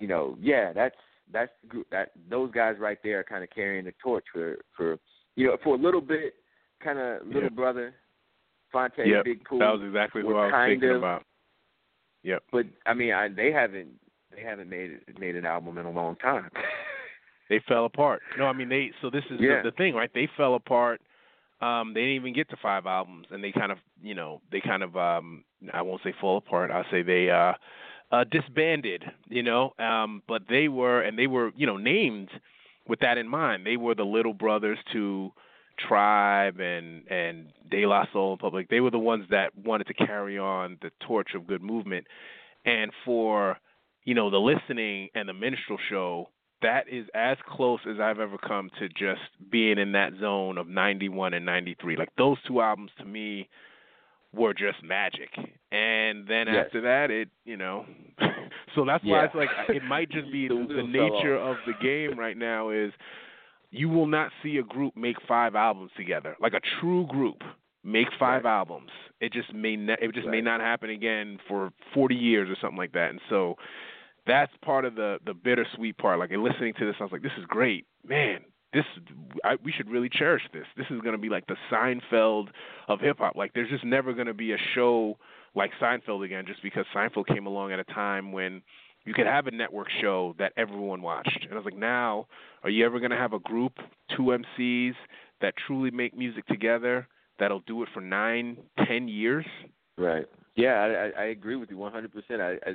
you 0.00 0.08
know, 0.08 0.36
yeah, 0.40 0.72
that's 0.72 0.96
that's 1.32 1.52
that 1.90 2.10
those 2.30 2.50
guys 2.52 2.76
right 2.78 2.98
there 3.02 3.20
are 3.20 3.24
kind 3.24 3.42
of 3.44 3.50
carrying 3.50 3.84
the 3.84 3.94
torch 4.02 4.24
for 4.32 4.56
for 4.76 4.98
you 5.36 5.46
know 5.46 5.56
for 5.62 5.74
a 5.74 5.78
little 5.78 6.00
bit, 6.00 6.34
kind 6.82 6.98
of 6.98 7.26
little 7.26 7.42
Yep. 7.44 7.54
brother, 7.54 7.94
Phonte, 8.72 8.98
Yep. 9.06 9.24
Big 9.24 9.44
Pooh. 9.44 9.58
That 9.58 9.72
was 9.72 9.82
exactly 9.86 10.22
what 10.22 10.36
I 10.36 10.46
was 10.46 10.68
thinking 10.68 10.90
of- 10.90 10.96
about. 10.96 11.24
Yep. 12.26 12.42
But 12.50 12.66
I 12.84 12.92
mean, 12.92 13.12
I, 13.12 13.28
they 13.28 13.52
haven't 13.52 13.88
they 14.34 14.42
haven't 14.42 14.68
made 14.68 14.98
made 15.18 15.36
an 15.36 15.46
album 15.46 15.78
in 15.78 15.86
a 15.86 15.90
long 15.90 16.16
time. 16.16 16.50
They 17.48 17.60
fell 17.68 17.84
apart. 17.84 18.22
No, 18.36 18.46
I 18.46 18.52
mean 18.52 18.68
they. 18.68 18.90
So 19.00 19.08
this 19.08 19.22
is 19.30 19.38
Yeah. 19.40 19.62
the, 19.62 19.70
the 19.70 19.76
thing, 19.76 19.94
right? 19.94 20.10
They 20.12 20.28
fell 20.36 20.56
apart. 20.56 21.00
Um, 21.60 21.94
they 21.94 22.00
didn't 22.00 22.16
even 22.16 22.32
get 22.34 22.50
to 22.50 22.56
five 22.56 22.86
albums, 22.86 23.28
and 23.30 23.42
they 23.42 23.52
kind 23.52 23.70
of, 23.70 23.78
you 24.02 24.16
know, 24.16 24.40
they 24.50 24.60
kind 24.60 24.82
of, 24.82 24.96
um, 24.96 25.44
I 25.72 25.80
won't 25.80 26.02
say 26.02 26.12
fall 26.20 26.38
apart. 26.38 26.72
I'll 26.72 26.84
say 26.90 27.02
they 27.02 27.30
uh, 27.30 27.52
uh, 28.10 28.24
disbanded. 28.24 29.04
You 29.28 29.44
know, 29.44 29.74
um, 29.78 30.24
but 30.26 30.42
they 30.48 30.66
were, 30.66 31.02
and 31.02 31.16
they 31.16 31.28
were, 31.28 31.52
you 31.56 31.66
know, 31.68 31.76
named 31.76 32.30
with 32.88 32.98
that 32.98 33.16
in 33.16 33.28
mind. 33.28 33.64
They 33.64 33.76
were 33.76 33.94
the 33.94 34.04
little 34.04 34.34
brothers 34.34 34.78
to 34.92 35.30
Tribe 35.78 36.60
and 36.60 37.06
and 37.08 37.52
De 37.70 37.86
La 37.86 38.04
Soul 38.12 38.32
and 38.32 38.40
Public. 38.40 38.68
They 38.68 38.80
were 38.80 38.90
the 38.90 38.98
ones 38.98 39.24
that 39.30 39.56
wanted 39.56 39.86
to 39.88 39.94
carry 39.94 40.38
on 40.38 40.78
the 40.82 40.90
torch 41.06 41.30
of 41.34 41.46
good 41.46 41.62
movement, 41.62 42.06
and 42.64 42.90
for 43.04 43.58
you 44.04 44.14
know 44.14 44.30
the 44.30 44.38
listening 44.38 45.08
and 45.14 45.28
the 45.28 45.32
minstrel 45.34 45.78
show 45.88 46.28
that 46.62 46.88
is 46.90 47.06
as 47.14 47.36
close 47.46 47.80
as 47.88 48.00
I've 48.00 48.18
ever 48.18 48.38
come 48.38 48.70
to 48.78 48.88
just 48.88 49.20
being 49.50 49.78
in 49.78 49.92
that 49.92 50.12
zone 50.20 50.56
of 50.56 50.66
91 50.66 51.34
and 51.34 51.44
93. 51.44 51.96
Like 51.96 52.08
those 52.16 52.38
two 52.48 52.62
albums 52.62 52.90
to 52.98 53.04
me 53.04 53.48
were 54.32 54.54
just 54.54 54.82
magic. 54.82 55.28
And 55.70 56.26
then 56.26 56.46
Yes. 56.46 56.64
after 56.66 56.80
that 56.80 57.10
it, 57.10 57.28
you 57.44 57.58
know, 57.58 57.84
so 58.74 58.86
that's 58.86 59.04
why 59.04 59.18
Yeah. 59.20 59.24
it's 59.26 59.34
like 59.34 59.50
it 59.68 59.84
might 59.84 60.10
just 60.10 60.32
be 60.32 60.48
The 60.48 60.54
the, 60.54 60.60
wheels 60.60 60.68
the 60.92 60.98
fell 60.98 61.10
nature 61.10 61.36
of 61.36 61.56
the 61.66 61.74
game 61.82 62.18
right 62.18 62.36
now 62.38 62.70
is 62.70 62.92
you 63.76 63.88
will 63.88 64.06
not 64.06 64.30
see 64.42 64.56
a 64.58 64.62
group 64.62 64.96
make 64.96 65.16
five 65.28 65.54
albums 65.54 65.90
together. 65.96 66.36
Like 66.40 66.54
a 66.54 66.60
true 66.80 67.06
group 67.06 67.42
make 67.84 68.08
five 68.18 68.44
Right. 68.44 68.50
albums. 68.58 68.90
It 69.20 69.32
just 69.32 69.52
may 69.54 69.76
not 69.76 70.02
it 70.02 70.14
just 70.14 70.26
may 70.26 70.40
not 70.40 70.60
happen 70.60 70.90
again 70.90 71.38
for 71.48 71.72
40 71.94 72.14
years 72.14 72.48
or 72.50 72.56
something 72.60 72.78
like 72.78 72.92
that. 72.92 73.10
And 73.10 73.20
so 73.28 73.56
that's 74.26 74.52
part 74.64 74.84
of 74.84 74.94
the 74.94 75.18
the 75.24 75.34
bittersweet 75.34 75.98
part. 75.98 76.18
Like 76.18 76.30
in 76.30 76.42
listening 76.42 76.74
to 76.78 76.86
this, 76.86 76.96
I 77.00 77.04
was 77.04 77.12
like, 77.12 77.22
this 77.22 77.36
is 77.38 77.44
great, 77.46 77.86
man. 78.06 78.40
This 78.72 78.84
I, 79.44 79.56
we 79.64 79.72
should 79.72 79.88
really 79.90 80.08
cherish 80.08 80.42
this. 80.52 80.66
This 80.76 80.86
is 80.90 81.00
going 81.00 81.12
to 81.14 81.18
be 81.18 81.28
like 81.28 81.46
the 81.46 81.56
Seinfeld 81.70 82.48
of 82.88 83.00
hip 83.00 83.18
hop. 83.18 83.36
Like 83.36 83.52
there's 83.54 83.70
just 83.70 83.84
never 83.84 84.12
going 84.12 84.26
to 84.26 84.34
be 84.34 84.52
a 84.52 84.58
show 84.74 85.16
like 85.54 85.70
Seinfeld 85.80 86.24
again, 86.24 86.44
just 86.46 86.62
because 86.62 86.84
Seinfeld 86.94 87.26
came 87.28 87.46
along 87.46 87.72
at 87.72 87.78
a 87.78 87.84
time 87.84 88.32
when 88.32 88.62
you 89.06 89.14
could 89.14 89.26
have 89.26 89.46
a 89.46 89.50
network 89.50 89.88
show 90.00 90.34
that 90.38 90.52
everyone 90.56 91.00
watched. 91.00 91.38
And 91.44 91.52
I 91.52 91.56
was 91.56 91.64
like, 91.64 91.76
now, 91.76 92.26
are 92.64 92.70
you 92.70 92.84
ever 92.84 92.98
going 92.98 93.12
to 93.12 93.16
have 93.16 93.32
a 93.32 93.38
group, 93.38 93.72
two 94.16 94.36
MCs 94.58 94.94
that 95.40 95.54
truly 95.66 95.90
make 95.90 96.16
music 96.16 96.44
together 96.46 97.06
that'll 97.38 97.60
do 97.60 97.82
it 97.82 97.88
for 97.94 98.00
nine, 98.00 98.56
ten 98.86 99.06
years? 99.08 99.46
Right. 99.96 100.26
Yeah, 100.56 100.72
I, 100.72 100.86
I, 100.86 101.22
I 101.22 101.26
agree 101.26 101.56
with 101.56 101.70
you 101.70 101.76
100%. 101.76 102.08
I, 102.40 102.70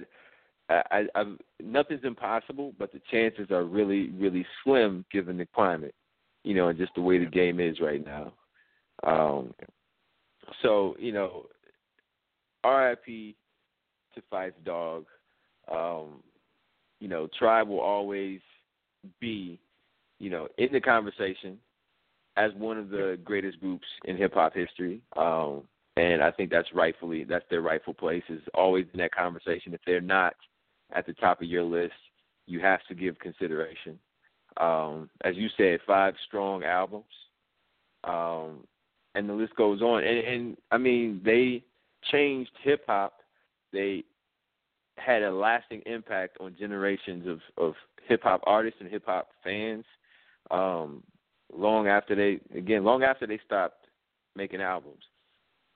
I, 0.69 0.81
I, 0.91 1.05
I, 1.15 1.35
nothing's 1.61 2.05
impossible, 2.05 2.73
but 2.79 2.93
the 2.93 3.01
chances 3.11 3.51
are 3.51 3.65
really, 3.65 4.09
really 4.11 4.45
slim 4.63 5.03
given 5.11 5.37
the 5.37 5.47
climate, 5.47 5.95
you 6.43 6.55
know, 6.55 6.69
and 6.69 6.79
just 6.79 6.95
the 6.95 7.01
way 7.01 7.17
the 7.17 7.25
game 7.25 7.59
is 7.59 7.79
right 7.81 8.03
now. 8.05 8.33
Um, 9.03 9.53
so, 10.61 10.95
you 10.97 11.11
know, 11.11 11.47
RIP 12.63 13.35
to 14.15 14.21
Phife 14.31 14.53
Dawg. 14.63 15.05
Um, 15.69 16.23
you 16.99 17.07
know, 17.07 17.27
Tribe 17.37 17.67
will 17.67 17.81
always 17.81 18.39
be, 19.19 19.59
you 20.19 20.29
know, 20.29 20.47
in 20.57 20.71
the 20.71 20.79
conversation 20.79 21.57
as 22.37 22.51
one 22.57 22.77
of 22.77 22.89
the 22.89 23.19
greatest 23.23 23.59
groups 23.59 23.85
in 24.05 24.17
hip 24.17 24.33
hop 24.33 24.53
history. 24.53 25.01
Um, 25.17 25.63
and 25.97 26.23
I 26.23 26.31
think 26.31 26.49
that's 26.49 26.73
rightfully 26.73 27.25
that's 27.25 27.45
their 27.49 27.61
rightful 27.61 27.93
place 27.93 28.23
is 28.29 28.41
always 28.53 28.85
in 28.93 28.99
that 28.99 29.13
conversation. 29.13 29.73
If 29.73 29.81
they're 29.85 29.99
not 29.99 30.33
at 30.93 31.05
the 31.05 31.13
top 31.13 31.41
of 31.41 31.47
your 31.47 31.63
list, 31.63 31.93
you 32.47 32.59
have 32.61 32.79
to 32.87 32.95
give 32.95 33.19
consideration. 33.19 33.99
Um, 34.57 35.09
as 35.23 35.35
you 35.35 35.47
said, 35.57 35.79
five 35.85 36.13
strong 36.27 36.63
albums, 36.63 37.05
um, 38.03 38.65
and 39.15 39.27
the 39.27 39.33
list 39.33 39.55
goes 39.55 39.81
on. 39.81 40.03
And, 40.03 40.19
and 40.19 40.57
I 40.71 40.77
mean, 40.77 41.21
they 41.23 41.63
changed 42.11 42.51
hip 42.63 42.83
hop. 42.87 43.13
They 43.73 44.03
had 45.03 45.23
a 45.23 45.31
lasting 45.31 45.81
impact 45.85 46.37
on 46.39 46.55
generations 46.57 47.27
of 47.27 47.39
of 47.57 47.73
hip 48.07 48.21
hop 48.23 48.41
artists 48.45 48.79
and 48.79 48.89
hip 48.89 49.03
hop 49.05 49.29
fans. 49.43 49.85
Um, 50.49 51.03
long 51.53 51.87
after 51.87 52.15
they 52.15 52.39
again, 52.57 52.83
long 52.83 53.03
after 53.03 53.27
they 53.27 53.39
stopped 53.45 53.87
making 54.35 54.61
albums. 54.61 55.03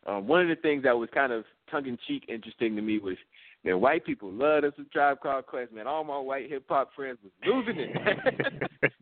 Um, 0.08 0.28
one 0.28 0.42
of 0.42 0.48
the 0.48 0.56
things 0.56 0.84
that 0.84 0.98
was 0.98 1.10
kind 1.14 1.32
of 1.32 1.46
tongue 1.72 1.88
in 1.88 1.98
cheek 2.08 2.26
interesting 2.28 2.76
to 2.76 2.82
me 2.82 3.00
was, 3.00 3.16
man, 3.64 3.82
white 3.82 4.06
people 4.06 4.32
love 4.32 4.64
us 4.64 4.74
a 4.80 4.84
tribe 4.86 5.20
called 5.22 5.48
Quest. 5.48 5.74
Man, 5.74 5.88
all 5.88 6.04
my 6.04 6.20
white 6.20 6.50
hip 6.50 6.66
hop 6.70 6.90
friends 6.96 7.18
was 7.24 7.32
losing 7.46 7.80
it. 7.80 8.70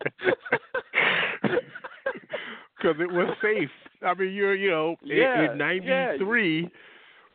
Because 2.84 2.99
it 2.99 3.11
was 3.11 3.34
safe. 3.41 3.69
I 4.01 4.13
mean, 4.13 4.34
you're, 4.34 4.55
you 4.55 4.69
know, 4.69 4.97
Yeah, 5.03 5.53
in 5.53 5.57
'93, 5.57 6.69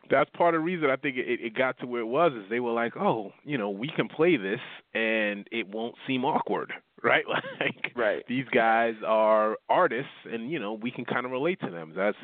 that's 0.09 0.29
part 0.31 0.55
of 0.55 0.61
the 0.61 0.65
reason 0.65 0.89
I 0.89 0.95
think 0.95 1.17
it, 1.17 1.39
it 1.41 1.55
got 1.55 1.77
to 1.79 1.87
where 1.87 2.01
it 2.01 2.07
was 2.07 2.31
is 2.33 2.49
they 2.49 2.59
were 2.59 2.71
like, 2.71 2.97
oh, 2.97 3.31
you 3.43 3.57
know, 3.57 3.69
we 3.69 3.89
can 3.89 4.07
play 4.07 4.37
this 4.37 4.59
and 4.93 5.47
it 5.51 5.67
won't 5.67 5.95
seem 6.07 6.25
awkward, 6.25 6.73
right? 7.03 7.25
Like, 7.59 7.91
right. 7.95 8.23
these 8.27 8.45
guys 8.53 8.95
are 9.05 9.57
artists, 9.67 10.11
and 10.31 10.49
you 10.49 10.59
know, 10.59 10.73
we 10.73 10.91
can 10.91 11.03
kind 11.03 11.25
of 11.25 11.31
relate 11.31 11.59
to 11.61 11.69
them. 11.69 11.91
That's 11.95 12.17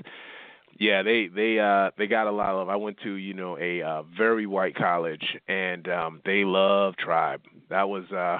yeah, 0.80 1.04
they 1.04 1.28
they 1.28 1.60
uh 1.60 1.92
they 1.98 2.08
got 2.08 2.28
a 2.28 2.32
lot 2.32 2.56
of. 2.56 2.70
I 2.70 2.76
went 2.76 2.98
to 3.04 3.14
you 3.14 3.34
know 3.34 3.58
a 3.58 3.82
uh, 3.82 4.04
very 4.18 4.46
white 4.46 4.76
college, 4.76 5.24
and 5.48 5.88
um 5.90 6.22
they 6.26 6.44
love 6.46 6.96
Tribe. 6.98 7.42
That 7.70 7.90
was 7.90 8.10
uh 8.12 8.40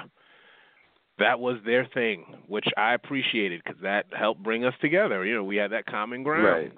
that 1.18 1.40
was 1.40 1.56
their 1.64 1.86
thing, 1.92 2.24
which 2.46 2.66
I 2.76 2.94
appreciated 2.94 3.62
because 3.64 3.80
that 3.82 4.06
helped 4.12 4.42
bring 4.42 4.64
us 4.64 4.74
together. 4.80 5.24
You 5.24 5.34
know, 5.34 5.44
we 5.44 5.56
had 5.56 5.72
that 5.72 5.86
common 5.86 6.22
ground. 6.22 6.44
Right. 6.44 6.72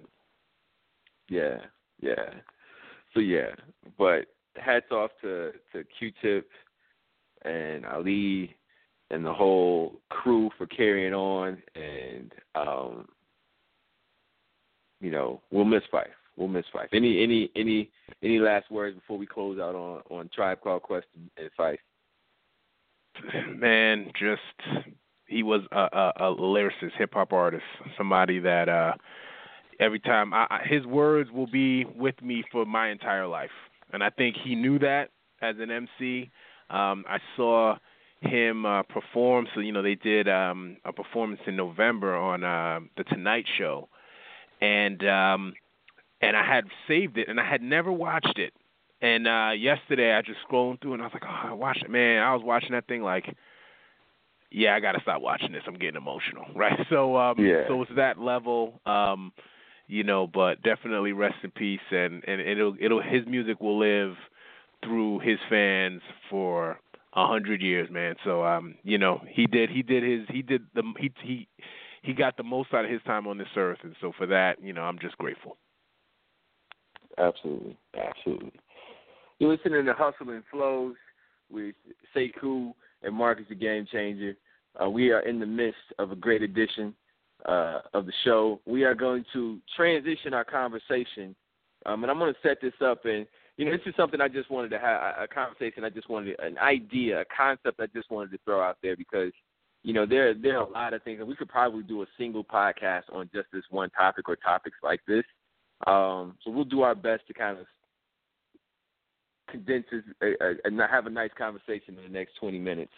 Yeah, 1.29 1.59
yeah. 2.01 2.35
So 3.15 3.21
yeah, 3.21 3.51
but 3.99 4.27
hats 4.57 4.91
off 4.91 5.11
to 5.23 5.53
to 5.73 5.85
Q-Tip 5.99 6.49
and 7.45 7.87
Ali 7.87 8.57
and 9.11 9.25
the 9.25 9.33
whole 9.33 10.01
crew 10.11 10.51
for 10.59 10.67
carrying 10.67 11.15
on, 11.15 11.63
and 11.75 12.33
um, 12.55 13.09
you 15.01 15.11
know 15.11 15.41
we'll 15.51 15.65
miss 15.65 15.83
Phife. 15.93 16.07
We'll 16.37 16.49
miss 16.49 16.67
Phife. 16.75 16.89
Any 16.93 17.23
any 17.23 17.51
any 17.57 17.91
any 18.23 18.39
last 18.39 18.71
words 18.71 18.97
before 18.97 19.19
we 19.19 19.27
close 19.27 19.59
out 19.59 19.75
on 19.75 20.03
on 20.11 20.31
Tribe 20.35 20.61
Called 20.61 20.83
Quest 20.83 21.07
and 21.37 21.51
Phife? 21.59 21.79
man, 23.57 24.13
just 24.19 24.87
he 25.27 25.43
was 25.43 25.63
a, 25.73 25.79
a, 25.81 26.13
a 26.17 26.37
lyricist, 26.37 26.93
hip 26.97 27.15
hop 27.15 27.33
artist, 27.33 27.65
somebody 27.97 28.39
that 28.41 28.69
uh 28.69 28.93
every 29.81 30.01
time. 30.01 30.33
I, 30.33 30.47
I, 30.51 30.61
his 30.64 30.85
words 30.87 31.31
will 31.31 31.47
be 31.47 31.85
with 31.85 32.20
me 32.22 32.45
for 32.51 32.64
my 32.64 32.91
entire 32.91 33.26
life, 33.26 33.51
and 33.93 34.03
I 34.03 34.11
think 34.11 34.37
he 34.43 34.55
knew 34.55 34.79
that 34.81 35.11
as 35.41 35.57
an 35.59 35.70
MC. 35.70 36.31
Um, 36.70 37.05
I 37.09 37.18
saw 37.37 37.76
him 38.20 38.66
uh, 38.66 38.83
perform. 38.83 39.47
So 39.55 39.61
you 39.61 39.72
know 39.72 39.83
they 39.83 39.95
did 39.95 40.29
um, 40.29 40.76
a 40.85 40.93
performance 40.93 41.41
in 41.47 41.57
November 41.57 42.14
on 42.14 42.45
uh, 42.45 42.81
the 42.97 43.05
Tonight 43.05 43.47
Show, 43.57 43.89
and 44.61 45.07
um, 45.07 45.55
and 46.20 46.37
I 46.37 46.45
had 46.45 46.64
saved 46.87 47.18
it, 47.18 47.29
and 47.29 47.41
I 47.41 47.49
had 47.49 47.62
never 47.62 47.93
watched 47.93 48.39
it. 48.39 48.53
And 49.01 49.29
uh, 49.29 49.51
yesterday 49.57 50.12
I 50.12 50.22
just 50.22 50.41
scrolling 50.51 50.81
through, 50.81 50.95
and 50.95 51.03
I 51.03 51.05
was 51.05 51.14
like, 51.14 51.22
oh, 51.24 51.49
I 51.51 51.53
watched 51.53 51.85
it, 51.85 51.91
man. 51.91 52.20
I 52.20 52.35
was 52.35 52.43
watching 52.45 52.72
that 52.72 52.89
thing 52.89 53.03
like 53.03 53.24
yeah, 54.51 54.74
I 54.74 54.81
gotta 54.81 55.01
stop 55.03 55.20
watching 55.20 55.53
this. 55.53 55.62
I'm 55.66 55.74
getting 55.74 55.97
emotional, 55.97 56.47
right? 56.55 56.79
So, 56.91 57.16
um, 57.16 57.39
yeah. 57.39 57.68
so 57.68 57.83
it's 57.83 57.91
that 57.97 58.18
level, 58.18 58.81
um, 58.87 59.33
you 59.89 60.05
know. 60.05 60.26
But 60.26 60.62
definitely 60.62 61.12
rest 61.12 61.36
in 61.43 61.51
peace, 61.51 61.80
and 61.91 62.22
and 62.26 62.41
it'll 62.41 62.76
it'll 62.80 63.03
his 63.03 63.26
music 63.26 63.61
will 63.61 63.78
live 63.78 64.14
through 64.84 65.18
his 65.20 65.39
fans 65.51 66.01
for 66.30 66.78
a 67.14 67.26
hundred 67.26 67.61
years, 67.61 67.91
man. 67.91 68.14
So, 68.24 68.45
um, 68.45 68.76
you 68.84 68.99
know, 68.99 69.20
he 69.28 69.47
did 69.47 69.70
he 69.70 69.82
did 69.82 70.03
his 70.03 70.28
he 70.28 70.43
did 70.43 70.62
the 70.74 70.82
he 70.99 71.11
he 71.22 71.49
he 72.03 72.12
got 72.12 72.36
the 72.36 72.43
most 72.43 72.72
out 72.72 72.84
of 72.84 72.91
his 72.91 73.03
time 73.03 73.26
on 73.26 73.39
this 73.39 73.49
earth, 73.57 73.78
and 73.82 73.97
so 74.01 74.12
for 74.16 74.26
that, 74.26 74.62
you 74.62 74.72
know, 74.72 74.82
I'm 74.82 74.99
just 74.99 75.18
grateful. 75.18 75.57
Absolutely, 77.18 77.76
absolutely. 77.99 78.53
You're 79.39 79.51
listening 79.51 79.84
to 79.84 79.93
Hustle 79.93 80.30
and 80.30 80.45
Flows 80.51 80.95
with 81.51 81.74
Sekou 82.14 82.72
and 83.03 83.14
Marques 83.14 83.49
the 83.49 83.55
Game 83.55 83.86
Changer. 83.91 84.36
Uh, 84.80 84.89
we 84.89 85.11
are 85.11 85.20
in 85.20 85.41
the 85.41 85.47
midst 85.47 85.80
of 85.99 86.12
a 86.12 86.16
great 86.16 86.43
edition 86.43 86.95
uh, 87.47 87.80
of 87.95 88.07
the 88.07 88.12
show. 88.24 88.61
We 88.66 88.84
are 88.84 88.95
going 88.95 89.24
to 89.32 89.59
transition 89.76 90.34
our 90.34 90.45
conversation, 90.45 91.34
um, 91.86 92.03
and 92.03 92.11
I'm 92.11 92.18
going 92.18 92.32
to 92.32 92.41
set 92.49 92.61
this 92.61 92.74
up. 92.84 93.05
And 93.05 93.26
you 93.57 93.64
know, 93.64 93.72
this 93.72 93.80
is 93.86 93.95
something 93.97 94.20
I 94.20 94.28
just 94.28 94.51
wanted 94.51 94.70
to 94.70 94.78
have 94.78 95.14
a 95.18 95.28
conversation. 95.28 95.84
I 95.84 95.91
just 95.91 96.09
wanted 96.09 96.39
an 96.41 96.59
idea, 96.59 97.20
a 97.20 97.24
concept. 97.24 97.80
I 97.80 97.86
just 97.86 98.11
wanted 98.11 98.30
to 98.32 98.39
throw 98.45 98.62
out 98.62 98.78
there 98.82 98.97
because 98.97 99.32
you 99.82 99.93
know 99.93 100.07
there 100.07 100.34
there 100.34 100.59
are 100.59 100.66
a 100.66 100.70
lot 100.70 100.95
of 100.95 101.03
things, 101.03 101.20
and 101.20 101.28
we 101.28 101.36
could 101.36 101.49
probably 101.49 101.82
do 101.82 102.03
a 102.03 102.07
single 102.16 102.45
podcast 102.45 103.05
on 103.12 103.30
just 103.34 103.49
this 103.53 103.64
one 103.70 103.91
topic 103.91 104.28
or 104.28 104.36
topics 104.36 104.76
like 104.82 105.01
this. 105.07 105.24
Um, 105.86 106.36
so 106.43 106.51
we'll 106.51 106.64
do 106.64 106.82
our 106.82 106.95
best 106.95 107.26
to 107.28 107.34
kind 107.34 107.59
of 107.59 107.66
condenses 109.49 110.05
and 110.20 110.80
have 110.80 111.07
a 111.07 111.11
nice 111.11 111.30
conversation 111.36 111.97
in 111.97 112.03
the 112.03 112.18
next 112.18 112.34
20 112.41 112.59
minutes. 112.59 112.93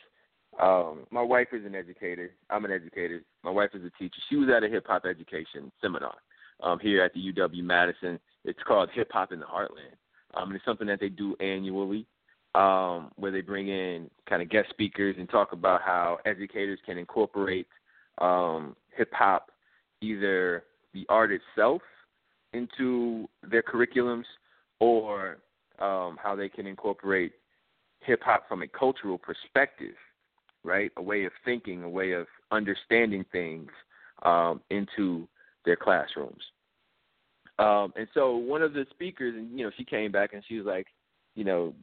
Um, 0.58 1.06
my 1.10 1.22
wife 1.22 1.48
is 1.52 1.64
an 1.64 1.74
educator. 1.74 2.30
I'm 2.50 2.64
an 2.64 2.72
educator. 2.72 3.22
My 3.44 3.50
wife 3.50 3.70
is 3.74 3.84
a 3.84 3.90
teacher. 3.98 4.20
She 4.28 4.36
was 4.36 4.48
at 4.54 4.64
a 4.64 4.68
hip 4.68 4.86
hop 4.86 5.04
education 5.04 5.70
seminar 5.80 6.16
um, 6.62 6.78
here 6.80 7.02
at 7.02 7.12
the 7.14 7.32
UW 7.32 7.62
Madison. 7.62 8.18
It's 8.44 8.58
called 8.66 8.90
Hip 8.94 9.10
Hop 9.12 9.32
in 9.32 9.40
the 9.40 9.46
Heartland. 9.46 9.96
Um, 10.34 10.54
it's 10.54 10.64
something 10.64 10.86
that 10.86 11.00
they 11.00 11.08
do 11.08 11.36
annually, 11.40 12.06
um, 12.54 13.10
where 13.16 13.30
they 13.32 13.40
bring 13.40 13.68
in 13.68 14.10
kind 14.28 14.42
of 14.42 14.48
guest 14.48 14.70
speakers 14.70 15.16
and 15.18 15.28
talk 15.28 15.52
about 15.52 15.82
how 15.82 16.18
educators 16.24 16.78
can 16.84 16.98
incorporate 16.98 17.66
um, 18.18 18.76
hip 18.96 19.10
hop, 19.12 19.50
either 20.00 20.64
the 20.94 21.06
art 21.08 21.30
itself, 21.32 21.82
into 22.52 23.28
their 23.48 23.62
curriculums, 23.62 24.24
or 24.80 25.38
um, 25.78 26.18
how 26.22 26.34
they 26.36 26.48
can 26.48 26.66
incorporate 26.66 27.32
hip 28.00 28.20
hop 28.22 28.48
from 28.48 28.62
a 28.62 28.68
cultural 28.68 29.18
perspective, 29.18 29.94
right? 30.64 30.90
A 30.96 31.02
way 31.02 31.24
of 31.24 31.32
thinking, 31.44 31.82
a 31.82 31.88
way 31.88 32.12
of 32.12 32.26
understanding 32.50 33.24
things 33.32 33.70
um, 34.22 34.60
into 34.70 35.26
their 35.64 35.76
classrooms. 35.76 36.42
Um, 37.58 37.92
and 37.96 38.08
so 38.14 38.36
one 38.36 38.62
of 38.62 38.72
the 38.72 38.86
speakers, 38.90 39.34
and 39.36 39.58
you 39.58 39.64
know, 39.64 39.70
she 39.76 39.84
came 39.84 40.10
back 40.10 40.32
and 40.32 40.42
she 40.48 40.56
was 40.56 40.66
like, 40.66 40.86
you 41.34 41.44
know, 41.44 41.74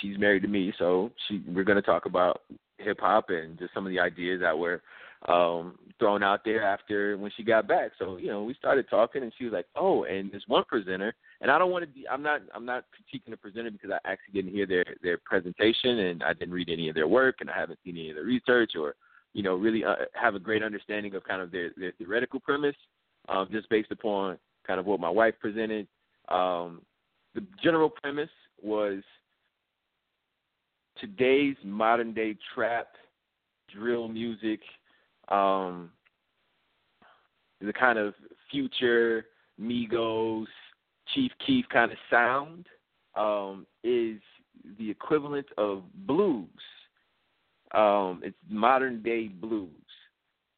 she's 0.00 0.18
married 0.18 0.42
to 0.42 0.48
me, 0.48 0.72
so 0.78 1.10
she 1.28 1.42
we're 1.48 1.64
going 1.64 1.76
to 1.76 1.82
talk 1.82 2.06
about 2.06 2.42
hip 2.78 2.98
hop 3.00 3.26
and 3.28 3.58
just 3.58 3.74
some 3.74 3.86
of 3.86 3.92
the 3.92 4.00
ideas 4.00 4.40
that 4.40 4.56
were 4.56 4.82
um 5.28 5.78
thrown 5.98 6.22
out 6.22 6.44
there 6.44 6.64
after 6.64 7.16
when 7.16 7.30
she 7.36 7.44
got 7.44 7.68
back. 7.68 7.92
So, 7.98 8.16
you 8.16 8.26
know, 8.28 8.42
we 8.42 8.54
started 8.54 8.86
talking 8.90 9.22
and 9.22 9.32
she 9.38 9.44
was 9.44 9.52
like, 9.52 9.66
"Oh, 9.76 10.04
and 10.04 10.32
this 10.32 10.42
one 10.48 10.64
presenter 10.64 11.14
and 11.42 11.50
I 11.50 11.58
don't 11.58 11.72
want 11.72 11.82
to. 11.82 11.90
be. 11.90 12.08
I'm 12.08 12.22
not. 12.22 12.40
I'm 12.54 12.64
not 12.64 12.84
critiquing 12.94 13.30
the 13.30 13.36
presenter 13.36 13.70
because 13.72 13.90
I 13.90 13.98
actually 14.08 14.34
didn't 14.34 14.52
hear 14.52 14.64
their 14.64 14.84
their 15.02 15.18
presentation 15.18 15.98
and 15.98 16.22
I 16.22 16.32
didn't 16.32 16.54
read 16.54 16.70
any 16.70 16.88
of 16.88 16.94
their 16.94 17.08
work 17.08 17.36
and 17.40 17.50
I 17.50 17.58
haven't 17.58 17.80
seen 17.84 17.96
any 17.96 18.10
of 18.10 18.16
their 18.16 18.24
research 18.24 18.72
or, 18.78 18.94
you 19.34 19.42
know, 19.42 19.56
really 19.56 19.84
uh, 19.84 19.96
have 20.14 20.36
a 20.36 20.38
great 20.38 20.62
understanding 20.62 21.16
of 21.16 21.24
kind 21.24 21.42
of 21.42 21.50
their 21.50 21.70
their 21.76 21.92
theoretical 21.98 22.38
premise, 22.38 22.76
um, 23.28 23.48
just 23.50 23.68
based 23.70 23.90
upon 23.90 24.38
kind 24.64 24.78
of 24.78 24.86
what 24.86 25.00
my 25.00 25.10
wife 25.10 25.34
presented. 25.40 25.88
Um, 26.28 26.82
the 27.34 27.44
general 27.60 27.90
premise 27.90 28.30
was 28.62 29.02
today's 31.00 31.56
modern 31.64 32.14
day 32.14 32.36
trap, 32.54 32.86
drill 33.74 34.06
music, 34.06 34.60
um, 35.32 35.90
the 37.60 37.72
kind 37.72 37.98
of 37.98 38.14
Future 38.50 39.26
Migos, 39.60 40.46
Chief 41.14 41.32
Keef 41.46 41.64
kind 41.72 41.90
of 41.90 41.98
sound 42.10 42.66
um, 43.16 43.66
is 43.82 44.20
the 44.78 44.90
equivalent 44.90 45.46
of 45.56 45.82
blues. 46.06 46.48
Um, 47.74 48.20
it's 48.22 48.36
modern 48.48 49.02
day 49.02 49.28
blues. 49.28 49.70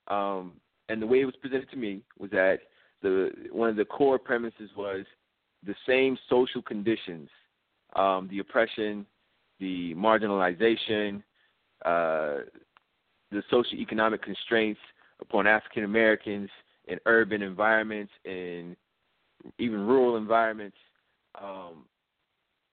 Um, 0.09 0.55
and 0.89 1.01
the 1.01 1.07
way 1.07 1.21
it 1.21 1.25
was 1.25 1.37
presented 1.41 1.71
to 1.71 1.77
me 1.77 2.03
was 2.19 2.31
that 2.33 2.59
the 3.03 3.31
one 3.53 3.69
of 3.71 3.77
the 3.77 3.85
core 3.85 4.19
premises 4.19 4.71
was 4.77 5.07
the 5.65 5.75
same 5.87 6.19
social 6.29 6.61
conditions, 6.61 7.29
um, 7.97 8.29
the 8.31 8.41
oppression, 8.41 9.07
the 9.61 9.95
marginalization, 9.95 11.23
uh, 11.87 12.41
the 13.35 13.43
socioeconomic 13.53 14.23
constraints 14.23 14.81
upon 15.21 15.47
African 15.47 15.85
Americans 15.85 16.49
in 16.87 16.99
urban 17.07 17.43
environments 17.43 18.13
and 18.25 18.77
even 19.59 19.87
rural 19.87 20.17
environments, 20.17 20.77
um, 21.41 21.85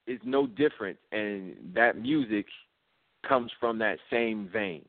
is 0.07 0.20
no 0.24 0.47
different, 0.47 0.97
and 1.12 1.55
that 1.74 1.97
music 1.97 2.45
comes 3.28 3.51
from 3.59 3.78
that 3.80 3.97
same 4.09 4.49
vein, 4.51 4.84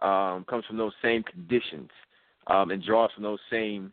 um, 0.00 0.44
comes 0.48 0.64
from 0.66 0.76
those 0.76 0.92
same 1.02 1.22
conditions, 1.22 1.90
um, 2.46 2.70
and 2.70 2.82
draws 2.82 3.10
from 3.12 3.22
those 3.22 3.38
same 3.50 3.92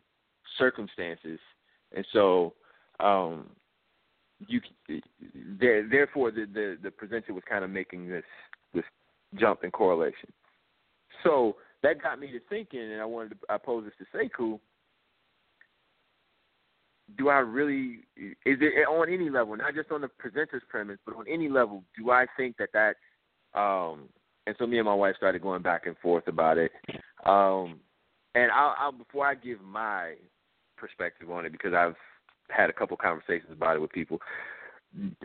circumstances, 0.58 1.38
and 1.94 2.06
so 2.12 2.54
um, 3.00 3.46
you 4.46 4.60
there, 5.58 5.88
therefore 5.88 6.30
the, 6.30 6.46
the 6.52 6.78
the 6.82 6.90
presenter 6.90 7.34
was 7.34 7.42
kind 7.48 7.64
of 7.64 7.70
making 7.70 8.08
this 8.08 8.24
this 8.74 8.84
jump 9.38 9.62
in 9.64 9.70
correlation. 9.70 10.32
So 11.24 11.56
that 11.82 12.02
got 12.02 12.18
me 12.18 12.30
to 12.32 12.40
thinking, 12.48 12.80
and 12.80 13.00
I 13.00 13.04
wanted 13.04 13.30
to 13.30 13.36
I 13.48 13.58
pose 13.58 13.84
this 13.84 13.94
to 13.98 14.18
Sekou 14.18 14.60
do 17.18 17.28
I 17.28 17.38
really 17.38 18.00
is 18.18 18.58
it 18.60 18.88
on 18.88 19.12
any 19.12 19.30
level, 19.30 19.56
not 19.56 19.74
just 19.74 19.90
on 19.90 20.00
the 20.00 20.08
presenter's 20.08 20.62
premise, 20.68 20.98
but 21.04 21.16
on 21.16 21.26
any 21.28 21.48
level, 21.48 21.82
do 21.96 22.10
I 22.10 22.26
think 22.36 22.56
that 22.58 22.70
that 22.72 22.96
um 23.58 24.08
and 24.46 24.56
so 24.58 24.66
me 24.66 24.78
and 24.78 24.86
my 24.86 24.94
wife 24.94 25.16
started 25.16 25.42
going 25.42 25.62
back 25.62 25.86
and 25.86 25.96
forth 25.98 26.26
about 26.28 26.58
it. 26.58 26.72
Um 27.24 27.80
and 28.34 28.50
I'll, 28.52 28.74
I'll 28.78 28.92
before 28.92 29.26
I 29.26 29.34
give 29.34 29.60
my 29.60 30.14
perspective 30.76 31.30
on 31.30 31.46
it 31.46 31.52
because 31.52 31.74
I've 31.74 31.96
had 32.48 32.70
a 32.70 32.72
couple 32.72 32.96
conversations 32.96 33.52
about 33.52 33.76
it 33.76 33.80
with 33.80 33.92
people. 33.92 34.20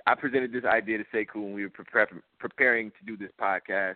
I 0.05 0.13
presented 0.15 0.53
this 0.53 0.63
idea 0.63 0.99
to 0.99 1.03
Sekou 1.13 1.35
when 1.35 1.53
we 1.53 1.63
were 1.63 1.69
pre- 1.69 2.19
preparing 2.39 2.91
to 2.91 3.05
do 3.05 3.17
this 3.17 3.31
podcast. 3.41 3.95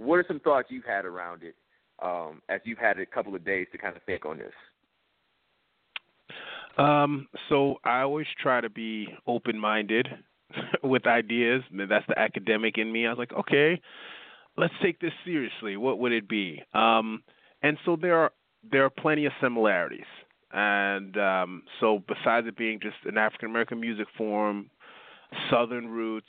What 0.00 0.16
are 0.16 0.24
some 0.26 0.40
thoughts 0.40 0.68
you've 0.70 0.84
had 0.84 1.04
around 1.04 1.42
it 1.42 1.54
um, 2.02 2.40
as 2.48 2.60
you've 2.64 2.78
had 2.78 2.98
a 2.98 3.06
couple 3.06 3.34
of 3.34 3.44
days 3.44 3.66
to 3.72 3.78
kind 3.78 3.96
of 3.96 4.02
think 4.04 4.24
on 4.24 4.38
this? 4.38 4.52
Um, 6.78 7.28
so 7.48 7.76
I 7.84 8.00
always 8.00 8.26
try 8.42 8.60
to 8.60 8.70
be 8.70 9.08
open 9.26 9.58
minded 9.58 10.08
with 10.82 11.06
ideas. 11.06 11.62
That's 11.72 12.06
the 12.08 12.18
academic 12.18 12.78
in 12.78 12.90
me. 12.90 13.06
I 13.06 13.10
was 13.10 13.18
like, 13.18 13.32
okay, 13.32 13.80
let's 14.56 14.72
take 14.82 15.00
this 15.00 15.12
seriously. 15.24 15.76
What 15.76 15.98
would 15.98 16.12
it 16.12 16.28
be? 16.28 16.62
Um, 16.72 17.22
and 17.62 17.76
so 17.84 17.96
there 18.00 18.16
are 18.16 18.32
there 18.70 18.84
are 18.84 18.90
plenty 18.90 19.26
of 19.26 19.32
similarities. 19.40 20.06
And 20.52 21.16
um, 21.16 21.62
so 21.78 22.02
besides 22.08 22.46
it 22.46 22.56
being 22.56 22.80
just 22.80 22.96
an 23.04 23.18
African 23.18 23.50
American 23.50 23.80
music 23.80 24.06
form, 24.16 24.70
Southern 25.50 25.88
roots, 25.88 26.26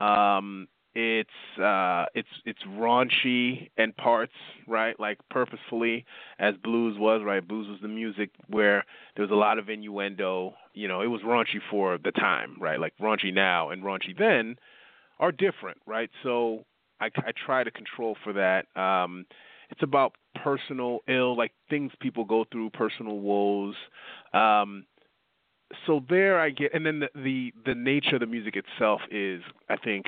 um, 0.00 0.68
it's 0.94 1.60
uh 1.62 2.06
it's 2.14 2.28
it's 2.44 2.60
raunchy 2.68 3.70
in 3.76 3.92
parts 3.92 4.32
right? 4.66 4.98
Like 4.98 5.18
purposefully 5.30 6.04
as 6.38 6.54
blues 6.62 6.96
was 6.98 7.22
right? 7.24 7.46
Blues 7.46 7.68
was 7.68 7.78
the 7.80 7.88
music 7.88 8.30
where 8.48 8.84
there 9.16 9.22
was 9.22 9.30
a 9.30 9.36
lot 9.36 9.58
of 9.58 9.68
innuendo. 9.68 10.54
You 10.74 10.88
know 10.88 11.00
it 11.02 11.06
was 11.06 11.20
raunchy 11.22 11.60
for 11.70 11.98
the 11.98 12.12
time 12.12 12.56
right? 12.60 12.80
Like 12.80 12.94
raunchy 13.00 13.32
now 13.32 13.70
and 13.70 13.82
raunchy 13.82 14.16
then 14.18 14.56
are 15.18 15.32
different 15.32 15.78
right? 15.86 16.10
So 16.22 16.64
i 17.00 17.06
i 17.18 17.32
try 17.46 17.64
to 17.64 17.70
control 17.70 18.16
for 18.24 18.32
that. 18.34 18.66
Um 18.80 19.26
it's 19.70 19.82
about 19.82 20.16
personal 20.42 21.00
ill, 21.08 21.36
like 21.36 21.52
things 21.68 21.92
people 22.00 22.24
go 22.24 22.44
through, 22.50 22.70
personal 22.70 23.20
woes. 23.20 23.74
Um, 24.34 24.84
so 25.86 26.04
there 26.08 26.40
I 26.40 26.50
get, 26.50 26.74
and 26.74 26.84
then 26.84 27.00
the, 27.00 27.08
the 27.14 27.52
the 27.66 27.74
nature 27.74 28.16
of 28.16 28.20
the 28.20 28.26
music 28.26 28.56
itself 28.56 29.00
is, 29.10 29.42
I 29.68 29.76
think, 29.76 30.06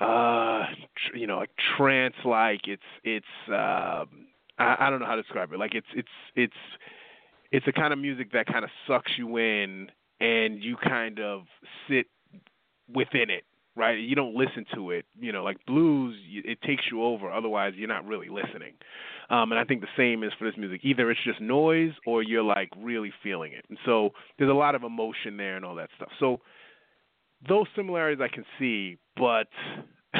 uh, 0.00 0.64
tr- 0.96 1.16
you 1.16 1.26
know, 1.26 1.38
like 1.38 1.50
trance 1.76 2.14
like. 2.24 2.66
It's 2.66 2.82
it's 3.02 3.26
um, 3.48 4.26
I, 4.58 4.76
I 4.80 4.90
don't 4.90 5.00
know 5.00 5.06
how 5.06 5.16
to 5.16 5.22
describe 5.22 5.52
it. 5.52 5.58
Like 5.58 5.74
it's 5.74 5.86
it's 5.94 6.08
it's 6.34 6.54
it's 7.52 7.66
a 7.66 7.72
kind 7.72 7.92
of 7.92 7.98
music 7.98 8.32
that 8.32 8.46
kind 8.46 8.64
of 8.64 8.70
sucks 8.86 9.12
you 9.16 9.36
in, 9.36 9.90
and 10.20 10.62
you 10.62 10.76
kind 10.76 11.20
of 11.20 11.42
sit 11.88 12.06
within 12.92 13.30
it 13.30 13.44
right? 13.76 13.98
You 13.98 14.14
don't 14.14 14.34
listen 14.34 14.64
to 14.74 14.90
it. 14.90 15.04
You 15.18 15.32
know, 15.32 15.42
like 15.42 15.64
blues, 15.66 16.16
it 16.28 16.60
takes 16.62 16.84
you 16.90 17.02
over. 17.02 17.30
Otherwise, 17.30 17.74
you're 17.76 17.88
not 17.88 18.06
really 18.06 18.28
listening. 18.28 18.74
Um, 19.30 19.52
and 19.52 19.58
I 19.58 19.64
think 19.64 19.80
the 19.80 19.88
same 19.96 20.22
is 20.22 20.32
for 20.38 20.44
this 20.44 20.56
music. 20.56 20.82
Either 20.84 21.10
it's 21.10 21.20
just 21.24 21.40
noise 21.40 21.92
or 22.06 22.22
you're 22.22 22.42
like 22.42 22.70
really 22.76 23.12
feeling 23.22 23.52
it. 23.52 23.64
And 23.68 23.78
so 23.84 24.10
there's 24.38 24.50
a 24.50 24.54
lot 24.54 24.74
of 24.74 24.84
emotion 24.84 25.36
there 25.36 25.56
and 25.56 25.64
all 25.64 25.74
that 25.76 25.90
stuff. 25.96 26.10
So 26.20 26.40
those 27.48 27.66
similarities 27.76 28.22
I 28.22 28.28
can 28.34 28.44
see, 28.58 28.96
but 29.16 29.48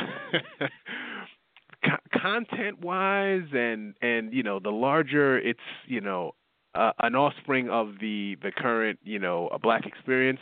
content 2.21 2.81
wise 2.81 3.47
and 3.53 3.95
and 4.03 4.33
you 4.33 4.43
know 4.43 4.59
the 4.59 4.71
larger 4.71 5.39
it's 5.39 5.61
you 5.87 6.01
know 6.01 6.33
uh, 6.75 6.93
an 7.01 7.15
offspring 7.15 7.69
of 7.69 7.95
the 8.01 8.37
the 8.43 8.51
current 8.51 8.99
you 9.03 9.19
know 9.19 9.49
a 9.49 9.59
black 9.59 9.85
experience 9.87 10.41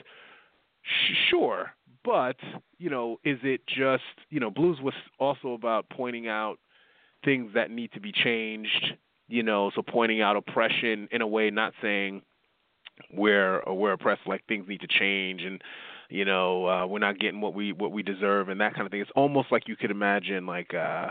sh- 0.82 1.28
sure 1.28 1.72
but 2.04 2.36
you 2.78 2.88
know 2.88 3.18
is 3.24 3.38
it 3.42 3.60
just 3.66 4.04
you 4.30 4.38
know 4.38 4.50
blues 4.50 4.78
was 4.80 4.94
also 5.18 5.54
about 5.54 5.86
pointing 5.90 6.28
out 6.28 6.58
things 7.24 7.50
that 7.54 7.70
need 7.70 7.92
to 7.92 8.00
be 8.00 8.12
changed, 8.12 8.94
you 9.28 9.42
know, 9.42 9.70
so 9.74 9.82
pointing 9.82 10.20
out 10.20 10.36
oppression 10.36 11.08
in 11.12 11.22
a 11.22 11.26
way, 11.26 11.50
not 11.50 11.72
saying 11.80 12.22
we're 13.12 13.62
we're 13.66 13.92
oppressed, 13.92 14.22
like 14.26 14.44
things 14.46 14.66
need 14.68 14.80
to 14.80 14.86
change 14.86 15.42
and 15.42 15.62
you 16.12 16.24
know 16.24 16.66
uh, 16.66 16.86
we're 16.86 16.98
not 16.98 17.18
getting 17.18 17.40
what 17.40 17.54
we 17.54 17.72
what 17.72 17.92
we 17.92 18.02
deserve 18.02 18.48
and 18.48 18.60
that 18.60 18.74
kind 18.74 18.86
of 18.86 18.90
thing. 18.90 19.00
It's 19.00 19.10
almost 19.16 19.50
like 19.50 19.68
you 19.68 19.76
could 19.76 19.90
imagine 19.90 20.46
like 20.46 20.74
uh, 20.74 21.08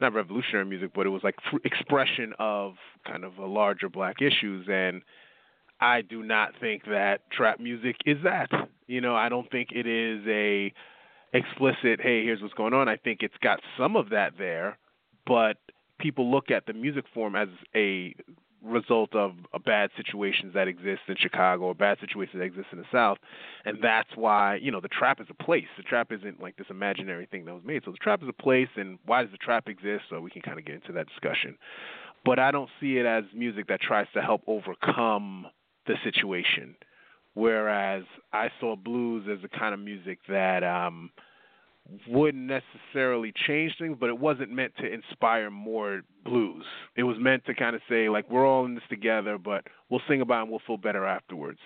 not 0.00 0.14
revolutionary 0.14 0.66
music, 0.66 0.90
but 0.94 1.06
it 1.06 1.10
was 1.10 1.22
like 1.22 1.36
expression 1.64 2.32
of 2.38 2.74
kind 3.06 3.24
of 3.24 3.38
a 3.38 3.46
larger 3.46 3.88
black 3.88 4.16
issues 4.20 4.66
and. 4.70 5.02
I 5.78 6.00
do 6.00 6.22
not 6.22 6.52
think 6.58 6.86
that 6.86 7.30
trap 7.30 7.60
music 7.60 7.96
is 8.06 8.16
that. 8.24 8.48
You 8.86 9.02
know, 9.02 9.14
I 9.14 9.28
don't 9.28 9.50
think 9.50 9.72
it 9.72 9.86
is 9.86 10.24
a 10.26 10.72
explicit, 11.34 12.00
hey, 12.00 12.24
here's 12.24 12.40
what's 12.40 12.54
going 12.54 12.72
on. 12.72 12.88
I 12.88 12.96
think 12.96 13.22
it's 13.22 13.36
got 13.42 13.60
some 13.78 13.96
of 13.96 14.10
that 14.10 14.32
there, 14.38 14.78
but 15.26 15.58
people 15.98 16.30
look 16.30 16.50
at 16.50 16.66
the 16.66 16.72
music 16.72 17.04
form 17.12 17.36
as 17.36 17.48
a 17.74 18.14
result 18.64 19.14
of 19.14 19.32
a 19.52 19.58
bad 19.58 19.90
situations 19.96 20.54
that 20.54 20.68
exist 20.68 21.02
in 21.08 21.16
Chicago 21.16 21.64
or 21.64 21.74
bad 21.74 21.98
situations 22.00 22.38
that 22.38 22.44
exist 22.44 22.68
in 22.72 22.78
the 22.78 22.84
South, 22.92 23.18
and 23.64 23.78
that's 23.82 24.10
why 24.14 24.56
you 24.56 24.70
know 24.70 24.80
the 24.80 24.88
trap 24.88 25.20
is 25.20 25.26
a 25.30 25.42
place. 25.42 25.66
The 25.76 25.82
trap 25.82 26.12
isn't 26.12 26.40
like 26.40 26.56
this 26.56 26.66
imaginary 26.70 27.26
thing 27.26 27.44
that 27.44 27.54
was 27.54 27.64
made. 27.64 27.82
So 27.84 27.90
the 27.90 27.98
trap 27.98 28.22
is 28.22 28.28
a 28.28 28.42
place, 28.42 28.68
and 28.76 28.98
why 29.06 29.22
does 29.22 29.32
the 29.32 29.38
trap 29.38 29.68
exist? 29.68 30.04
So 30.10 30.20
we 30.20 30.30
can 30.30 30.42
kind 30.42 30.58
of 30.58 30.64
get 30.64 30.76
into 30.76 30.92
that 30.92 31.06
discussion. 31.08 31.56
But 32.24 32.38
I 32.38 32.50
don't 32.50 32.70
see 32.80 32.96
it 32.96 33.06
as 33.06 33.24
music 33.34 33.68
that 33.68 33.80
tries 33.80 34.08
to 34.14 34.22
help 34.22 34.42
overcome 34.46 35.46
the 35.86 35.94
situation. 36.02 36.74
Whereas 37.34 38.04
I 38.32 38.48
saw 38.58 38.76
blues 38.76 39.28
as 39.30 39.38
a 39.44 39.58
kind 39.58 39.74
of 39.74 39.80
music 39.80 40.18
that 40.28 40.64
um, 40.64 41.10
wouldn't 42.08 42.48
necessarily 42.48 43.32
change 43.46 43.72
things, 43.78 43.96
but 43.98 44.08
it 44.08 44.18
wasn't 44.18 44.50
meant 44.50 44.72
to 44.78 44.92
inspire 44.92 45.50
more 45.50 46.02
blues. 46.24 46.64
It 46.96 47.04
was 47.04 47.16
meant 47.18 47.44
to 47.46 47.54
kind 47.54 47.76
of 47.76 47.82
say 47.88 48.08
like 48.08 48.30
we're 48.30 48.46
all 48.46 48.64
in 48.64 48.74
this 48.74 48.84
together, 48.88 49.38
but 49.38 49.64
we'll 49.88 50.00
sing 50.08 50.20
about 50.20 50.38
it 50.38 50.42
and 50.42 50.50
we'll 50.50 50.60
feel 50.66 50.76
better 50.76 51.04
afterwards. 51.04 51.58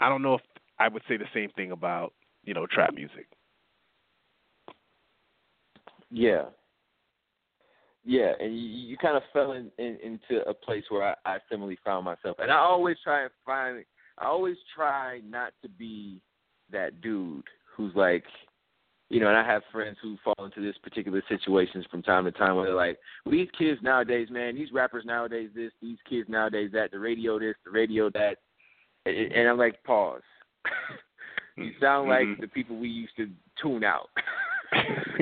I 0.00 0.08
don't 0.08 0.22
know 0.22 0.34
if 0.34 0.40
I 0.78 0.88
would 0.88 1.02
say 1.08 1.16
the 1.16 1.26
same 1.34 1.50
thing 1.50 1.72
about 1.72 2.12
you 2.44 2.54
know 2.54 2.66
trap 2.66 2.94
music. 2.94 3.26
Yeah, 6.10 6.44
yeah, 8.04 8.32
and 8.40 8.58
you, 8.58 8.66
you 8.66 8.96
kind 8.96 9.16
of 9.16 9.22
fell 9.32 9.52
in, 9.52 9.70
in, 9.78 9.96
into 10.02 10.46
a 10.48 10.54
place 10.54 10.84
where 10.88 11.02
I, 11.02 11.14
I 11.34 11.38
similarly 11.50 11.78
found 11.84 12.04
myself, 12.04 12.36
and 12.40 12.50
I 12.50 12.56
always 12.56 12.96
try 13.02 13.22
and 13.22 13.30
find. 13.46 13.84
I 14.18 14.26
always 14.26 14.56
try 14.74 15.20
not 15.26 15.52
to 15.62 15.68
be 15.68 16.20
that 16.70 17.00
dude 17.00 17.44
who's 17.74 17.94
like 17.94 18.24
you 19.12 19.20
know, 19.20 19.28
and 19.28 19.36
I 19.36 19.46
have 19.46 19.60
friends 19.70 19.98
who 20.00 20.16
fall 20.24 20.42
into 20.42 20.62
this 20.62 20.76
particular 20.82 21.22
situations 21.28 21.84
from 21.90 22.02
time 22.02 22.24
to 22.24 22.32
time 22.32 22.56
where 22.56 22.64
they're 22.64 22.74
like, 22.74 22.98
well, 23.26 23.32
these 23.32 23.50
kids 23.58 23.78
nowadays, 23.82 24.28
man, 24.30 24.54
these 24.54 24.72
rappers 24.72 25.04
nowadays 25.04 25.50
this, 25.54 25.70
these 25.82 25.98
kids 26.08 26.30
nowadays 26.30 26.70
that, 26.72 26.92
the 26.92 26.98
radio 26.98 27.38
this, 27.38 27.54
the 27.66 27.70
radio 27.70 28.08
that, 28.08 28.36
and 29.04 29.46
I'm 29.50 29.58
like, 29.58 29.84
pause. 29.84 30.22
you 31.58 31.72
sound 31.78 32.08
like 32.08 32.22
mm-hmm. 32.22 32.40
the 32.40 32.48
people 32.48 32.78
we 32.78 32.88
used 32.88 33.14
to 33.18 33.28
tune 33.60 33.84
out. 33.84 34.08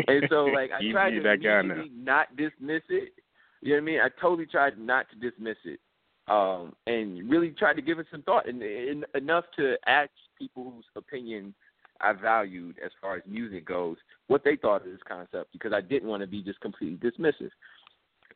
and 0.06 0.22
so, 0.30 0.44
like, 0.44 0.70
I 0.70 0.92
tried 0.92 1.10
to 1.10 1.22
that 1.22 1.90
not 1.92 2.28
dismiss 2.36 2.82
it. 2.90 3.12
You 3.60 3.70
know 3.70 3.74
what 3.74 3.80
I 3.80 3.80
mean? 3.80 4.00
I 4.00 4.08
totally 4.20 4.46
tried 4.46 4.78
not 4.78 5.06
to 5.10 5.30
dismiss 5.30 5.56
it, 5.64 5.80
um, 6.28 6.74
and 6.86 7.28
really 7.28 7.50
tried 7.50 7.74
to 7.74 7.82
give 7.82 7.98
it 7.98 8.06
some 8.12 8.22
thought, 8.22 8.48
and, 8.48 8.62
and 8.62 9.04
enough 9.16 9.46
to 9.56 9.74
ask 9.88 10.10
people 10.38 10.70
whose 10.76 10.84
opinion– 10.94 11.54
I 12.00 12.12
valued 12.12 12.76
as 12.84 12.90
far 13.00 13.16
as 13.16 13.22
music 13.26 13.66
goes 13.66 13.96
what 14.28 14.44
they 14.44 14.56
thought 14.56 14.84
of 14.84 14.90
this 14.90 15.00
concept 15.06 15.52
because 15.52 15.72
I 15.72 15.80
didn't 15.80 16.08
want 16.08 16.22
to 16.22 16.26
be 16.26 16.42
just 16.42 16.60
completely 16.60 17.10
dismissive. 17.10 17.50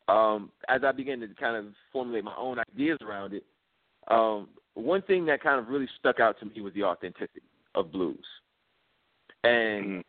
Um, 0.07 0.51
as 0.69 0.83
I 0.85 0.93
began 0.93 1.21
to 1.21 1.29
kind 1.41 1.57
of 1.57 1.73
formulate 1.93 2.25
my 2.25 2.35
own 2.37 2.59
ideas 2.59 2.99
around 3.03 3.33
it, 3.33 3.45
um, 4.09 4.49
one 4.75 5.03
thing 5.03 5.25
that 5.27 5.43
kind 5.43 5.59
of 5.59 5.69
really 5.69 5.89
stuck 5.99 6.21
out 6.21 6.39
to 6.41 6.47
me 6.47 6.61
was 6.61 6.75
the 6.75 6.83
authenticity 6.83 7.41
of 7.75 7.91
blues, 7.91 8.25
and 9.45 9.85
mm-hmm. 9.85 10.01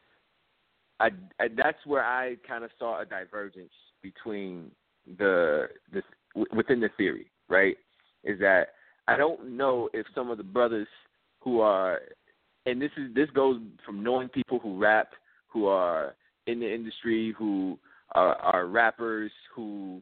I, 0.99 1.10
I 1.41 1.47
that's 1.56 1.78
where 1.86 2.03
I 2.03 2.36
kind 2.47 2.64
of 2.64 2.72
saw 2.78 3.01
a 3.01 3.06
divergence 3.06 3.72
between 4.01 4.72
the 5.18 5.68
the 5.93 6.01
within 6.53 6.82
the 6.82 6.89
theory, 6.97 7.32
right? 7.47 7.78
Is 8.24 8.39
that 8.39 8.70
I 9.08 9.16
don't 9.16 9.56
know 9.56 9.89
if 9.93 10.06
some 10.14 10.30
of 10.30 10.38
the 10.38 10.43
brothers 10.43 10.88
who 11.41 11.62
are 11.62 12.01
and 12.66 12.82
this 12.82 12.91
is 12.97 13.13
this 13.13 13.30
goes 13.32 13.59
from 13.86 14.03
knowing 14.03 14.30
people 14.30 14.59
who 14.59 14.78
rap, 14.78 15.09
who 15.47 15.68
are 15.68 16.16
in 16.47 16.59
the 16.59 16.74
industry, 16.74 17.34
who 17.38 17.78
are, 18.13 18.36
are 18.36 18.66
rappers, 18.68 19.32
who 19.53 20.01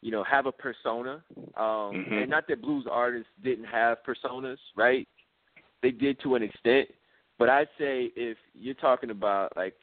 you 0.00 0.10
know 0.10 0.24
have 0.24 0.46
a 0.46 0.52
persona. 0.52 1.22
Um, 1.56 1.92
mm-hmm. 1.94 2.14
And 2.14 2.30
not 2.30 2.46
that 2.48 2.62
blues 2.62 2.86
artists 2.90 3.28
didn't 3.42 3.66
have 3.66 3.98
personas, 4.06 4.58
right? 4.76 5.08
They 5.82 5.90
did 5.90 6.20
to 6.22 6.34
an 6.34 6.42
extent, 6.42 6.88
but 7.38 7.48
I'd 7.48 7.68
say 7.78 8.10
if 8.16 8.38
you're 8.54 8.74
talking 8.74 9.10
about 9.10 9.54
like 9.56 9.74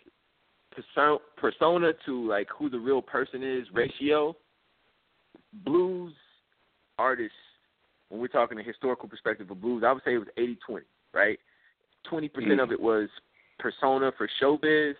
persona, 0.72 1.18
persona 1.38 1.92
to 2.06 2.28
like 2.28 2.48
who 2.58 2.70
the 2.70 2.80
real 2.80 3.02
person 3.02 3.44
is 3.44 3.68
ratio, 3.74 4.36
blues 5.66 6.14
artists, 6.98 7.36
when 8.10 8.20
we're 8.20 8.28
talking 8.28 8.60
a 8.60 8.64
historical 8.64 9.08
perspective 9.08 9.50
of 9.52 9.62
blues, 9.62 9.84
I 9.86 9.92
would 9.92 10.04
say 10.04 10.16
it 10.16 10.18
was 10.18 10.28
80-20, 10.38 10.82
right? 11.14 11.40
Twenty 12.10 12.28
percent 12.28 12.60
of 12.60 12.70
mm. 12.70 12.74
it 12.74 12.82
was 12.82 13.10
persona 13.60 14.12
for 14.18 14.28
showbiz, 14.42 14.96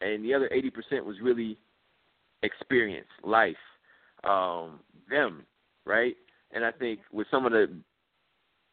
and 0.00 0.24
the 0.24 0.34
other 0.34 0.48
eighty 0.52 0.70
percent 0.70 1.04
was 1.04 1.16
really 1.22 1.58
experience, 2.42 3.08
life, 3.24 3.56
um, 4.24 4.80
them, 5.10 5.44
right? 5.84 6.16
And 6.52 6.64
I 6.64 6.70
think 6.70 7.00
with 7.12 7.26
some 7.30 7.46
of 7.46 7.52
the 7.52 7.68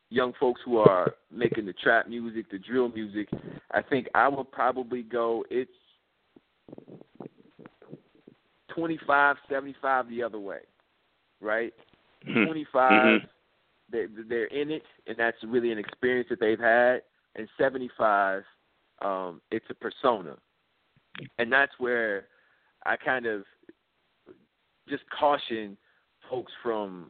young 0.09 0.33
folks 0.39 0.61
who 0.63 0.77
are 0.77 1.13
making 1.31 1.65
the 1.65 1.73
trap 1.73 2.07
music, 2.07 2.51
the 2.51 2.59
drill 2.59 2.89
music, 2.89 3.27
I 3.71 3.81
think 3.81 4.07
I 4.13 4.27
would 4.27 4.51
probably 4.51 5.01
go. 5.01 5.43
It's 5.49 5.71
twenty 8.73 8.99
five, 9.07 9.37
seventy 9.49 9.75
five 9.81 10.09
the 10.09 10.21
other 10.21 10.39
way, 10.39 10.59
right? 11.41 11.73
Mm-hmm. 12.27 12.45
Twenty 12.45 12.67
five, 12.71 13.21
mm-hmm. 13.21 13.25
they 13.91 14.05
they're 14.27 14.45
in 14.45 14.69
it, 14.69 14.83
and 15.07 15.17
that's 15.17 15.37
really 15.45 15.71
an 15.71 15.77
experience 15.77 16.27
that 16.29 16.39
they've 16.39 16.59
had 16.59 17.01
and 17.35 17.47
75 17.57 18.43
um, 19.01 19.41
it's 19.51 19.65
a 19.69 19.73
persona. 19.73 20.35
And 21.37 21.51
that's 21.51 21.73
where 21.77 22.25
i 22.85 22.97
kind 22.97 23.25
of 23.25 23.43
just 24.89 25.03
caution 25.17 25.77
folks 26.29 26.51
from 26.61 27.09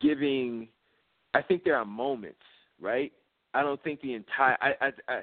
giving 0.00 0.68
i 1.34 1.40
think 1.40 1.64
there 1.64 1.76
are 1.76 1.84
moments 1.84 2.42
right? 2.80 3.12
I 3.52 3.62
don't 3.62 3.82
think 3.82 4.00
the 4.00 4.14
entire 4.14 4.56
i 4.60 4.72
i 4.80 4.90
i, 5.08 5.20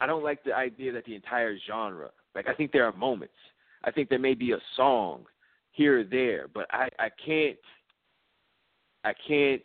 I 0.00 0.06
don't 0.06 0.24
like 0.24 0.42
the 0.44 0.54
idea 0.54 0.92
that 0.92 1.04
the 1.04 1.14
entire 1.14 1.56
genre 1.66 2.10
like 2.34 2.48
i 2.48 2.54
think 2.54 2.72
there 2.72 2.86
are 2.86 2.92
moments. 2.92 3.34
I 3.82 3.90
think 3.90 4.10
there 4.10 4.18
may 4.18 4.34
be 4.34 4.52
a 4.52 4.58
song 4.76 5.24
here 5.72 6.00
or 6.00 6.04
there 6.04 6.46
but 6.52 6.66
i 6.70 6.88
i 6.98 7.08
can't 7.24 7.58
i 9.04 9.12
can't 9.26 9.62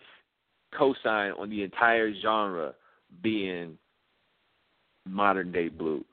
co-sign 0.78 1.32
on 1.32 1.50
the 1.50 1.64
entire 1.64 2.12
genre 2.22 2.74
being 3.22 3.78
modern 5.08 5.52
day 5.52 5.70
blues. 5.70 6.04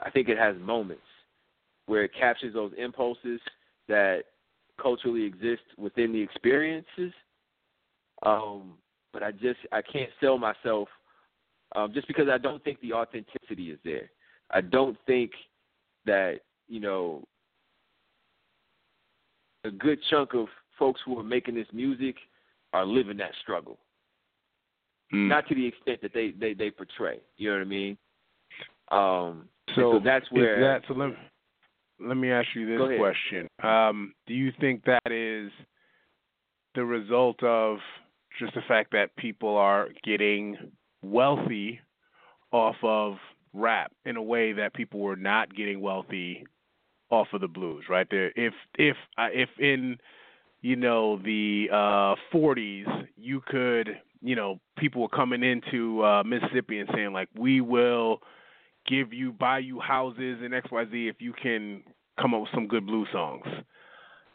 I 0.00 0.10
think 0.10 0.28
it 0.28 0.38
has 0.38 0.56
moments, 0.60 1.02
where 1.86 2.04
it 2.04 2.12
captures 2.18 2.54
those 2.54 2.72
impulses 2.78 3.40
that 3.88 4.24
culturally 4.80 5.24
exist 5.24 5.62
within 5.76 6.12
the 6.12 6.20
experiences. 6.20 7.12
Um, 8.24 8.74
but 9.12 9.22
I 9.22 9.32
just 9.32 9.58
I 9.72 9.82
can't 9.82 10.10
sell 10.20 10.38
myself 10.38 10.88
um, 11.74 11.92
just 11.92 12.06
because 12.06 12.28
I 12.30 12.38
don't 12.38 12.62
think 12.62 12.80
the 12.80 12.92
authenticity 12.92 13.70
is 13.70 13.78
there. 13.84 14.10
I 14.50 14.60
don't 14.60 14.96
think 15.06 15.32
that 16.06 16.40
you 16.68 16.80
know 16.80 17.24
a 19.64 19.70
good 19.70 19.98
chunk 20.10 20.34
of 20.34 20.46
folks 20.78 21.00
who 21.04 21.18
are 21.18 21.24
making 21.24 21.54
this 21.54 21.66
music 21.72 22.16
are 22.72 22.86
living 22.86 23.16
that 23.18 23.32
struggle. 23.42 23.78
Mm. 25.12 25.28
Not 25.28 25.48
to 25.48 25.54
the 25.54 25.66
extent 25.66 26.02
that 26.02 26.12
they, 26.12 26.32
they, 26.38 26.54
they 26.54 26.70
portray. 26.70 27.20
You 27.36 27.50
know 27.50 27.56
what 27.56 27.62
I 27.62 27.68
mean? 27.68 27.98
Um, 28.90 29.48
so, 29.74 29.94
so 29.94 30.00
that's 30.04 30.26
where 30.30 30.60
that, 30.60 30.82
so 30.88 30.94
let, 30.94 31.10
let 32.00 32.16
me 32.16 32.30
ask 32.30 32.48
you 32.54 32.66
this 32.66 32.98
question. 32.98 33.48
Um, 33.62 34.14
do 34.26 34.34
you 34.34 34.52
think 34.60 34.84
that 34.84 35.10
is 35.10 35.50
the 36.74 36.84
result 36.84 37.42
of 37.42 37.78
just 38.38 38.54
the 38.54 38.62
fact 38.68 38.92
that 38.92 39.14
people 39.16 39.56
are 39.56 39.88
getting 40.04 40.56
wealthy 41.02 41.80
off 42.52 42.76
of 42.82 43.16
rap 43.52 43.92
in 44.04 44.16
a 44.16 44.22
way 44.22 44.52
that 44.52 44.74
people 44.74 45.00
were 45.00 45.16
not 45.16 45.54
getting 45.54 45.80
wealthy 45.80 46.44
off 47.10 47.28
of 47.32 47.40
the 47.40 47.48
blues, 47.48 47.84
right? 47.88 48.06
There, 48.10 48.32
if 48.36 48.54
if 48.76 48.96
uh, 49.16 49.28
if 49.32 49.48
in 49.58 49.98
you 50.60 50.76
know 50.76 51.18
the 51.18 51.68
uh 51.72 52.14
40s 52.34 53.06
you 53.16 53.40
could 53.46 53.98
you 54.20 54.36
know 54.36 54.60
people 54.78 55.02
were 55.02 55.08
coming 55.08 55.42
into 55.42 56.02
uh 56.02 56.22
Mississippi 56.24 56.78
and 56.78 56.88
saying 56.94 57.12
like 57.12 57.28
we 57.36 57.60
will 57.60 58.20
give 58.86 59.12
you 59.12 59.32
buy 59.32 59.58
you 59.58 59.80
houses 59.80 60.38
and 60.42 60.52
XYZ 60.52 61.10
if 61.10 61.16
you 61.20 61.32
can 61.32 61.82
come 62.20 62.34
up 62.34 62.42
with 62.42 62.50
some 62.54 62.66
good 62.66 62.86
blues 62.86 63.08
songs. 63.12 63.46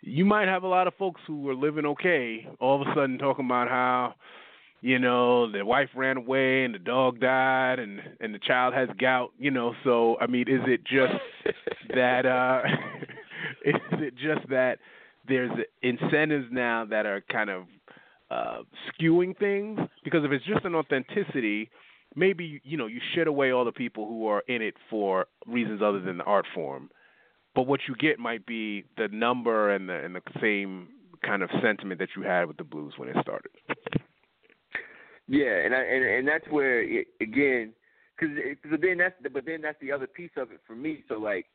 You 0.01 0.25
might 0.25 0.47
have 0.47 0.63
a 0.63 0.67
lot 0.67 0.87
of 0.87 0.93
folks 0.95 1.21
who 1.25 1.41
were 1.41 1.55
living 1.55 1.85
okay 1.85 2.47
all 2.59 2.81
of 2.81 2.87
a 2.87 2.91
sudden 2.93 3.17
talking 3.17 3.45
about 3.45 3.69
how 3.69 4.15
you 4.81 4.99
know 4.99 5.49
the 5.49 5.65
wife 5.65 5.89
ran 5.95 6.17
away 6.17 6.65
and 6.65 6.75
the 6.75 6.79
dog 6.79 7.19
died 7.19 7.79
and 7.79 8.01
and 8.19 8.35
the 8.35 8.39
child 8.39 8.73
has 8.73 8.89
gout 8.99 9.31
you 9.39 9.49
know 9.49 9.73
so 9.83 10.17
i 10.19 10.27
mean 10.27 10.45
is 10.47 10.61
it 10.67 10.81
just 10.83 11.13
that 11.95 12.25
uh 12.25 12.61
is 13.65 13.75
it 13.93 14.13
just 14.15 14.47
that 14.49 14.79
there's 15.25 15.51
incentives 15.81 16.47
now 16.51 16.85
that 16.85 17.05
are 17.05 17.23
kind 17.31 17.49
of 17.49 17.63
uh 18.33 18.63
skewing 18.89 19.37
things 19.37 19.79
because 20.03 20.23
if 20.23 20.31
it's 20.31 20.45
just 20.45 20.65
an 20.65 20.75
authenticity 20.75 21.69
maybe 22.15 22.61
you 22.63 22.77
know 22.77 22.87
you 22.87 22.99
shed 23.15 23.27
away 23.27 23.51
all 23.51 23.65
the 23.65 23.71
people 23.71 24.07
who 24.07 24.27
are 24.27 24.43
in 24.47 24.61
it 24.61 24.75
for 24.89 25.27
reasons 25.45 25.81
other 25.83 25.99
than 25.99 26.17
the 26.17 26.23
art 26.23 26.45
form 26.53 26.89
but 27.55 27.67
what 27.67 27.81
you 27.87 27.95
get 27.95 28.17
might 28.17 28.45
be 28.45 28.83
the 28.97 29.07
number 29.11 29.73
and 29.73 29.89
the 29.89 29.93
and 29.93 30.15
the 30.15 30.21
same 30.41 30.87
kind 31.23 31.43
of 31.43 31.49
sentiment 31.61 31.99
that 31.99 32.09
you 32.15 32.23
had 32.23 32.45
with 32.45 32.57
the 32.57 32.63
blues 32.63 32.93
when 32.97 33.09
it 33.09 33.15
started 33.21 33.51
yeah, 35.27 35.65
and 35.65 35.73
I, 35.73 35.79
and 35.79 36.03
and 36.03 36.27
that's 36.27 36.45
where 36.49 36.81
it, 36.81 37.07
again, 37.21 37.73
because 38.17 38.35
then 38.81 38.97
that's 38.97 39.15
but 39.31 39.45
then 39.45 39.61
that's 39.61 39.79
the 39.81 39.91
other 39.91 40.07
piece 40.07 40.31
of 40.37 40.51
it 40.51 40.59
for 40.67 40.75
me. 40.75 41.03
So 41.07 41.15
like, 41.15 41.45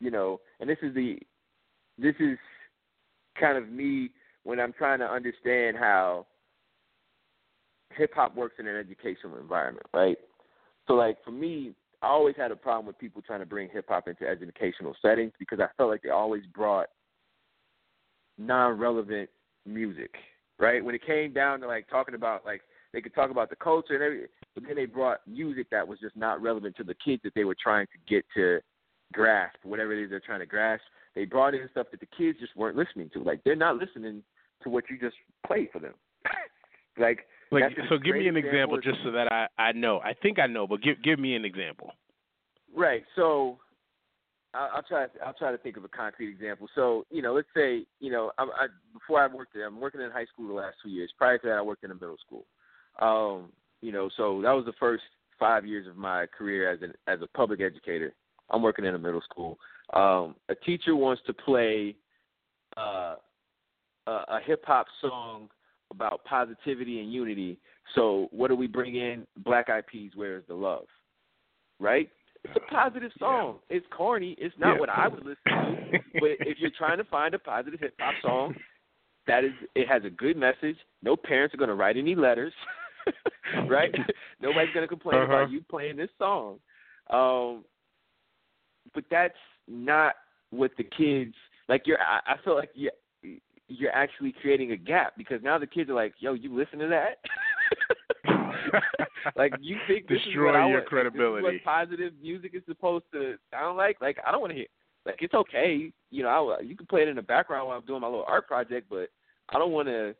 you 0.00 0.10
know, 0.10 0.40
and 0.58 0.68
this 0.68 0.78
is 0.82 0.94
the 0.94 1.18
this 1.98 2.14
is 2.18 2.38
kind 3.38 3.58
of 3.58 3.68
me 3.68 4.10
when 4.44 4.60
I'm 4.60 4.72
trying 4.72 4.98
to 5.00 5.10
understand 5.10 5.76
how 5.76 6.26
hip 7.96 8.12
hop 8.14 8.36
works 8.36 8.56
in 8.58 8.66
an 8.66 8.76
educational 8.76 9.38
environment, 9.38 9.86
right? 9.92 10.16
So 10.86 10.94
like 10.94 11.22
for 11.24 11.30
me, 11.30 11.72
I 12.02 12.08
always 12.08 12.36
had 12.36 12.50
a 12.50 12.56
problem 12.56 12.86
with 12.86 12.98
people 12.98 13.22
trying 13.22 13.40
to 13.40 13.46
bring 13.46 13.68
hip 13.70 13.86
hop 13.88 14.08
into 14.08 14.26
educational 14.26 14.96
settings 15.02 15.32
because 15.38 15.60
I 15.60 15.66
felt 15.76 15.90
like 15.90 16.02
they 16.02 16.10
always 16.10 16.44
brought 16.54 16.88
non-relevant 18.38 19.28
music, 19.66 20.14
right? 20.58 20.82
When 20.84 20.94
it 20.94 21.06
came 21.06 21.32
down 21.32 21.60
to 21.60 21.66
like 21.66 21.88
talking 21.88 22.14
about 22.14 22.44
like 22.44 22.62
they 22.92 23.00
could 23.00 23.14
talk 23.14 23.30
about 23.30 23.50
the 23.50 23.56
culture 23.56 23.94
and 23.94 24.02
everything, 24.02 24.28
but 24.54 24.64
then 24.66 24.76
they 24.76 24.86
brought 24.86 25.20
music 25.26 25.68
that 25.70 25.86
was 25.86 26.00
just 26.00 26.16
not 26.16 26.42
relevant 26.42 26.76
to 26.76 26.84
the 26.84 26.94
kids 27.04 27.22
that 27.22 27.34
they 27.34 27.44
were 27.44 27.56
trying 27.62 27.86
to 27.86 28.12
get 28.12 28.24
to 28.34 28.60
grasp, 29.12 29.56
whatever 29.62 29.92
it 29.92 30.02
is 30.02 30.10
they're 30.10 30.20
trying 30.20 30.40
to 30.40 30.46
grasp. 30.46 30.82
They 31.14 31.24
brought 31.24 31.54
in 31.54 31.68
stuff 31.70 31.88
that 31.90 32.00
the 32.00 32.08
kids 32.16 32.38
just 32.40 32.56
weren't 32.56 32.76
listening 32.76 33.10
to. 33.12 33.22
Like 33.22 33.42
they're 33.44 33.56
not 33.56 33.76
listening 33.76 34.22
to 34.62 34.70
what 34.70 34.84
you 34.90 34.98
just 34.98 35.16
played 35.46 35.68
for 35.72 35.78
them. 35.78 35.94
like 36.98 37.20
like 37.50 37.64
so 37.88 37.98
give 37.98 38.14
me 38.14 38.28
an 38.28 38.36
example, 38.36 38.76
example 38.76 38.80
just 38.80 38.98
so 39.04 39.10
that 39.12 39.32
I 39.32 39.46
I 39.58 39.72
know. 39.72 40.00
I 40.00 40.14
think 40.14 40.38
I 40.38 40.46
know, 40.46 40.66
but 40.66 40.82
give 40.82 41.02
give 41.02 41.18
me 41.18 41.34
an 41.34 41.44
example. 41.44 41.92
Right. 42.74 43.02
So 43.16 43.58
I'll, 44.54 44.70
I'll 44.76 44.82
try. 44.82 45.06
I'll 45.24 45.34
try 45.34 45.52
to 45.52 45.58
think 45.58 45.76
of 45.76 45.84
a 45.84 45.88
concrete 45.88 46.30
example. 46.30 46.68
So, 46.74 47.04
you 47.10 47.22
know, 47.22 47.34
let's 47.34 47.48
say, 47.54 47.84
you 48.00 48.10
know, 48.10 48.32
I, 48.38 48.42
I, 48.42 48.66
before 48.92 49.20
I 49.22 49.26
worked 49.32 49.54
there, 49.54 49.66
I'm 49.66 49.80
working 49.80 50.00
in 50.00 50.10
high 50.10 50.26
school 50.26 50.48
the 50.48 50.54
last 50.54 50.76
two 50.82 50.90
years. 50.90 51.12
Prior 51.16 51.38
to 51.38 51.46
that, 51.46 51.56
I 51.56 51.62
worked 51.62 51.84
in 51.84 51.90
a 51.90 51.94
middle 51.94 52.16
school. 52.24 52.46
Um, 53.00 53.52
you 53.80 53.92
know, 53.92 54.10
so 54.16 54.40
that 54.42 54.52
was 54.52 54.64
the 54.64 54.72
first 54.78 55.04
five 55.38 55.64
years 55.64 55.86
of 55.86 55.96
my 55.96 56.26
career 56.26 56.70
as 56.70 56.82
an 56.82 56.92
as 57.06 57.20
a 57.22 57.28
public 57.36 57.60
educator. 57.60 58.12
I'm 58.50 58.62
working 58.62 58.84
in 58.84 58.94
a 58.94 58.98
middle 58.98 59.22
school. 59.22 59.58
Um, 59.92 60.34
a 60.48 60.54
teacher 60.54 60.96
wants 60.96 61.22
to 61.26 61.32
play 61.32 61.96
uh, 62.76 63.16
a, 64.06 64.10
a 64.10 64.40
hip 64.44 64.64
hop 64.66 64.86
song 65.00 65.48
about 65.90 66.24
positivity 66.24 67.00
and 67.00 67.12
unity. 67.12 67.58
So 67.94 68.28
what 68.30 68.48
do 68.48 68.54
we 68.54 68.66
bring 68.66 68.96
in? 68.96 69.26
Black 69.38 69.68
Eyed 69.68 69.86
Peas, 69.86 70.12
Where 70.14 70.36
Is 70.38 70.44
the 70.48 70.54
Love? 70.54 70.86
Right? 71.78 72.08
It's 72.44 72.54
a 72.56 72.72
positive 72.72 73.10
song. 73.18 73.58
Yeah. 73.68 73.78
It's 73.78 73.86
corny. 73.94 74.34
It's 74.38 74.54
not 74.58 74.74
yeah. 74.74 74.80
what 74.80 74.88
I 74.88 75.08
would 75.08 75.24
listen 75.24 75.36
to. 75.44 75.98
but 76.14 76.30
if 76.40 76.58
you're 76.58 76.70
trying 76.76 76.98
to 76.98 77.04
find 77.04 77.34
a 77.34 77.38
positive 77.38 77.80
hip 77.80 77.94
hop 77.98 78.14
song, 78.22 78.54
that 79.26 79.44
is 79.44 79.52
it 79.74 79.88
has 79.88 80.02
a 80.04 80.10
good 80.10 80.36
message. 80.36 80.76
No 81.02 81.16
parents 81.16 81.54
are 81.54 81.58
going 81.58 81.68
to 81.68 81.74
write 81.74 81.96
any 81.96 82.14
letters. 82.14 82.52
right? 83.68 83.94
Nobody's 84.40 84.72
gonna 84.74 84.88
complain 84.88 85.16
uh-huh. 85.16 85.32
about 85.32 85.50
you 85.50 85.62
playing 85.68 85.96
this 85.96 86.10
song. 86.18 86.58
Um, 87.10 87.64
but 88.94 89.04
that's 89.10 89.34
not 89.68 90.14
what 90.50 90.72
the 90.76 90.84
kids 90.84 91.34
like. 91.68 91.82
You're, 91.86 91.98
I, 92.00 92.34
I 92.34 92.36
feel 92.44 92.54
like 92.54 92.70
you 92.74 92.90
you're 93.70 93.92
actually 93.92 94.34
creating 94.40 94.72
a 94.72 94.76
gap 94.76 95.14
because 95.16 95.40
now 95.42 95.58
the 95.58 95.66
kids 95.66 95.90
are 95.90 95.94
like, 95.94 96.14
"Yo, 96.18 96.34
you 96.34 96.54
listen 96.54 96.78
to 96.78 96.88
that." 96.88 97.18
like 99.36 99.52
you 99.60 99.76
think 99.86 100.08
this 100.08 100.18
destroy 100.24 100.50
is 100.50 100.54
what 100.62 100.68
your 100.68 100.82
I 100.82 100.84
credibility? 100.84 101.42
What 101.42 101.64
positive 101.64 102.12
music 102.20 102.52
is 102.54 102.62
supposed 102.66 103.04
to 103.12 103.36
sound 103.50 103.76
like? 103.76 103.96
Like 104.00 104.18
I 104.26 104.32
don't 104.32 104.40
want 104.40 104.52
to 104.52 104.56
hear. 104.56 104.66
Like 105.06 105.16
it's 105.20 105.34
okay, 105.34 105.92
you 106.10 106.22
know. 106.22 106.56
I, 106.58 106.62
you 106.62 106.76
can 106.76 106.86
play 106.86 107.02
it 107.02 107.08
in 107.08 107.16
the 107.16 107.22
background 107.22 107.68
while 107.68 107.78
I'm 107.78 107.86
doing 107.86 108.02
my 108.02 108.08
little 108.08 108.26
art 108.28 108.46
project, 108.46 108.88
but 108.90 109.08
I 109.48 109.58
don't 109.58 109.72
want 109.72 109.88
to 109.88 110.14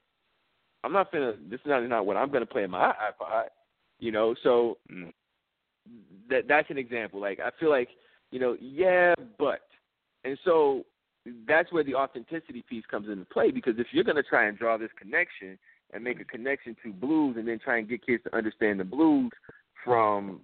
I'm 0.82 0.92
not 0.92 1.12
gonna. 1.12 1.34
This 1.48 1.60
is 1.60 1.66
not 1.66 1.86
not 1.88 2.06
what 2.06 2.16
I'm 2.16 2.30
gonna 2.30 2.46
play 2.46 2.64
in 2.64 2.70
my 2.70 2.92
iPod. 2.92 3.44
You 3.98 4.12
know, 4.12 4.34
so 4.42 4.78
mm. 4.90 5.12
that 6.30 6.48
that's 6.48 6.70
an 6.70 6.78
example. 6.78 7.20
Like 7.20 7.40
I 7.40 7.50
feel 7.58 7.70
like 7.70 7.88
you 8.30 8.38
know, 8.38 8.56
yeah, 8.60 9.14
but, 9.38 9.60
and 10.24 10.38
so 10.44 10.84
that's 11.46 11.72
where 11.72 11.84
the 11.84 11.94
authenticity 11.94 12.64
piece 12.68 12.84
comes 12.90 13.08
into 13.08 13.24
play 13.24 13.50
because 13.50 13.74
if 13.78 13.88
you're 13.92 14.04
gonna 14.04 14.22
try 14.22 14.46
and 14.46 14.58
draw 14.58 14.76
this 14.76 14.90
connection 14.98 15.58
and 15.92 16.04
make 16.04 16.20
a 16.20 16.24
connection 16.24 16.76
to 16.82 16.92
blues 16.92 17.36
and 17.38 17.48
then 17.48 17.58
try 17.58 17.78
and 17.78 17.88
get 17.88 18.04
kids 18.04 18.22
to 18.24 18.36
understand 18.36 18.78
the 18.78 18.84
blues 18.84 19.30
from 19.84 20.40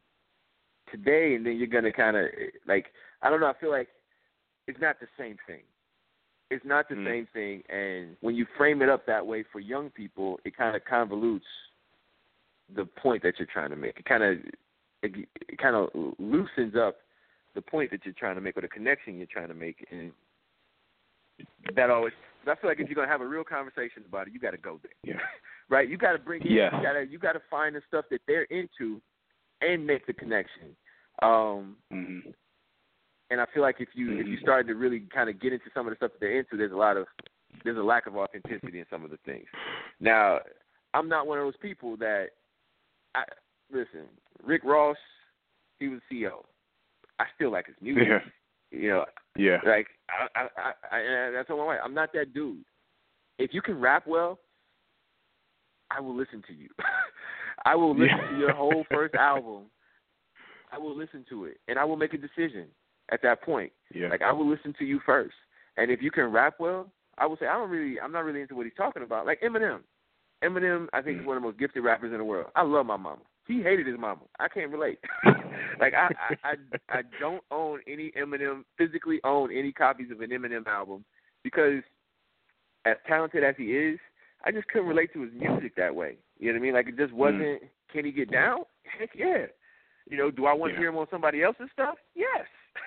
today 0.91 1.35
and 1.35 1.45
then 1.45 1.57
you're 1.57 1.67
gonna 1.67 1.93
kind 1.93 2.17
of 2.17 2.27
like 2.67 2.87
I 3.23 3.31
don't 3.31 3.41
know. 3.41 3.47
I 3.47 3.55
feel 3.61 3.71
like 3.71 3.89
it's 4.67 4.81
not 4.81 5.01
the 5.01 5.07
same 5.19 5.37
thing. 5.47 5.63
It's 6.51 6.65
not 6.65 6.89
the 6.89 6.95
mm. 6.95 7.07
same 7.07 7.29
thing, 7.33 7.63
and 7.69 8.17
when 8.21 8.37
you 8.37 8.47
frame 8.57 8.81
it 8.81 8.89
up 8.89 9.05
that 9.07 9.27
way 9.27 9.45
for 9.51 9.59
young 9.59 9.91
people, 9.91 10.39
it 10.45 10.57
kind 10.57 10.77
of 10.77 10.83
convolutes 10.85 11.41
the 12.75 12.85
point 12.85 13.23
that 13.25 13.35
you're 13.39 13.49
trying 13.53 13.71
to 13.71 13.77
make. 13.77 13.99
It 13.99 14.05
kind 14.05 14.23
of 14.23 14.39
it, 15.03 15.29
it 15.49 15.59
kind 15.59 15.75
of 15.75 15.89
loosens 16.19 16.77
up 16.77 16.99
the 17.55 17.63
point 17.63 17.91
that 17.91 18.01
you're 18.05 18.15
trying 18.17 18.37
to 18.37 18.41
make 18.41 18.57
or 18.57 18.61
the 18.61 18.69
connection 18.69 19.17
you're 19.17 19.27
trying 19.27 19.49
to 19.49 19.55
make, 19.55 19.87
and 19.91 20.13
that 21.75 21.91
always. 21.91 22.13
I 22.49 22.55
feel 22.55 22.71
like 22.71 22.79
if 22.79 22.89
you're 22.89 22.95
gonna 22.95 23.09
have 23.09 23.21
a 23.21 23.27
real 23.27 23.45
conversation 23.45 24.05
about 24.09 24.29
it, 24.29 24.33
you 24.33 24.39
got 24.39 24.53
to 24.53 24.57
go 24.57 24.79
there. 24.83 25.15
Yeah. 25.15 25.21
right? 25.69 25.89
You 25.89 25.99
got 25.99 26.13
to 26.13 26.19
bring. 26.19 26.43
Yeah. 26.43 26.77
You 26.77 26.83
got 26.83 26.93
to 26.93 27.07
you 27.07 27.19
got 27.19 27.33
to 27.33 27.43
find 27.51 27.75
the 27.75 27.83
stuff 27.89 28.05
that 28.11 28.21
they're 28.27 28.45
into, 28.45 29.01
and 29.61 29.87
make 29.87 30.07
the 30.07 30.13
connection. 30.13 30.77
Um, 31.23 31.77
mm-hmm 31.93 32.31
and 33.31 33.41
I 33.41 33.47
feel 33.53 33.63
like 33.63 33.77
if 33.81 33.89
you 33.95 34.19
if 34.19 34.27
you 34.27 34.39
started 34.39 34.69
to 34.69 34.75
really 34.75 35.03
kind 35.13 35.29
of 35.29 35.41
get 35.41 35.53
into 35.53 35.67
some 35.75 35.87
of 35.87 35.91
the 35.91 35.97
stuff 35.97 36.13
that 36.13 36.21
they're 36.21 36.39
into, 36.39 36.57
there's 36.57 36.73
a 36.73 36.77
lot 36.77 36.97
of 36.97 37.07
there's 37.65 37.79
a 37.79 37.83
lack 37.83 38.07
of 38.07 38.17
authenticity 38.17 38.79
in 38.79 38.87
some 38.91 39.05
of 39.05 39.11
the 39.11 39.19
things. 39.25 39.47
Now, 40.01 40.41
I'm 40.95 41.09
not 41.09 41.27
one 41.27 41.39
of 41.39 41.45
those 41.45 41.57
people 41.61 41.97
that 41.99 42.29
I 43.15 43.25
listen. 43.73 44.07
Rick 44.45 44.63
Ross, 44.65 44.97
he 45.79 45.89
was 45.89 46.01
CEO. 46.13 46.45
I 47.19 47.25
still 47.35 47.51
like 47.51 47.67
his 47.67 47.77
music. 47.81 48.05
Yeah. 48.09 48.19
You 48.71 48.89
know. 48.89 49.05
Yeah. 49.37 49.59
Like 49.67 49.89
I, 50.09 50.41
I, 50.41 50.71
I, 50.93 50.97
I 50.97 51.31
that's 51.31 51.51
all 51.51 51.69
I'm 51.69 51.79
I'm 51.85 51.95
not 51.95 52.13
that 52.15 52.35
dude. 52.35 52.65
If 53.39 53.53
you 53.53 53.63
can 53.63 53.79
rap 53.79 54.07
well, 54.07 54.39
I 55.91 56.01
will 56.01 56.17
listen 56.17 56.43
to 56.49 56.55
you. 56.55 56.69
I 57.65 57.75
will 57.75 57.93
listen 57.93 58.19
yeah. 58.23 58.31
to 58.31 58.39
your 58.39 58.55
whole 58.55 58.85
first 58.91 59.15
album. 59.15 59.65
I 60.73 60.79
will 60.79 60.97
listen 60.97 61.25
to 61.29 61.45
it, 61.47 61.59
and 61.69 61.79
I 61.79 61.85
will 61.85 61.97
make 61.97 62.15
a 62.15 62.19
decision 62.19 62.67
at 63.11 63.23
that 63.23 63.43
point. 63.43 63.73
Yeah. 63.95 64.09
Like 64.09 64.23
I 64.23 64.33
will 64.33 64.49
listen 64.49 64.75
to 64.79 64.85
you 64.85 65.01
first, 65.05 65.35
and 65.77 65.91
if 65.91 66.03
you 66.03 66.11
can 66.11 66.25
rap 66.25 66.55
well, 66.59 66.91
I 67.19 67.27
will 67.27 67.37
say 67.37 67.47
I 67.47 67.55
don't 67.55 67.71
really, 67.71 68.01
I'm 68.01 68.13
not 68.13 68.25
really 68.25 68.43
into 68.43 68.55
what 68.55 68.67
he's 68.67 68.75
talking 68.77 69.03
about. 69.03 69.27
Like 69.27 69.41
Eminem, 69.41 69.81
Eminem, 70.45 70.87
I 70.93 71.03
think 71.03 71.19
mm. 71.19 71.21
is 71.21 71.27
one 71.27 71.37
of 71.37 71.43
the 71.43 71.49
most 71.49 71.59
gifted 71.59 71.85
rappers 71.85 72.13
in 72.13 72.19
the 72.19 72.25
world. 72.25 72.51
I 72.55 72.63
love 72.63 72.87
my 72.87 72.97
mama. 72.97 73.23
He 73.47 73.63
hated 73.63 73.87
his 73.87 73.99
mama. 73.99 74.23
I 74.41 74.49
can't 74.49 74.71
relate. 74.71 74.99
like 75.81 75.95
I, 75.95 76.09
I, 76.19 76.51
I, 76.51 76.99
I 76.99 77.03
don't 77.21 77.43
own 77.51 77.81
any 77.87 78.13
Eminem, 78.19 78.65
physically 78.77 79.21
own 79.25 79.57
any 79.57 79.73
copies 79.73 80.11
of 80.11 80.21
an 80.21 80.31
Eminem 80.31 80.67
album 80.67 81.05
because, 81.45 81.83
as 82.85 82.97
talented 83.07 83.45
as 83.45 83.55
he 83.57 83.77
is, 83.77 83.99
I 84.45 84.51
just 84.51 84.67
couldn't 84.69 84.89
relate 84.89 85.13
to 85.13 85.23
his 85.23 85.33
music 85.33 85.77
that 85.77 85.95
way. 85.95 86.17
You 86.39 86.49
know 86.49 86.55
what 86.55 86.59
I 86.59 86.63
mean? 86.63 86.75
Like 86.75 86.89
it 86.89 86.97
just 86.97 87.13
wasn't. 87.13 87.43
Mm. 87.43 87.69
Can 87.93 88.05
he 88.05 88.13
get 88.13 88.33
down? 88.33 88.61
Heck 88.99 89.11
yeah. 89.15 89.47
You 90.11 90.17
know, 90.17 90.31
do 90.31 90.47
I 90.47 90.53
want 90.53 90.73
yeah. 90.73 90.77
to 90.77 90.81
hear 90.81 90.89
him 90.91 90.99
on 90.99 91.07
somebody 91.11 91.43
else's 91.43 91.69
stuff? 91.73 91.97
Yes. 92.15 92.47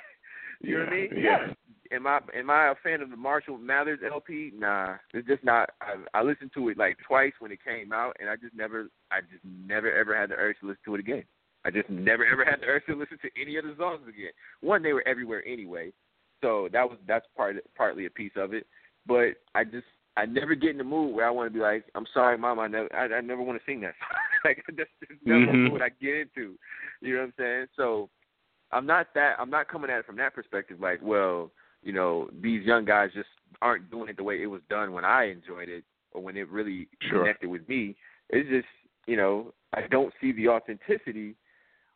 you 0.61 0.71
yeah. 0.71 0.77
know 0.77 0.83
what 0.83 0.93
I 0.93 0.95
mean? 0.95 1.09
Yeah. 1.15 1.37
Yes. 1.47 1.55
Am 1.91 2.05
I 2.05 2.19
am 2.35 2.49
I 2.49 2.69
a 2.69 2.75
fan 2.83 3.01
of 3.01 3.09
the 3.09 3.17
Marshall 3.17 3.57
Mathers 3.57 3.99
LP? 4.05 4.51
Nah, 4.55 4.95
it's 5.13 5.27
just 5.27 5.43
not. 5.43 5.71
I, 5.81 5.95
I 6.19 6.21
listened 6.21 6.51
to 6.53 6.69
it 6.69 6.77
like 6.77 6.97
twice 7.05 7.33
when 7.39 7.51
it 7.51 7.59
came 7.63 7.91
out, 7.91 8.15
and 8.19 8.29
I 8.29 8.35
just 8.35 8.53
never, 8.55 8.89
I 9.11 9.21
just 9.21 9.43
never 9.43 9.91
ever 9.91 10.15
had 10.15 10.29
the 10.29 10.35
urge 10.35 10.57
to 10.61 10.67
listen 10.67 10.81
to 10.85 10.95
it 10.95 10.99
again. 10.99 11.23
I 11.65 11.71
just 11.71 11.89
never 11.89 12.25
ever 12.25 12.45
had 12.45 12.61
the 12.61 12.67
urge 12.67 12.85
to 12.85 12.95
listen 12.95 13.17
to 13.23 13.29
any 13.41 13.57
of 13.57 13.65
the 13.65 13.75
songs 13.77 14.01
again. 14.07 14.31
One, 14.61 14.83
they 14.83 14.93
were 14.93 15.07
everywhere 15.07 15.43
anyway, 15.47 15.91
so 16.41 16.69
that 16.73 16.87
was 16.87 16.99
that's 17.07 17.25
part 17.35 17.57
partly 17.75 18.05
a 18.05 18.11
piece 18.11 18.33
of 18.35 18.53
it. 18.53 18.67
But 19.07 19.35
I 19.55 19.63
just 19.63 19.87
I 20.15 20.25
never 20.25 20.53
get 20.53 20.71
in 20.71 20.77
the 20.77 20.83
mood 20.83 21.15
where 21.15 21.27
I 21.27 21.31
want 21.31 21.51
to 21.51 21.53
be 21.53 21.59
like, 21.59 21.85
I'm 21.95 22.05
sorry, 22.13 22.37
mom, 22.37 22.59
I 22.59 22.67
never 22.67 22.93
I, 22.95 23.15
I 23.15 23.21
never 23.21 23.41
want 23.41 23.59
to 23.59 23.65
sing 23.65 23.81
that. 23.81 23.95
like 24.45 24.63
that's 24.77 24.89
just 25.07 25.25
never 25.25 25.47
mm-hmm. 25.47 25.71
what 25.71 25.81
I 25.81 25.89
get 25.89 26.15
into. 26.15 26.53
You 27.01 27.15
know 27.15 27.21
what 27.21 27.25
I'm 27.25 27.33
saying? 27.37 27.65
So 27.75 28.09
I'm 28.71 28.85
not 28.85 29.07
that 29.15 29.37
I'm 29.39 29.49
not 29.49 29.67
coming 29.69 29.89
at 29.89 29.99
it 29.99 30.05
from 30.05 30.17
that 30.17 30.35
perspective. 30.35 30.79
Like, 30.79 30.99
well, 31.01 31.51
you 31.81 31.93
know, 31.93 32.29
these 32.41 32.65
young 32.65 32.85
guys 32.85 33.09
just 33.13 33.29
aren't 33.61 33.89
doing 33.89 34.09
it 34.09 34.17
the 34.17 34.23
way 34.23 34.41
it 34.41 34.47
was 34.47 34.61
done 34.69 34.91
when 34.91 35.05
I 35.05 35.29
enjoyed 35.29 35.69
it 35.69 35.83
or 36.11 36.21
when 36.21 36.37
it 36.37 36.49
really 36.49 36.87
sure. 37.09 37.19
connected 37.19 37.49
with 37.49 37.67
me. 37.67 37.95
It's 38.29 38.49
just, 38.49 38.67
you 39.05 39.17
know, 39.17 39.53
I 39.73 39.81
don't 39.89 40.13
see 40.19 40.31
the 40.31 40.49
authenticity 40.49 41.35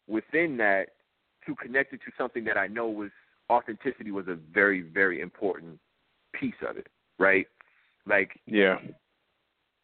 within 0.07 0.57
that 0.57 0.89
to 1.45 1.55
connect 1.55 1.93
it 1.93 2.01
to 2.05 2.11
something 2.17 2.43
that 2.45 2.57
I 2.57 2.67
know 2.67 2.87
was 2.89 3.11
authenticity 3.51 4.11
was 4.11 4.27
a 4.27 4.37
very, 4.53 4.81
very 4.81 5.21
important 5.21 5.79
piece 6.33 6.53
of 6.67 6.77
it, 6.77 6.87
right? 7.19 7.47
Like 8.05 8.39
Yeah. 8.45 8.77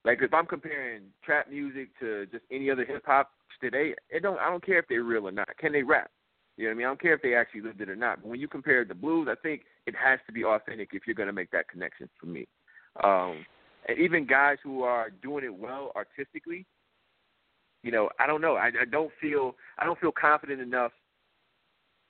Like 0.06 0.20
if 0.22 0.34
I'm 0.34 0.46
comparing 0.46 1.04
trap 1.24 1.50
music 1.50 1.90
to 2.00 2.26
just 2.28 2.44
any 2.52 2.70
other 2.70 2.86
hip 2.86 3.04
hop 3.06 3.32
today, 3.62 3.94
it 4.10 4.24
don't 4.24 4.40
I 4.40 4.50
don't 4.50 4.66
care 4.66 4.80
if 4.80 4.86
they're 4.88 5.04
real 5.04 5.28
or 5.28 5.32
not. 5.32 5.50
Can 5.58 5.74
they 5.74 5.84
rap? 5.84 6.10
You 6.60 6.66
know 6.66 6.72
what 6.72 6.74
I 6.74 6.78
mean? 6.78 6.86
I 6.88 6.90
don't 6.90 7.02
care 7.02 7.14
if 7.14 7.22
they 7.22 7.36
actually 7.36 7.62
lived 7.62 7.80
it 7.80 7.90
or 7.90 7.96
not. 7.96 8.22
But 8.22 8.32
when 8.32 8.40
you 8.42 8.50
compare 8.50 8.84
the 8.84 8.94
blues, 8.94 9.30
I 9.32 9.36
think 9.42 9.62
it 9.86 9.96
has 9.96 10.20
to 10.28 10.34
be 10.34 10.44
authentic 10.44 10.90
if 10.92 11.04
you're 11.08 11.16
going 11.16 11.28
to 11.28 11.34
make 11.34 11.52
that 11.52 11.70
connection 11.70 12.10
for 12.20 12.26
me. 12.26 12.50
Um, 13.02 13.46
and 13.88 13.98
even 13.98 14.28
guys 14.28 14.58
who 14.62 14.84
are 14.84 15.10
doing 15.24 15.46
it 15.46 15.56
well 15.56 15.94
artistically, 15.96 16.66
you 17.82 17.94
know, 17.94 18.10
I 18.20 18.28
don't 18.28 18.42
know. 18.42 18.56
I, 18.56 18.72
I 18.82 18.84
don't 18.92 19.10
feel 19.22 19.56
I 19.78 19.86
don't 19.86 19.98
feel 20.02 20.12
confident 20.12 20.60
enough 20.60 20.92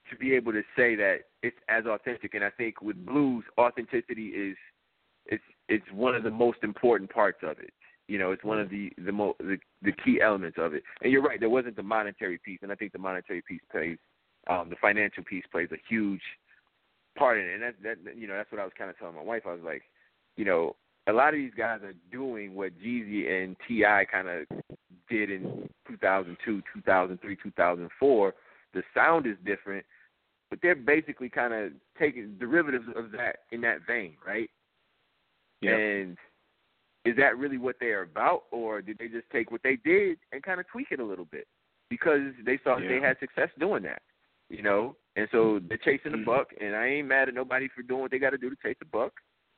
to 0.10 0.16
be 0.16 0.34
able 0.34 0.52
to 0.52 0.64
say 0.76 0.96
that 0.96 1.18
it's 1.44 1.58
as 1.70 1.86
authentic. 1.86 2.34
And 2.34 2.44
I 2.44 2.50
think 2.50 2.82
with 2.82 3.06
blues, 3.06 3.44
authenticity 3.60 4.30
is 4.30 4.58
it's 5.28 5.44
it's 5.68 5.86
one 5.94 6.16
of 6.16 6.24
the 6.24 6.32
most 6.32 6.58
important 6.64 7.12
parts 7.12 7.38
of 7.44 7.60
it. 7.60 7.72
You 8.08 8.18
know, 8.18 8.32
it's 8.32 8.44
one 8.44 8.60
of 8.60 8.72
the 8.72 8.92
the 8.98 9.12
mo 9.12 9.36
the, 9.38 9.60
the 9.84 9.92
key 10.04 10.22
elements 10.24 10.58
of 10.60 10.74
it. 10.74 10.82
And 11.04 11.12
you're 11.12 11.22
right, 11.22 11.40
there 11.40 11.52
wasn't 11.52 11.76
the 11.76 11.84
monetary 11.84 12.40
piece, 12.44 12.60
and 12.64 12.72
I 12.72 12.76
think 12.76 12.94
the 12.94 12.98
monetary 12.98 13.44
piece 13.48 13.62
plays 13.72 14.00
um, 14.50 14.70
the 14.70 14.76
financial 14.82 15.24
piece 15.24 15.44
plays 15.52 15.70
a 15.72 15.78
huge 15.88 16.22
part 17.18 17.38
in 17.38 17.46
it. 17.46 17.54
And 17.54 17.64
that 17.64 17.76
that 17.84 18.18
you 18.18 18.28
know 18.28 18.36
that's 18.36 18.52
what 18.52 18.60
I 18.60 18.64
was 18.64 18.74
kind 18.78 18.90
of 18.90 18.98
telling 18.98 19.16
my 19.16 19.22
wife. 19.22 19.44
I 19.46 19.54
was 19.54 19.62
like, 19.64 19.84
you 20.36 20.46
know, 20.46 20.76
a 21.08 21.14
lot 21.14 21.30
of 21.30 21.36
these 21.36 21.54
guys 21.56 21.82
are 21.84 21.94
doing 22.12 22.56
what 22.56 22.78
Jeezy 22.80 23.30
and 23.30 23.56
T.I. 23.68 24.06
kind 24.12 24.28
of 24.28 24.46
did 25.10 25.32
in 25.32 25.70
2002, 25.88 26.62
2003, 26.74 27.38
2004. 27.44 28.34
The 28.74 28.84
sound 28.94 29.26
is 29.26 29.36
different, 29.46 29.86
but 30.50 30.60
they're 30.62 30.76
basically 30.76 31.30
kind 31.30 31.54
of 31.54 31.72
taking 31.98 32.36
derivatives 32.40 32.86
of 32.96 33.12
that 33.12 33.38
in 33.52 33.62
that 33.62 33.80
vein, 33.88 34.14
right? 34.26 34.50
Yeah. 35.62 35.76
And 35.76 36.18
is 37.06 37.16
that 37.18 37.38
really 37.38 37.58
what 37.58 37.78
they're 37.80 38.04
about, 38.04 38.44
or 38.52 38.82
did 38.82 38.98
they 38.98 39.08
just 39.08 39.30
take 39.32 39.52
what 39.52 39.62
they 39.64 39.78
did 39.84 40.18
and 40.32 40.44
kind 40.44 40.60
of 40.60 40.68
tweak 40.68 40.88
it 40.92 41.00
a 41.00 41.06
little 41.06 41.26
bit 41.26 41.48
because 41.90 42.34
they 42.46 42.60
saw 42.64 42.78
yeah. 42.78 42.88
they 42.88 43.00
had 43.00 43.18
success 43.20 43.50
doing 43.60 43.84
that? 43.84 44.02
You 44.50 44.64
know, 44.64 44.96
and 45.16 45.28
so 45.32 45.60
they're 45.68 45.78
chasing 45.78 46.12
the 46.12 46.18
Mm-hmm. 46.18 46.26
buck, 46.26 46.48
and 46.60 46.76
I 46.76 46.88
ain't 46.88 47.08
mad 47.08 47.30
at 47.30 47.36
nobody 47.36 47.68
for 47.74 47.84
doing 47.84 48.02
what 48.02 48.12
they 48.12 48.20
got 48.20 48.32
to 48.32 48.38
do 48.38 48.50
to 48.50 48.56
chase 48.64 48.78
the 48.80 48.86
buck, 48.86 49.14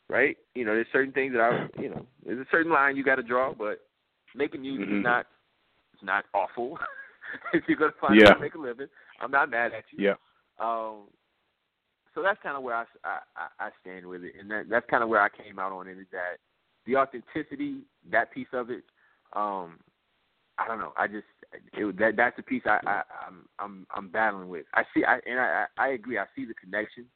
right? 0.10 0.38
You 0.54 0.66
know, 0.66 0.74
there's 0.74 0.88
certain 0.92 1.14
things 1.14 1.34
that 1.34 1.42
I, 1.42 1.82
you 1.82 1.89
know, 1.89 2.06
there's 2.26 2.39
a 2.39 2.50
certain 2.52 2.72
line 2.72 2.98
you 2.98 3.04
got 3.04 3.16
to 3.16 3.24
draw, 3.24 3.54
but 3.54 3.82
making 4.36 4.62
music 4.62 4.89
Mhm. 4.89 5.00
is 5.00 5.04
not, 5.04 5.28
it's 5.94 6.04
not 6.04 6.26
awful. 6.34 6.78
if 7.54 7.64
you're 7.68 7.78
gonna 7.78 7.94
find 8.02 8.20
Yeah. 8.20 8.28
a 8.28 8.30
way 8.32 8.34
to 8.36 8.42
make 8.42 8.56
a 8.56 8.60
living, 8.60 8.88
I'm 9.22 9.32
not 9.32 9.50
mad 9.50 9.74
at 9.74 9.86
you. 9.92 10.04
Yeah. 10.04 10.16
Um, 10.60 11.08
so 12.14 12.22
that's 12.22 12.42
kind 12.44 12.58
of 12.58 12.64
where 12.64 12.76
I, 12.76 12.86
I, 13.06 13.20
I 13.60 13.70
stand 13.82 14.06
with 14.06 14.24
it, 14.24 14.34
and 14.39 14.52
that, 14.52 14.70
that's 14.70 14.89
kind 14.89 15.04
of 15.04 15.10
where 15.10 15.22
I 15.22 15.30
came 15.30 15.60
out 15.60 15.72
on 15.72 15.88
it. 15.88 15.98
Is 15.98 16.08
that 16.12 16.38
the 16.86 16.98
authenticity, 16.98 17.82
that 18.12 18.32
piece 18.32 18.52
of 18.54 18.70
it. 18.70 18.84
Um, 19.34 19.80
I 20.64 20.68
don't 20.68 20.80
know. 20.80 20.93
I 20.97 21.07
just 21.07 21.26
it, 21.74 21.97
that 21.99 22.16
that's 22.16 22.38
the 22.38 22.43
piece 22.43 22.64
I, 22.66 22.80
I 22.86 23.01
I'm 23.28 23.45
I'm 23.59 23.88
I'm 23.95 24.07
battling 24.09 24.49
with. 24.49 24.66
I 24.74 24.84
see, 24.93 25.03
I 25.03 25.20
and 25.26 25.39
I 25.39 25.66
I 25.78 25.89
agree. 25.89 26.18
I 26.18 26.26
see 26.36 26.45
the 26.45 26.53
connections, 26.53 27.07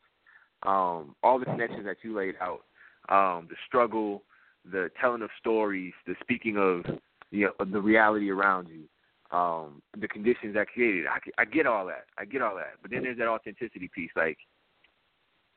um, 0.64 1.16
all 1.24 1.40
the 1.40 1.46
connections 1.46 1.86
that 1.86 1.98
you 2.04 2.16
laid 2.16 2.36
out, 2.42 2.62
um, 3.10 3.48
the 3.50 3.56
struggle, 3.68 4.24
the 4.70 4.90
telling 5.00 5.22
of 5.22 5.30
stories, 5.40 5.94
the 6.06 6.16
speaking 6.22 6.58
of 6.58 6.86
you 7.32 7.46
know 7.46 7.66
the 7.66 7.82
reality 7.82 8.30
around 8.30 8.68
you, 8.70 9.38
um, 9.38 9.82
the 10.00 10.08
conditions 10.08 10.54
that 10.56 10.68
created. 10.68 11.06
I 11.08 11.20
I 11.42 11.46
get 11.46 11.68
all 11.68 11.86
that. 11.88 12.06
I 12.18 12.26
get 12.26 12.42
all 12.42 12.56
that. 12.56 12.74
But 12.82 12.92
then 12.92 13.04
there's 13.04 13.18
that 13.18 13.28
authenticity 13.28 13.90
piece, 13.94 14.12
like 14.16 14.38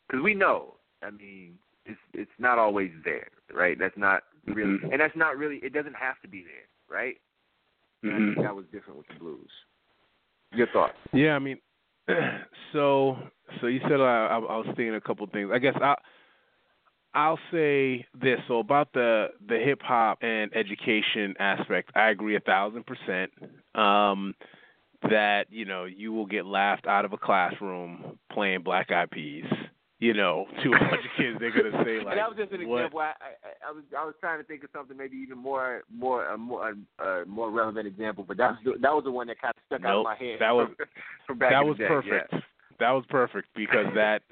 because 0.08 0.22
we 0.22 0.34
know. 0.34 0.74
I 1.02 1.10
mean, 1.10 1.58
it's 1.86 1.98
it's 2.14 2.30
not 2.38 2.58
always 2.58 2.90
there, 3.04 3.28
right? 3.52 3.78
That's 3.78 3.96
not 3.96 4.24
really, 4.46 4.78
Mhm. 4.78 4.92
and 4.92 5.00
that's 5.00 5.16
not 5.16 5.36
really. 5.36 5.56
It 5.58 5.72
doesn't 5.72 5.94
have 5.94 6.20
to 6.20 6.28
be 6.28 6.42
there, 6.42 6.66
right? 6.88 7.20
And 8.02 8.12
I 8.12 8.34
think 8.34 8.46
that 8.46 8.54
was 8.54 8.64
different 8.72 8.98
with 8.98 9.08
the 9.08 9.14
blues. 9.18 9.50
Your 10.52 10.68
thoughts? 10.68 10.96
Yeah, 11.12 11.32
I 11.32 11.38
mean, 11.38 11.58
so 12.72 13.16
so 13.60 13.66
you 13.66 13.80
said 13.82 14.00
uh, 14.00 14.04
I, 14.04 14.36
I 14.36 14.56
was 14.56 14.66
thinking 14.68 14.94
a 14.94 15.00
couple 15.00 15.26
things. 15.26 15.50
I 15.52 15.58
guess 15.58 15.74
I 15.80 15.94
I'll 17.14 17.38
say 17.50 18.06
this. 18.20 18.38
So 18.48 18.60
about 18.60 18.92
the 18.92 19.28
the 19.46 19.58
hip 19.58 19.80
hop 19.82 20.18
and 20.22 20.54
education 20.54 21.34
aspect, 21.38 21.90
I 21.94 22.10
agree 22.10 22.36
a 22.36 22.40
thousand 22.40 22.84
percent. 22.86 23.32
Um, 23.74 24.34
that 25.02 25.46
you 25.50 25.64
know 25.64 25.84
you 25.84 26.12
will 26.12 26.26
get 26.26 26.44
laughed 26.46 26.86
out 26.86 27.04
of 27.04 27.12
a 27.12 27.18
classroom 27.18 28.18
playing 28.32 28.62
Black 28.62 28.90
Eyed 28.90 29.10
Peas. 29.10 29.44
You 30.00 30.14
know, 30.14 30.46
to 30.62 30.68
a 30.68 30.78
bunch 30.78 31.02
of 31.04 31.10
kids, 31.16 31.38
they're 31.40 31.50
gonna 31.50 31.84
say 31.84 31.98
like, 32.04 32.14
that 32.14 32.28
was 32.28 32.36
just 32.38 32.52
an 32.52 32.68
what? 32.68 32.78
example. 32.86 33.00
I, 33.00 33.12
I, 33.18 33.68
I 33.68 33.72
was 33.72 33.82
I 33.98 34.04
was 34.04 34.14
trying 34.20 34.38
to 34.38 34.44
think 34.44 34.62
of 34.62 34.70
something 34.72 34.96
maybe 34.96 35.16
even 35.16 35.38
more 35.38 35.82
more 35.92 36.30
uh, 36.30 36.36
more 36.36 36.74
uh, 37.00 37.24
more 37.26 37.50
relevant 37.50 37.88
example, 37.88 38.24
but 38.26 38.36
that 38.36 38.50
was 38.52 38.58
the, 38.64 38.72
that 38.80 38.92
was 38.94 39.02
the 39.04 39.10
one 39.10 39.26
that 39.26 39.40
kind 39.40 39.54
of 39.56 39.62
stuck 39.66 39.84
out 39.84 39.90
Nope, 39.94 40.06
of 40.06 40.18
my 40.20 40.24
head. 40.26 40.36
that 40.38 40.52
was- 40.52 40.68
from, 41.26 41.38
from 41.38 41.50
that 41.50 41.64
was 41.64 41.76
day. 41.78 41.88
perfect. 41.88 42.32
Yeah. 42.32 42.38
That 42.78 42.90
was 42.92 43.04
perfect 43.10 43.48
because 43.56 43.86
that 43.96 44.22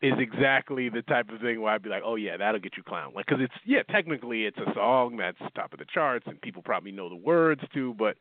is 0.00 0.14
exactly 0.18 0.88
the 0.88 1.02
type 1.02 1.28
of 1.28 1.40
thing 1.42 1.60
where 1.60 1.74
I'd 1.74 1.82
be 1.82 1.90
like, 1.90 2.02
oh 2.02 2.14
yeah, 2.16 2.38
that'll 2.38 2.60
get 2.60 2.78
you 2.78 2.82
clown. 2.82 3.12
Like, 3.14 3.26
because 3.26 3.42
it's 3.42 3.52
yeah, 3.66 3.82
technically 3.90 4.44
it's 4.46 4.56
a 4.56 4.72
song 4.74 5.18
that's 5.18 5.36
top 5.54 5.74
of 5.74 5.80
the 5.80 5.84
charts 5.92 6.24
and 6.26 6.40
people 6.40 6.62
probably 6.62 6.92
know 6.92 7.10
the 7.10 7.16
words 7.16 7.60
too, 7.74 7.94
but 7.98 8.16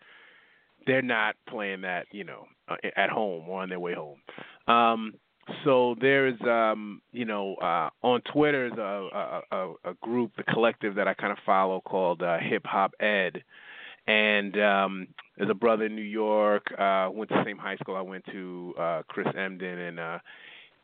they're 0.85 1.01
not 1.01 1.35
playing 1.47 1.79
that, 1.81 2.07
you 2.11 2.25
know, 2.25 2.45
at 2.97 3.09
home 3.09 3.47
or 3.47 3.61
on 3.61 3.69
their 3.69 3.79
way 3.79 3.93
home. 3.93 4.19
Um, 4.67 5.13
so 5.63 5.95
there's, 5.99 6.39
um, 6.41 7.01
you 7.11 7.25
know, 7.25 7.55
uh, 7.55 7.89
on 8.01 8.21
Twitter, 8.21 8.67
a, 8.67 8.81
a, 8.81 9.41
a, 9.51 9.73
a 9.91 9.93
group, 10.01 10.31
the 10.37 10.43
collective 10.43 10.95
that 10.95 11.07
I 11.07 11.13
kind 11.13 11.31
of 11.31 11.37
follow 11.45 11.81
called 11.81 12.21
uh, 12.21 12.37
Hip 12.39 12.65
Hop 12.65 12.93
Ed, 12.99 13.43
and 14.07 14.59
um, 14.59 15.07
there's 15.37 15.49
a 15.49 15.55
brother 15.55 15.85
in 15.85 15.95
New 15.95 16.01
York. 16.01 16.65
Uh, 16.77 17.09
went 17.11 17.29
to 17.29 17.35
the 17.35 17.45
same 17.45 17.57
high 17.57 17.77
school 17.77 17.95
I 17.95 18.01
went 18.01 18.25
to, 18.31 18.73
uh, 18.79 19.01
Chris 19.07 19.27
Emdin, 19.27 19.89
and 19.89 19.99
uh, 19.99 20.19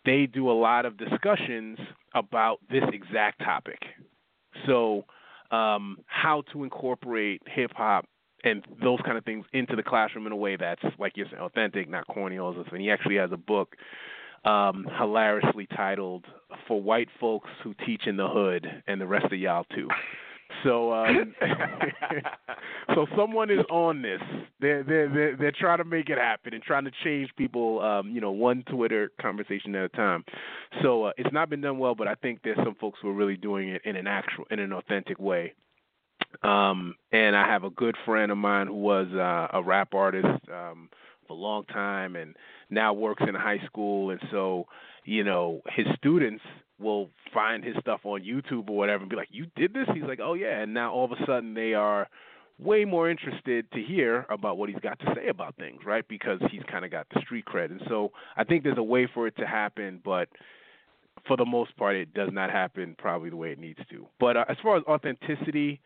they 0.06 0.28
do 0.28 0.50
a 0.50 0.54
lot 0.54 0.86
of 0.86 0.98
discussions 0.98 1.78
about 2.14 2.60
this 2.70 2.84
exact 2.94 3.40
topic. 3.40 3.80
So, 4.68 5.06
um, 5.52 5.98
how 6.06 6.44
to 6.54 6.64
incorporate 6.64 7.42
hip 7.46 7.72
hop 7.76 8.06
and 8.44 8.64
those 8.82 9.00
kind 9.06 9.18
of 9.18 9.26
things 9.26 9.46
into 9.54 9.76
the 9.76 9.84
classroom 9.84 10.28
in 10.28 10.32
a 10.32 10.36
way 10.36 10.56
that's 10.56 10.84
like 11.00 11.14
you're 11.16 11.28
saying, 11.30 11.42
authentic, 11.42 11.90
not 11.90 12.08
corny. 12.08 12.38
All 12.38 12.54
this. 12.54 12.66
And 12.72 12.82
he 12.82 12.92
actually 12.92 13.16
has 13.16 13.32
a 13.32 13.38
book 13.38 13.76
um, 14.46 14.88
hilariously 14.98 15.68
titled 15.76 16.26
"For 16.68 16.82
White 16.82 17.10
Folks 17.20 17.50
Who 17.64 17.74
Teach 17.86 18.08
in 18.08 18.18
the 18.18 18.28
Hood 18.28 18.68
and 18.88 19.00
the 19.00 19.08
Rest 19.08 19.26
of 19.26 19.40
Y'all 19.40 19.66
Too." 19.76 19.88
So, 20.64 20.94
um, 20.94 21.36
so 22.96 23.06
someone 23.18 23.50
is 23.50 23.66
on 23.70 24.02
this. 24.02 24.22
They're 24.60 24.84
they're 24.84 25.10
they're, 25.10 25.38
they're 25.38 25.52
trying 25.52 25.80
to 25.80 25.84
make 25.84 26.10
it 26.10 26.18
happen 26.18 26.54
and 26.54 26.64
trying 26.64 26.86
to 26.86 26.92
change 27.04 27.30
people. 27.38 27.82
Um, 27.82 28.10
you 28.10 28.22
know, 28.22 28.32
one 28.32 28.64
Twitter 28.70 29.12
conversation 29.22 29.76
at 29.76 29.86
a 29.86 29.90
time. 29.90 30.24
So 30.82 31.06
uh, 31.06 31.12
it's 31.18 31.34
not 31.34 31.50
been 31.50 31.62
done 31.62 31.78
well, 31.78 31.96
but 31.96 32.08
I 32.08 32.16
think 32.16 32.40
there's 32.44 32.58
some 32.64 32.76
folks 32.76 33.00
who 33.02 33.10
are 33.10 33.14
really 33.14 33.38
doing 33.38 33.70
it 33.70 33.82
in 33.86 33.96
an 33.96 34.08
actual, 34.08 34.46
in 34.52 34.60
an 34.60 34.72
authentic 34.74 35.20
way. 35.20 35.54
Um, 36.44 36.96
and 37.12 37.36
I 37.36 37.48
have 37.48 37.64
a 37.64 37.70
good 37.70 37.96
friend 38.06 38.32
of 38.32 38.38
mine 38.38 38.68
who 38.68 38.74
was 38.74 39.08
uh, 39.14 39.58
a 39.58 39.64
rap 39.64 39.94
artist 39.94 40.28
um, 40.52 40.90
for 41.28 41.34
a 41.34 41.36
long 41.36 41.66
time 41.66 42.16
and 42.16 42.36
now 42.70 42.94
works 42.94 43.24
in 43.28 43.36
high 43.36 43.60
school, 43.66 44.12
and 44.12 44.20
so 44.32 44.66
you 45.04 45.24
know 45.24 45.62
his 45.76 45.86
students 45.98 46.44
will 46.80 47.10
find 47.34 47.64
his 47.64 47.76
stuff 47.80 48.02
on 48.04 48.22
YouTube 48.22 48.70
or 48.70 48.78
whatever 48.78 49.02
and 49.02 49.10
be 49.10 49.16
like, 49.16 49.30
"You 49.32 49.48
did 49.56 49.74
this?" 49.74 49.88
He's 49.94 50.04
like, 50.04 50.20
"Oh 50.22 50.34
yeah," 50.34 50.62
and 50.62 50.74
now 50.74 50.92
all 50.92 51.06
of 51.06 51.12
a 51.12 51.26
sudden 51.26 51.54
they 51.54 51.74
are 51.74 52.08
way 52.58 52.86
more 52.86 53.10
interested 53.10 53.70
to 53.72 53.82
hear 53.82 54.26
about 54.30 54.58
what 54.58 54.70
he's 54.70 54.80
got 54.80 54.98
to 55.00 55.14
say 55.16 55.28
about 55.28 55.56
things, 55.58 55.82
right? 55.86 56.08
Because 56.08 56.40
he's 56.52 56.64
kind 56.72 56.86
of 56.86 56.92
got 56.92 57.06
the 57.14 57.22
street 57.22 57.46
cred, 57.46 57.72
and 57.72 57.82
so 57.88 58.12
I 58.38 58.44
think 58.44 58.64
there's 58.64 58.78
a 58.78 58.84
way 58.84 59.08
for 59.14 59.28
it 59.28 59.36
to 59.38 59.46
happen, 59.46 60.02
but 60.04 60.30
for 61.28 61.38
the 61.38 61.46
most 61.46 61.76
part, 61.78 61.96
it 61.96 62.14
does 62.14 62.30
not 62.32 62.52
happen 62.52 62.96
probably 62.98 63.30
the 63.30 63.36
way 63.36 63.52
it 63.52 63.60
needs 63.60 63.80
to. 63.90 64.06
But 64.20 64.38
uh, 64.38 64.46
as 64.48 64.58
far 64.62 64.78
as 64.78 64.84
authenticity, 64.84 65.82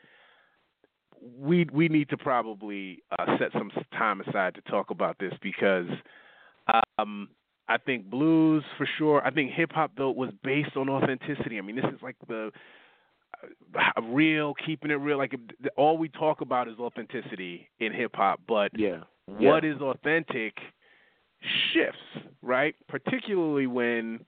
we 1.21 1.67
we 1.71 1.87
need 1.87 2.09
to 2.09 2.17
probably 2.17 3.03
uh, 3.17 3.37
set 3.37 3.51
some 3.53 3.71
time 3.93 4.21
aside 4.21 4.55
to 4.55 4.61
talk 4.61 4.89
about 4.89 5.17
this 5.19 5.33
because 5.41 5.87
um, 6.97 7.29
I 7.67 7.77
think 7.77 8.09
blues 8.09 8.63
for 8.77 8.87
sure. 8.97 9.25
I 9.25 9.31
think 9.31 9.51
hip 9.51 9.71
hop 9.71 9.91
though 9.97 10.11
was 10.11 10.31
based 10.43 10.75
on 10.75 10.89
authenticity. 10.89 11.57
I 11.57 11.61
mean, 11.61 11.75
this 11.75 11.85
is 11.85 12.01
like 12.01 12.15
the 12.27 12.51
uh, 13.43 14.01
real, 14.01 14.53
keeping 14.65 14.91
it 14.91 14.95
real. 14.95 15.17
Like 15.17 15.33
all 15.77 15.97
we 15.97 16.09
talk 16.09 16.41
about 16.41 16.67
is 16.67 16.79
authenticity 16.79 17.69
in 17.79 17.93
hip 17.93 18.11
hop, 18.15 18.41
but 18.47 18.71
yeah. 18.77 19.01
what 19.27 19.63
is 19.63 19.79
authentic 19.81 20.55
shifts, 21.73 22.29
right? 22.41 22.75
Particularly 22.87 23.67
when 23.67 24.25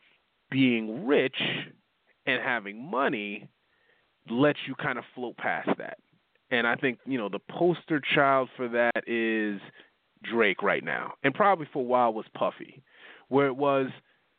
being 0.49 1.05
rich 1.05 1.35
and 2.25 2.41
having 2.43 2.89
money 2.89 3.49
lets 4.29 4.59
you 4.67 4.75
kind 4.75 4.97
of 4.97 5.03
float 5.15 5.35
past 5.37 5.69
that. 5.77 5.97
And 6.51 6.67
I 6.67 6.75
think, 6.75 6.99
you 7.05 7.17
know, 7.17 7.29
the 7.29 7.39
poster 7.39 8.01
child 8.13 8.49
for 8.55 8.67
that 8.67 9.07
is 9.07 9.59
Drake 10.23 10.61
right 10.61 10.83
now. 10.83 11.13
And 11.23 11.33
probably 11.33 11.67
for 11.71 11.79
a 11.79 11.85
while 11.85 12.13
was 12.13 12.25
Puffy, 12.37 12.83
where 13.29 13.47
it 13.47 13.55
was 13.55 13.87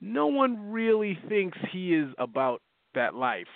no 0.01 0.27
one 0.27 0.71
really 0.71 1.19
thinks 1.29 1.57
he 1.71 1.95
is 1.95 2.09
about 2.19 2.61
that 2.95 3.15
life, 3.15 3.47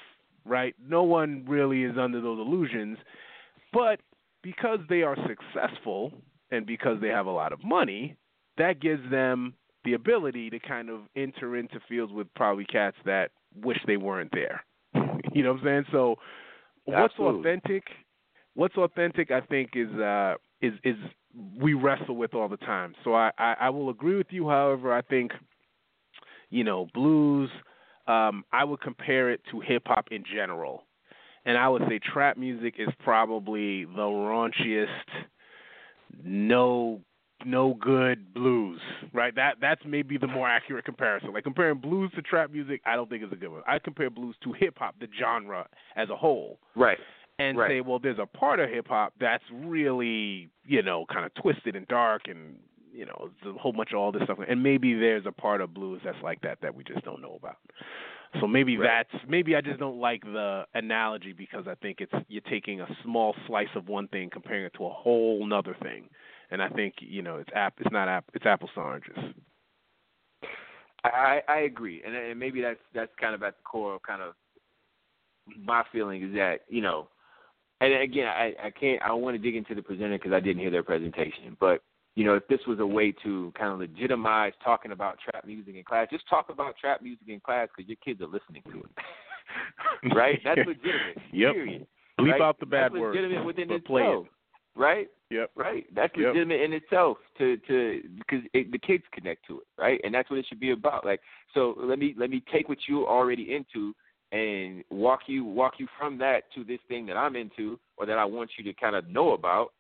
right? 0.45 0.75
No 0.83 1.03
one 1.03 1.45
really 1.47 1.85
is 1.85 1.97
under 2.01 2.21
those 2.21 2.39
illusions. 2.39 2.99
But 3.73 4.01
because 4.43 4.79
they 4.89 5.03
are 5.03 5.17
successful 5.27 6.13
and 6.51 6.65
because 6.65 7.01
they 7.01 7.09
have 7.09 7.27
a 7.27 7.31
lot 7.31 7.53
of 7.53 7.63
money, 7.63 8.17
that 8.57 8.81
gives 8.81 9.09
them 9.11 9.55
the 9.85 9.93
ability 9.93 10.49
to 10.51 10.59
kind 10.59 10.89
of 10.89 11.01
enter 11.15 11.57
into 11.57 11.79
fields 11.89 12.13
with 12.13 12.33
probably 12.35 12.65
cats 12.65 12.97
that 13.05 13.31
wish 13.63 13.79
they 13.87 13.97
weren't 13.97 14.33
there. 14.33 14.65
you 15.33 15.43
know 15.43 15.53
what 15.53 15.61
I'm 15.61 15.65
saying? 15.65 15.85
So 15.93 16.17
what's 16.85 17.15
authentic 17.19 17.85
what's 18.57 18.77
authentic 18.77 19.31
I 19.31 19.41
think 19.43 19.71
is 19.75 19.93
uh 19.93 20.35
is 20.61 20.73
is 20.83 20.97
we 21.61 21.75
wrestle 21.75 22.17
with 22.17 22.35
all 22.35 22.49
the 22.49 22.57
time. 22.57 22.95
So 23.05 23.15
I, 23.15 23.31
I, 23.39 23.55
I 23.61 23.71
will 23.71 23.91
agree 23.91 24.17
with 24.17 24.29
you, 24.31 24.49
however, 24.49 24.93
I 24.93 25.03
think, 25.03 25.33
you 26.51 26.65
know, 26.65 26.87
blues, 26.95 27.51
um, 28.07 28.45
I 28.53 28.65
would 28.65 28.81
compare 28.81 29.31
it 29.31 29.41
to 29.51 29.61
hip 29.61 29.83
hop 29.87 30.09
in 30.11 30.25
general. 30.25 30.85
And 31.45 31.57
I 31.57 31.69
would 31.69 31.83
say 31.89 32.01
trap 32.01 32.37
music 32.37 32.75
is 32.79 32.89
probably 33.05 33.85
the 33.85 33.91
raunchiest, 33.97 34.87
no 36.25 37.01
no 37.45 37.75
good 37.75 38.33
blues, 38.33 38.81
right? 39.13 39.35
That 39.37 39.57
that's 39.61 39.83
maybe 39.87 40.17
the 40.19 40.27
more 40.27 40.49
accurate 40.49 40.85
comparison. 40.85 41.33
Like 41.33 41.45
comparing 41.45 41.79
blues 41.79 42.11
to 42.17 42.23
trap 42.23 42.51
music, 42.51 42.81
I 42.87 42.97
don't 42.97 43.09
think 43.09 43.23
is 43.23 43.31
a 43.31 43.37
good 43.37 43.51
one. 43.51 43.63
I 43.67 43.79
compare 43.79 44.11
blues 44.11 44.35
to 44.43 44.53
hip 44.55 44.79
hop, 44.79 44.97
the 44.99 45.07
genre 45.21 45.69
as 45.95 46.09
a 46.09 46.17
whole. 46.17 46.59
Right. 46.75 46.99
And 47.39 47.59
Right. 47.59 47.71
say, 47.71 47.81
well, 47.83 47.99
there's 47.99 48.19
a 48.19 48.27
part 48.27 48.61
of 48.61 48.71
hip 48.71 48.89
hop 48.89 49.13
that's 49.21 49.45
really, 49.53 50.49
you 50.65 50.83
know, 50.83 51.05
kind 51.13 51.27
of 51.27 51.35
twisted 51.35 51.77
and 51.77 51.87
dark 51.89 52.23
and 52.29 52.59
you 52.93 53.05
know, 53.05 53.29
a 53.45 53.53
whole 53.59 53.73
bunch 53.75 53.93
of 53.93 53.99
all 53.99 54.11
this 54.11 54.23
stuff. 54.23 54.39
And 54.49 54.63
maybe 54.63 54.95
there's 54.95 55.27
a 55.27 55.33
part 55.33 55.61
of 55.61 55.75
blues 55.75 56.01
that's 56.03 56.17
like 56.23 56.41
that 56.41 56.59
that 56.63 56.75
we 56.75 56.83
just 56.83 57.05
don't 57.05 57.21
know 57.21 57.35
about. 57.39 57.59
So 58.41 58.47
maybe 58.47 58.77
Right. 58.77 59.07
that's 59.11 59.25
maybe 59.29 59.55
I 59.55 59.61
just 59.61 59.79
don't 59.79 59.99
like 60.01 60.23
the 60.23 60.65
analogy 60.75 61.33
because 61.33 61.67
I 61.69 61.75
think 61.77 62.01
it's 62.01 62.13
you're 62.29 62.43
taking 62.43 62.81
a 62.81 62.87
small 63.03 63.35
slice 63.47 63.69
of 63.75 63.89
one 63.89 64.09
thing 64.09 64.31
comparing 64.31 64.65
it 64.65 64.75
to 64.79 64.87
a 64.87 64.91
whole 64.91 65.47
nother 65.47 65.77
thing, 65.83 66.09
and 66.51 66.63
I 66.63 66.69
think 66.69 66.95
you 67.01 67.23
know 67.23 67.37
it's 67.37 67.51
app 67.55 67.75
it's 67.79 67.91
not 67.93 68.09
app 68.09 68.25
it's 68.35 68.45
apples 68.47 68.71
to 68.75 68.81
oranges. 68.81 69.17
I 71.05 71.41
I 71.49 71.59
agree, 71.61 72.03
and 72.05 72.15
and 72.15 72.39
maybe 72.39 72.61
that's 72.61 72.81
that's 72.95 73.13
kind 73.21 73.35
of 73.35 73.43
at 73.43 73.57
the 73.57 73.63
core 73.63 73.95
of 73.95 74.03
kind 74.03 74.23
of 74.23 74.35
my 75.59 75.85
feeling 75.93 76.23
is 76.23 76.35
that 76.35 76.63
you 76.69 76.83
know, 76.83 77.09
and 77.81 77.93
again 77.95 78.27
I 78.27 78.55
I 78.63 78.71
can't 78.71 79.03
I 79.03 79.09
don't 79.09 79.23
want 79.23 79.37
to 79.37 79.43
dig 79.43 79.57
into 79.57 79.75
the 79.75 79.83
presenter 79.83 80.19
because 80.19 80.33
I 80.33 80.41
didn't 80.41 80.61
hear 80.61 80.71
their 80.71 80.83
presentation, 80.83 81.57
but 81.61 81.83
you 82.15 82.25
know 82.25 82.35
if 82.35 82.47
this 82.49 82.61
was 82.67 82.79
a 82.81 82.87
way 82.87 83.13
to 83.23 83.53
kind 83.59 83.73
of 83.73 83.79
legitimize 83.79 84.53
talking 84.65 84.93
about 84.93 85.19
trap 85.19 85.45
music 85.47 85.75
in 85.75 85.85
class, 85.85 86.09
just 86.11 86.29
talk 86.29 86.49
about 86.51 86.77
trap 86.77 87.03
music 87.03 87.29
in 87.29 87.41
class 87.41 87.69
because 87.75 87.89
your 87.89 87.99
kids 88.05 88.21
are 88.21 88.27
listening 88.27 88.63
to 88.71 88.79
it, 88.79 90.15
right? 90.15 90.41
That's 90.45 90.61
legitimate. 90.67 91.19
Yep. 91.33 91.53
Period. 91.53 91.87
Bleep 92.19 92.33
right? 92.33 92.41
out 92.41 92.59
the 92.59 92.67
bad 92.67 92.93
that's 92.93 93.01
words, 93.01 93.15
legitimate 93.15 93.45
within 93.45 93.69
but 93.69 93.77
itself, 93.77 94.27
right? 94.75 95.09
Yep. 95.31 95.51
Right. 95.57 95.85
That's 95.95 96.13
Yep. 96.17 96.29
legitimate 96.29 96.61
in 96.61 96.73
itself 96.73 97.19
to 97.39 97.57
to 97.69 98.03
because 98.17 98.45
it, 98.55 98.71
the 98.71 98.79
kids 98.79 99.03
connect 99.13 99.47
to 99.49 99.59
it, 99.59 99.67
right? 99.77 100.01
And 100.05 100.15
that's 100.15 100.31
what 100.31 100.39
it 100.39 100.47
should 100.49 100.61
be 100.61 100.71
about. 100.71 101.05
Like, 101.05 101.21
so 101.53 101.75
let 101.79 101.99
me 101.99 102.15
let 102.17 102.31
me 102.31 102.43
take 102.53 102.69
what 102.69 102.79
you're 102.89 103.07
already 103.07 103.55
into 103.55 103.95
and 104.33 104.85
walk 104.91 105.21
you 105.27 105.45
walk 105.45 105.75
you 105.79 105.87
from 105.99 106.19
that 106.19 106.45
to 106.55 106.65
this 106.65 106.81
thing 106.89 107.07
that 107.07 107.17
I'm 107.17 107.37
into 107.37 107.79
or 107.97 108.07
that 108.07 108.19
I 108.19 108.25
want 108.25 108.51
you 108.59 108.65
to 108.65 108.73
kind 108.73 108.97
of 108.97 109.09
know 109.09 109.33
about. 109.33 109.73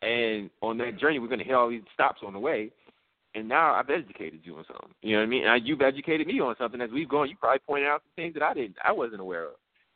And 0.00 0.50
on 0.62 0.78
that 0.78 0.98
journey, 0.98 1.18
we're 1.18 1.28
going 1.28 1.38
to 1.38 1.44
hit 1.44 1.54
all 1.54 1.68
these 1.70 1.82
stops 1.94 2.22
on 2.26 2.32
the 2.32 2.38
way. 2.38 2.70
And 3.34 3.48
now 3.48 3.72
I've 3.74 3.88
educated 3.88 4.40
you 4.42 4.56
on 4.56 4.64
something. 4.66 4.90
You 5.00 5.12
know 5.12 5.18
what 5.20 5.26
I 5.26 5.28
mean? 5.28 5.46
And 5.46 5.66
you've 5.66 5.80
educated 5.80 6.26
me 6.26 6.40
on 6.40 6.54
something 6.58 6.80
as 6.80 6.90
we've 6.90 7.08
gone. 7.08 7.30
You 7.30 7.36
probably 7.36 7.60
pointed 7.60 7.88
out 7.88 8.02
some 8.02 8.12
things 8.16 8.34
that 8.34 8.42
I 8.42 8.52
didn't, 8.52 8.76
I 8.84 8.92
wasn't 8.92 9.20
aware 9.20 9.44
of. 9.44 9.54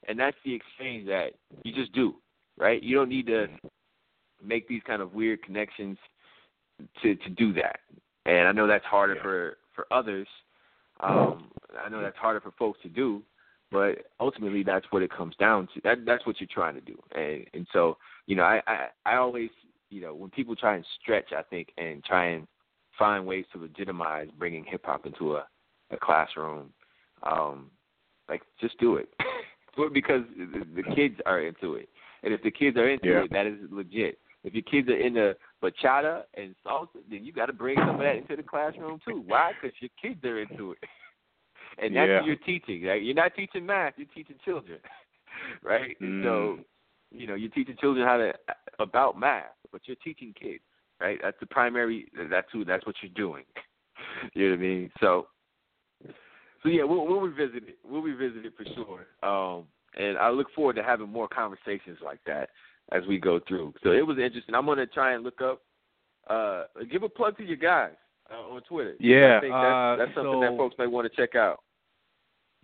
And 0.09 0.19
that's 0.19 0.37
the 0.45 0.55
exchange 0.55 1.07
that 1.09 1.31
you 1.65 1.75
just 1.75 1.93
do, 1.93 2.15
right? 2.57 2.83
You 2.83 2.95
don't 2.97 3.09
need 3.09 3.27
to 3.27 3.49
make 4.45 4.69
these 4.69 4.83
kind 4.87 5.03
of 5.03 5.13
weird 5.13 5.43
connections 5.43 5.99
to 7.03 7.15
to 7.17 7.31
do 7.31 7.53
that. 7.55 7.81
And 8.27 8.47
I 8.47 8.53
know 8.53 8.67
that's 8.67 8.85
harder 8.85 9.17
Yeah. 9.17 9.23
for 9.23 9.59
for 9.75 9.87
others. 9.91 10.29
Um, 11.01 11.51
I 11.85 11.89
know 11.89 12.01
that's 12.01 12.17
harder 12.17 12.41
for 12.41 12.53
folks 12.53 12.81
to 12.83 12.89
do, 12.89 13.23
but 13.71 14.07
ultimately 14.21 14.63
that's 14.63 14.87
what 14.91 15.03
it 15.03 15.11
comes 15.11 15.35
down 15.37 15.69
to. 15.75 15.81
That 15.83 15.99
that's 16.07 16.27
what 16.27 16.41
you're 16.41 16.49
trying 16.53 16.75
to 16.75 16.81
do. 16.81 17.01
And 17.15 17.45
and 17.55 17.67
so 17.73 17.97
you 18.27 18.37
know 18.37 18.45
I 18.45 18.61
I, 18.67 18.87
I 19.05 19.17
always 19.17 19.51
you 19.91 20.01
know 20.01 20.15
when 20.15 20.31
people 20.31 20.57
try 20.57 20.77
and 20.77 20.85
stretch, 21.01 21.33
I 21.37 21.43
think, 21.43 21.69
and 21.79 22.05
try 22.05 22.27
and 22.29 22.47
find 22.99 23.27
ways 23.27 23.45
to 23.53 23.59
legitimize 23.59 24.29
bringing 24.39 24.65
hip 24.65 24.83
hop 24.85 25.07
into 25.07 25.37
a 25.37 25.47
a 25.91 25.97
classroom. 25.97 26.73
Um, 27.23 27.71
like 28.29 28.43
just 28.61 28.79
do 28.79 28.97
it. 28.97 29.09
do 29.77 29.85
it 29.85 29.93
because 29.95 30.23
the, 30.37 30.83
the 30.83 30.95
kids 30.95 31.17
are 31.27 31.41
into 31.41 31.75
it. 31.75 31.89
And 32.23 32.33
if 32.35 32.43
the 32.43 32.51
kids 32.51 32.77
are 32.77 32.89
into 32.89 33.09
Yeah. 33.09 33.23
it, 33.25 33.33
that 33.33 33.47
is 33.47 33.59
legit. 33.71 34.19
If 34.45 34.55
your 34.55 34.63
kids 34.63 34.89
are 34.89 34.97
into 34.97 35.37
bachata 35.63 36.23
and 36.35 36.55
salsa, 36.65 36.99
then 37.11 37.25
you 37.25 37.33
got 37.33 37.47
to 37.47 37.53
bring 37.53 37.77
some 37.79 37.97
of 37.97 37.99
that 37.99 38.17
into 38.17 38.37
the 38.37 38.43
classroom 38.43 39.01
too. 39.07 39.23
Why? 39.27 39.53
Because 39.61 39.77
your 39.81 39.91
kids 40.01 40.25
are 40.25 40.41
into 40.41 40.73
it, 40.73 40.79
and 41.79 41.95
that's 41.95 42.09
Yeah. 42.09 42.17
what 42.21 42.27
you're 42.27 42.37
teaching. 42.37 42.85
Right? 42.85 43.03
You're 43.03 43.15
not 43.15 43.35
teaching 43.35 43.67
math; 43.67 43.95
you're 43.97 44.09
teaching 44.15 44.37
children, 44.45 44.79
right? 45.63 45.97
And 46.01 46.23
So, 46.25 46.59
Mm. 46.59 46.65
you 47.13 47.27
know, 47.27 47.35
you're 47.35 47.51
teaching 47.51 47.77
children 47.77 48.07
how 48.07 48.17
to 48.19 48.35
about 48.79 49.19
math, 49.19 49.55
but 49.73 49.83
you're 49.87 49.97
teaching 49.97 50.33
kids, 50.35 50.63
right? 51.01 51.19
That's 51.23 51.39
the 51.41 51.47
primary. 51.47 52.09
That's 52.15 52.51
who. 52.53 52.65
That's 52.65 52.85
what 52.87 52.97
you're 53.03 53.13
doing. 53.15 53.45
you 54.35 54.45
know 54.45 54.51
what 54.57 54.59
I 54.59 54.63
mean? 54.63 54.91
So, 55.01 55.29
so 56.63 56.69
yeah, 56.69 56.83
we'll, 56.85 57.07
we'll 57.07 57.21
revisit 57.21 57.69
it. 57.69 57.79
We'll 57.85 58.03
revisit 58.03 58.45
it 58.45 58.55
for 58.57 58.65
sure. 58.75 59.07
Um, 59.23 59.65
and 59.97 60.19
I 60.19 60.31
look 60.31 60.49
forward 60.55 60.77
to 60.77 60.83
having 60.83 61.09
more 61.09 61.29
conversations 61.29 61.99
like 62.05 62.21
that 62.27 62.51
as 62.93 63.03
we 63.07 63.19
go 63.19 63.41
through. 63.49 63.73
So 63.83 63.93
it 63.93 64.07
was 64.07 64.19
interesting. 64.19 64.55
I'm 64.55 64.67
gonna 64.67 64.87
try 64.87 65.15
and 65.15 65.25
look 65.25 65.41
up. 65.41 65.63
Uh, 66.29 66.65
give 66.91 67.03
a 67.05 67.09
plug 67.09 67.37
to 67.39 67.45
your 67.45 67.57
guys 67.57 67.95
uh, 68.33 68.53
on 68.53 68.61
Twitter. 68.63 68.95
Yeah, 68.99 69.39
uh, 69.39 69.97
that's, 69.97 70.07
that's 70.09 70.15
something 70.17 70.41
that 70.41 70.57
folks 70.57 70.75
may 70.79 70.87
want 70.89 71.11
to 71.11 71.17
check 71.17 71.37
out. 71.37 71.61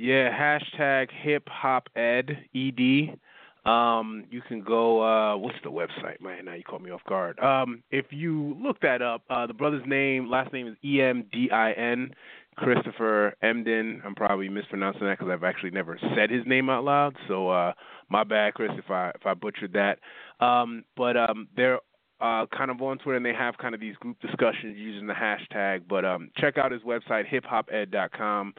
Yeah, 0.03 0.37
hashtag 0.37 1.11
hip 1.23 1.49
hop 1.49 1.89
ed 1.95 2.37
ed. 2.57 3.19
Um, 3.65 4.25
you 4.33 4.43
can 4.49 4.61
go. 4.61 5.01
Uh, 5.01 5.37
what's 5.37 5.59
the 5.63 5.71
website, 5.71 6.21
man? 6.21 6.47
Now 6.47 6.55
you 6.55 6.65
caught 6.65 6.83
me 6.83 6.91
off 6.91 7.05
guard. 7.09 7.39
Um, 7.39 7.85
if 7.93 8.07
you 8.11 8.57
look 8.61 8.81
that 8.81 9.01
up, 9.01 9.23
uh, 9.31 9.47
the 9.47 9.55
brother's 9.55 9.87
name, 9.87 10.29
last 10.29 10.53
name 10.53 10.67
is 10.67 10.75
E 10.85 11.01
M 11.01 11.25
D 11.33 11.49
I 11.53 11.71
N. 11.75 12.11
Christopher 12.57 13.35
Emdin. 13.45 14.05
I'm 14.05 14.17
probably 14.17 14.49
mispronouncing 14.49 15.07
that 15.07 15.21
because 15.21 15.33
I've 15.33 15.45
actually 15.45 15.71
never 15.71 15.97
said 16.17 16.31
his 16.31 16.45
name 16.47 16.69
out 16.69 16.83
loud. 16.83 17.15
So 17.29 17.49
uh, 17.51 17.73
my 18.11 18.25
bad, 18.25 18.55
Chris, 18.55 18.73
if 18.77 18.91
I 18.91 19.11
if 19.11 19.25
I 19.25 19.35
butchered 19.35 19.73
that. 19.75 20.01
Um, 20.45 20.85
but 20.97 21.17
um, 21.17 21.47
they're 21.57 21.79
uh, 22.23 22.47
kind 22.57 22.71
of 22.71 22.81
on 22.81 22.99
Twitter 22.99 23.17
and 23.17 23.27
they 23.27 23.35
have 23.35 23.59
kind 23.59 23.75
of 23.75 23.81
these 23.81 23.97
group 23.97 24.19
discussions 24.21 24.77
using 24.79 25.09
the 25.09 25.13
hashtag. 25.13 25.83
But 25.89 26.05
um, 26.05 26.31
check 26.39 26.57
out 26.57 26.71
his 26.71 26.83
website, 26.83 27.25
hiphoped.com, 27.29 28.55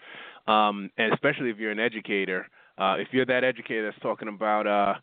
um, 0.48 0.90
and 0.98 1.14
especially 1.14 1.50
if 1.50 1.58
you're 1.58 1.72
an 1.72 1.80
educator, 1.80 2.48
uh, 2.78 2.96
if 2.98 3.08
you're 3.12 3.26
that 3.26 3.44
educator 3.44 3.86
that's 3.90 4.02
talking 4.02 4.28
about 4.28 4.68
uh, 4.68 4.94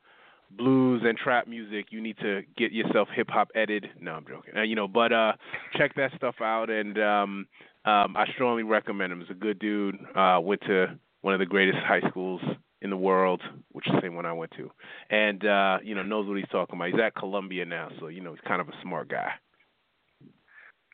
blues 0.51 1.03
and 1.05 1.16
trap 1.16 1.47
music, 1.47 1.86
you 1.91 2.01
need 2.01 2.16
to 2.18 2.43
get 2.57 2.72
yourself 2.72 3.09
hip 3.14 3.28
hop 3.30 3.49
edited. 3.55 3.91
No, 4.01 4.12
I'm 4.12 4.26
joking. 4.26 4.57
Uh, 4.57 4.62
you 4.62 4.74
know, 4.74 4.88
but 4.88 5.12
uh, 5.12 5.32
check 5.76 5.95
that 5.97 6.12
stuff 6.16 6.36
out, 6.41 6.70
and 6.70 6.99
um, 6.99 7.47
um, 7.84 8.16
I 8.16 8.26
strongly 8.34 8.62
recommend 8.62 9.12
him. 9.12 9.20
He's 9.20 9.30
a 9.30 9.34
good 9.34 9.59
dude. 9.59 9.97
Uh, 10.14 10.41
went 10.43 10.61
to 10.62 10.99
one 11.22 11.34
of 11.34 11.41
the 11.41 11.47
greatest 11.47 11.78
high 11.78 12.01
schools 12.09 12.41
in 12.82 12.91
the 12.91 12.97
world, 12.97 13.43
which 13.72 13.86
is 13.86 13.93
the 13.95 14.01
same 14.03 14.14
one 14.14 14.26
I 14.26 14.32
went 14.32 14.53
to, 14.57 14.70
and 15.11 15.45
uh, 15.45 15.78
you 15.82 15.95
know 15.95 16.03
knows 16.03 16.26
what 16.26 16.36
he's 16.36 16.49
talking 16.51 16.76
about. 16.76 16.91
He's 16.91 17.01
at 17.01 17.14
Columbia 17.14 17.64
now, 17.64 17.88
so 18.01 18.09
you 18.09 18.20
know 18.20 18.32
he's 18.32 18.41
kind 18.47 18.61
of 18.61 18.68
a 18.68 18.74
smart 18.82 19.09
guy. 19.09 19.30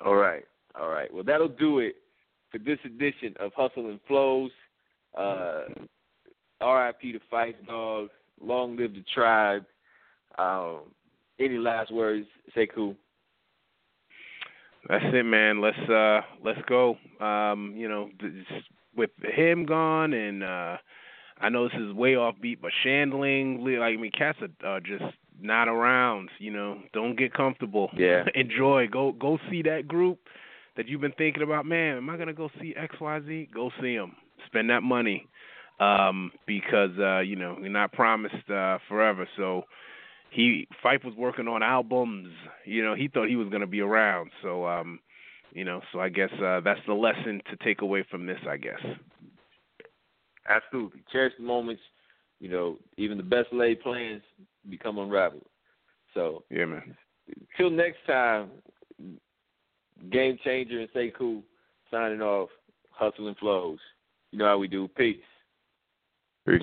All 0.04 0.14
right, 0.14 0.44
all 0.78 0.88
right. 0.88 1.12
Well, 1.12 1.24
that'll 1.24 1.48
do 1.48 1.78
it 1.78 1.96
for 2.50 2.58
this 2.58 2.78
edition 2.84 3.34
of 3.40 3.52
Hustle 3.54 3.90
and 3.90 4.00
Flows. 4.06 4.50
Uh, 5.16 5.62
R.I.P. 6.60 7.12
to 7.12 7.20
Phife 7.32 7.54
Dawg. 7.66 8.08
Long 8.40 8.76
live 8.76 8.94
the 8.94 9.04
tribe. 9.14 9.64
Um, 10.38 10.80
any 11.38 11.58
last 11.58 11.92
words, 11.92 12.26
Sekou? 12.56 12.96
That's 14.88 15.04
it, 15.12 15.24
man. 15.24 15.60
Let's 15.60 15.78
uh 15.90 16.20
let's 16.44 16.60
go. 16.68 16.96
Um, 17.20 17.74
you 17.76 17.88
know, 17.88 18.10
with 18.96 19.10
him 19.34 19.66
gone 19.66 20.12
and 20.12 20.44
uh 20.44 20.76
I 21.38 21.48
know 21.48 21.64
this 21.64 21.78
is 21.78 21.92
way 21.92 22.14
off 22.14 22.36
beat, 22.40 22.62
but 22.62 22.70
Shandling, 22.84 23.60
like 23.62 23.98
I 23.98 24.00
mean, 24.00 24.12
cats 24.16 24.38
are 24.62 24.76
uh, 24.76 24.80
just 24.80 25.04
not 25.40 25.68
around. 25.68 26.30
You 26.38 26.52
know, 26.52 26.78
don't 26.92 27.16
get 27.18 27.34
comfortable. 27.34 27.90
Yeah. 27.96 28.24
Enjoy. 28.34 28.86
Go 28.86 29.12
go 29.12 29.38
see 29.50 29.62
that 29.62 29.88
group 29.88 30.18
that 30.76 30.88
you've 30.88 31.00
been 31.00 31.12
thinking 31.12 31.42
about. 31.42 31.66
Man, 31.66 31.96
am 31.96 32.10
I 32.10 32.16
gonna 32.16 32.32
go 32.32 32.50
see 32.60 32.74
X 32.76 32.94
Y 33.00 33.20
Z? 33.26 33.48
Go 33.54 33.70
see 33.80 33.96
them. 33.96 34.16
Spend 34.46 34.70
that 34.70 34.82
money, 34.82 35.26
um, 35.80 36.30
because 36.46 36.90
uh, 36.98 37.20
you 37.20 37.36
know 37.36 37.56
you're 37.60 37.70
not 37.70 37.92
promised 37.92 38.50
uh, 38.50 38.78
forever. 38.88 39.28
So 39.36 39.62
he 40.30 40.68
Phife 40.84 41.04
was 41.04 41.14
working 41.16 41.48
on 41.48 41.62
albums. 41.62 42.28
You 42.64 42.84
know, 42.84 42.94
he 42.94 43.08
thought 43.08 43.28
he 43.28 43.36
was 43.36 43.48
gonna 43.48 43.66
be 43.66 43.80
around. 43.80 44.30
So 44.42 44.66
um, 44.66 45.00
you 45.52 45.64
know, 45.64 45.80
so 45.92 46.00
I 46.00 46.08
guess 46.08 46.30
uh, 46.42 46.60
that's 46.60 46.80
the 46.86 46.94
lesson 46.94 47.40
to 47.50 47.56
take 47.64 47.80
away 47.80 48.04
from 48.10 48.26
this. 48.26 48.38
I 48.48 48.56
guess. 48.56 48.80
Absolutely, 50.48 51.00
cherish 51.10 51.32
the 51.38 51.44
moments. 51.44 51.82
You 52.38 52.50
know, 52.50 52.78
even 52.98 53.16
the 53.16 53.24
best 53.24 53.48
laid 53.52 53.80
plans 53.80 54.22
become 54.68 54.98
unraveled. 54.98 55.46
So 56.14 56.44
yeah, 56.50 56.66
man. 56.66 56.96
Till 57.56 57.70
next 57.70 57.98
time, 58.06 58.50
game 60.10 60.38
changer 60.44 60.80
and 60.80 60.90
Sekou. 60.90 61.42
signing 61.90 62.20
off. 62.20 62.48
Hustle 62.90 63.28
and 63.28 63.36
flows. 63.36 63.78
You 64.32 64.38
know 64.38 64.46
how 64.46 64.58
we 64.58 64.68
do. 64.68 64.88
Peace. 64.88 65.16
Peace. 66.46 66.62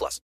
plus. 0.00 0.18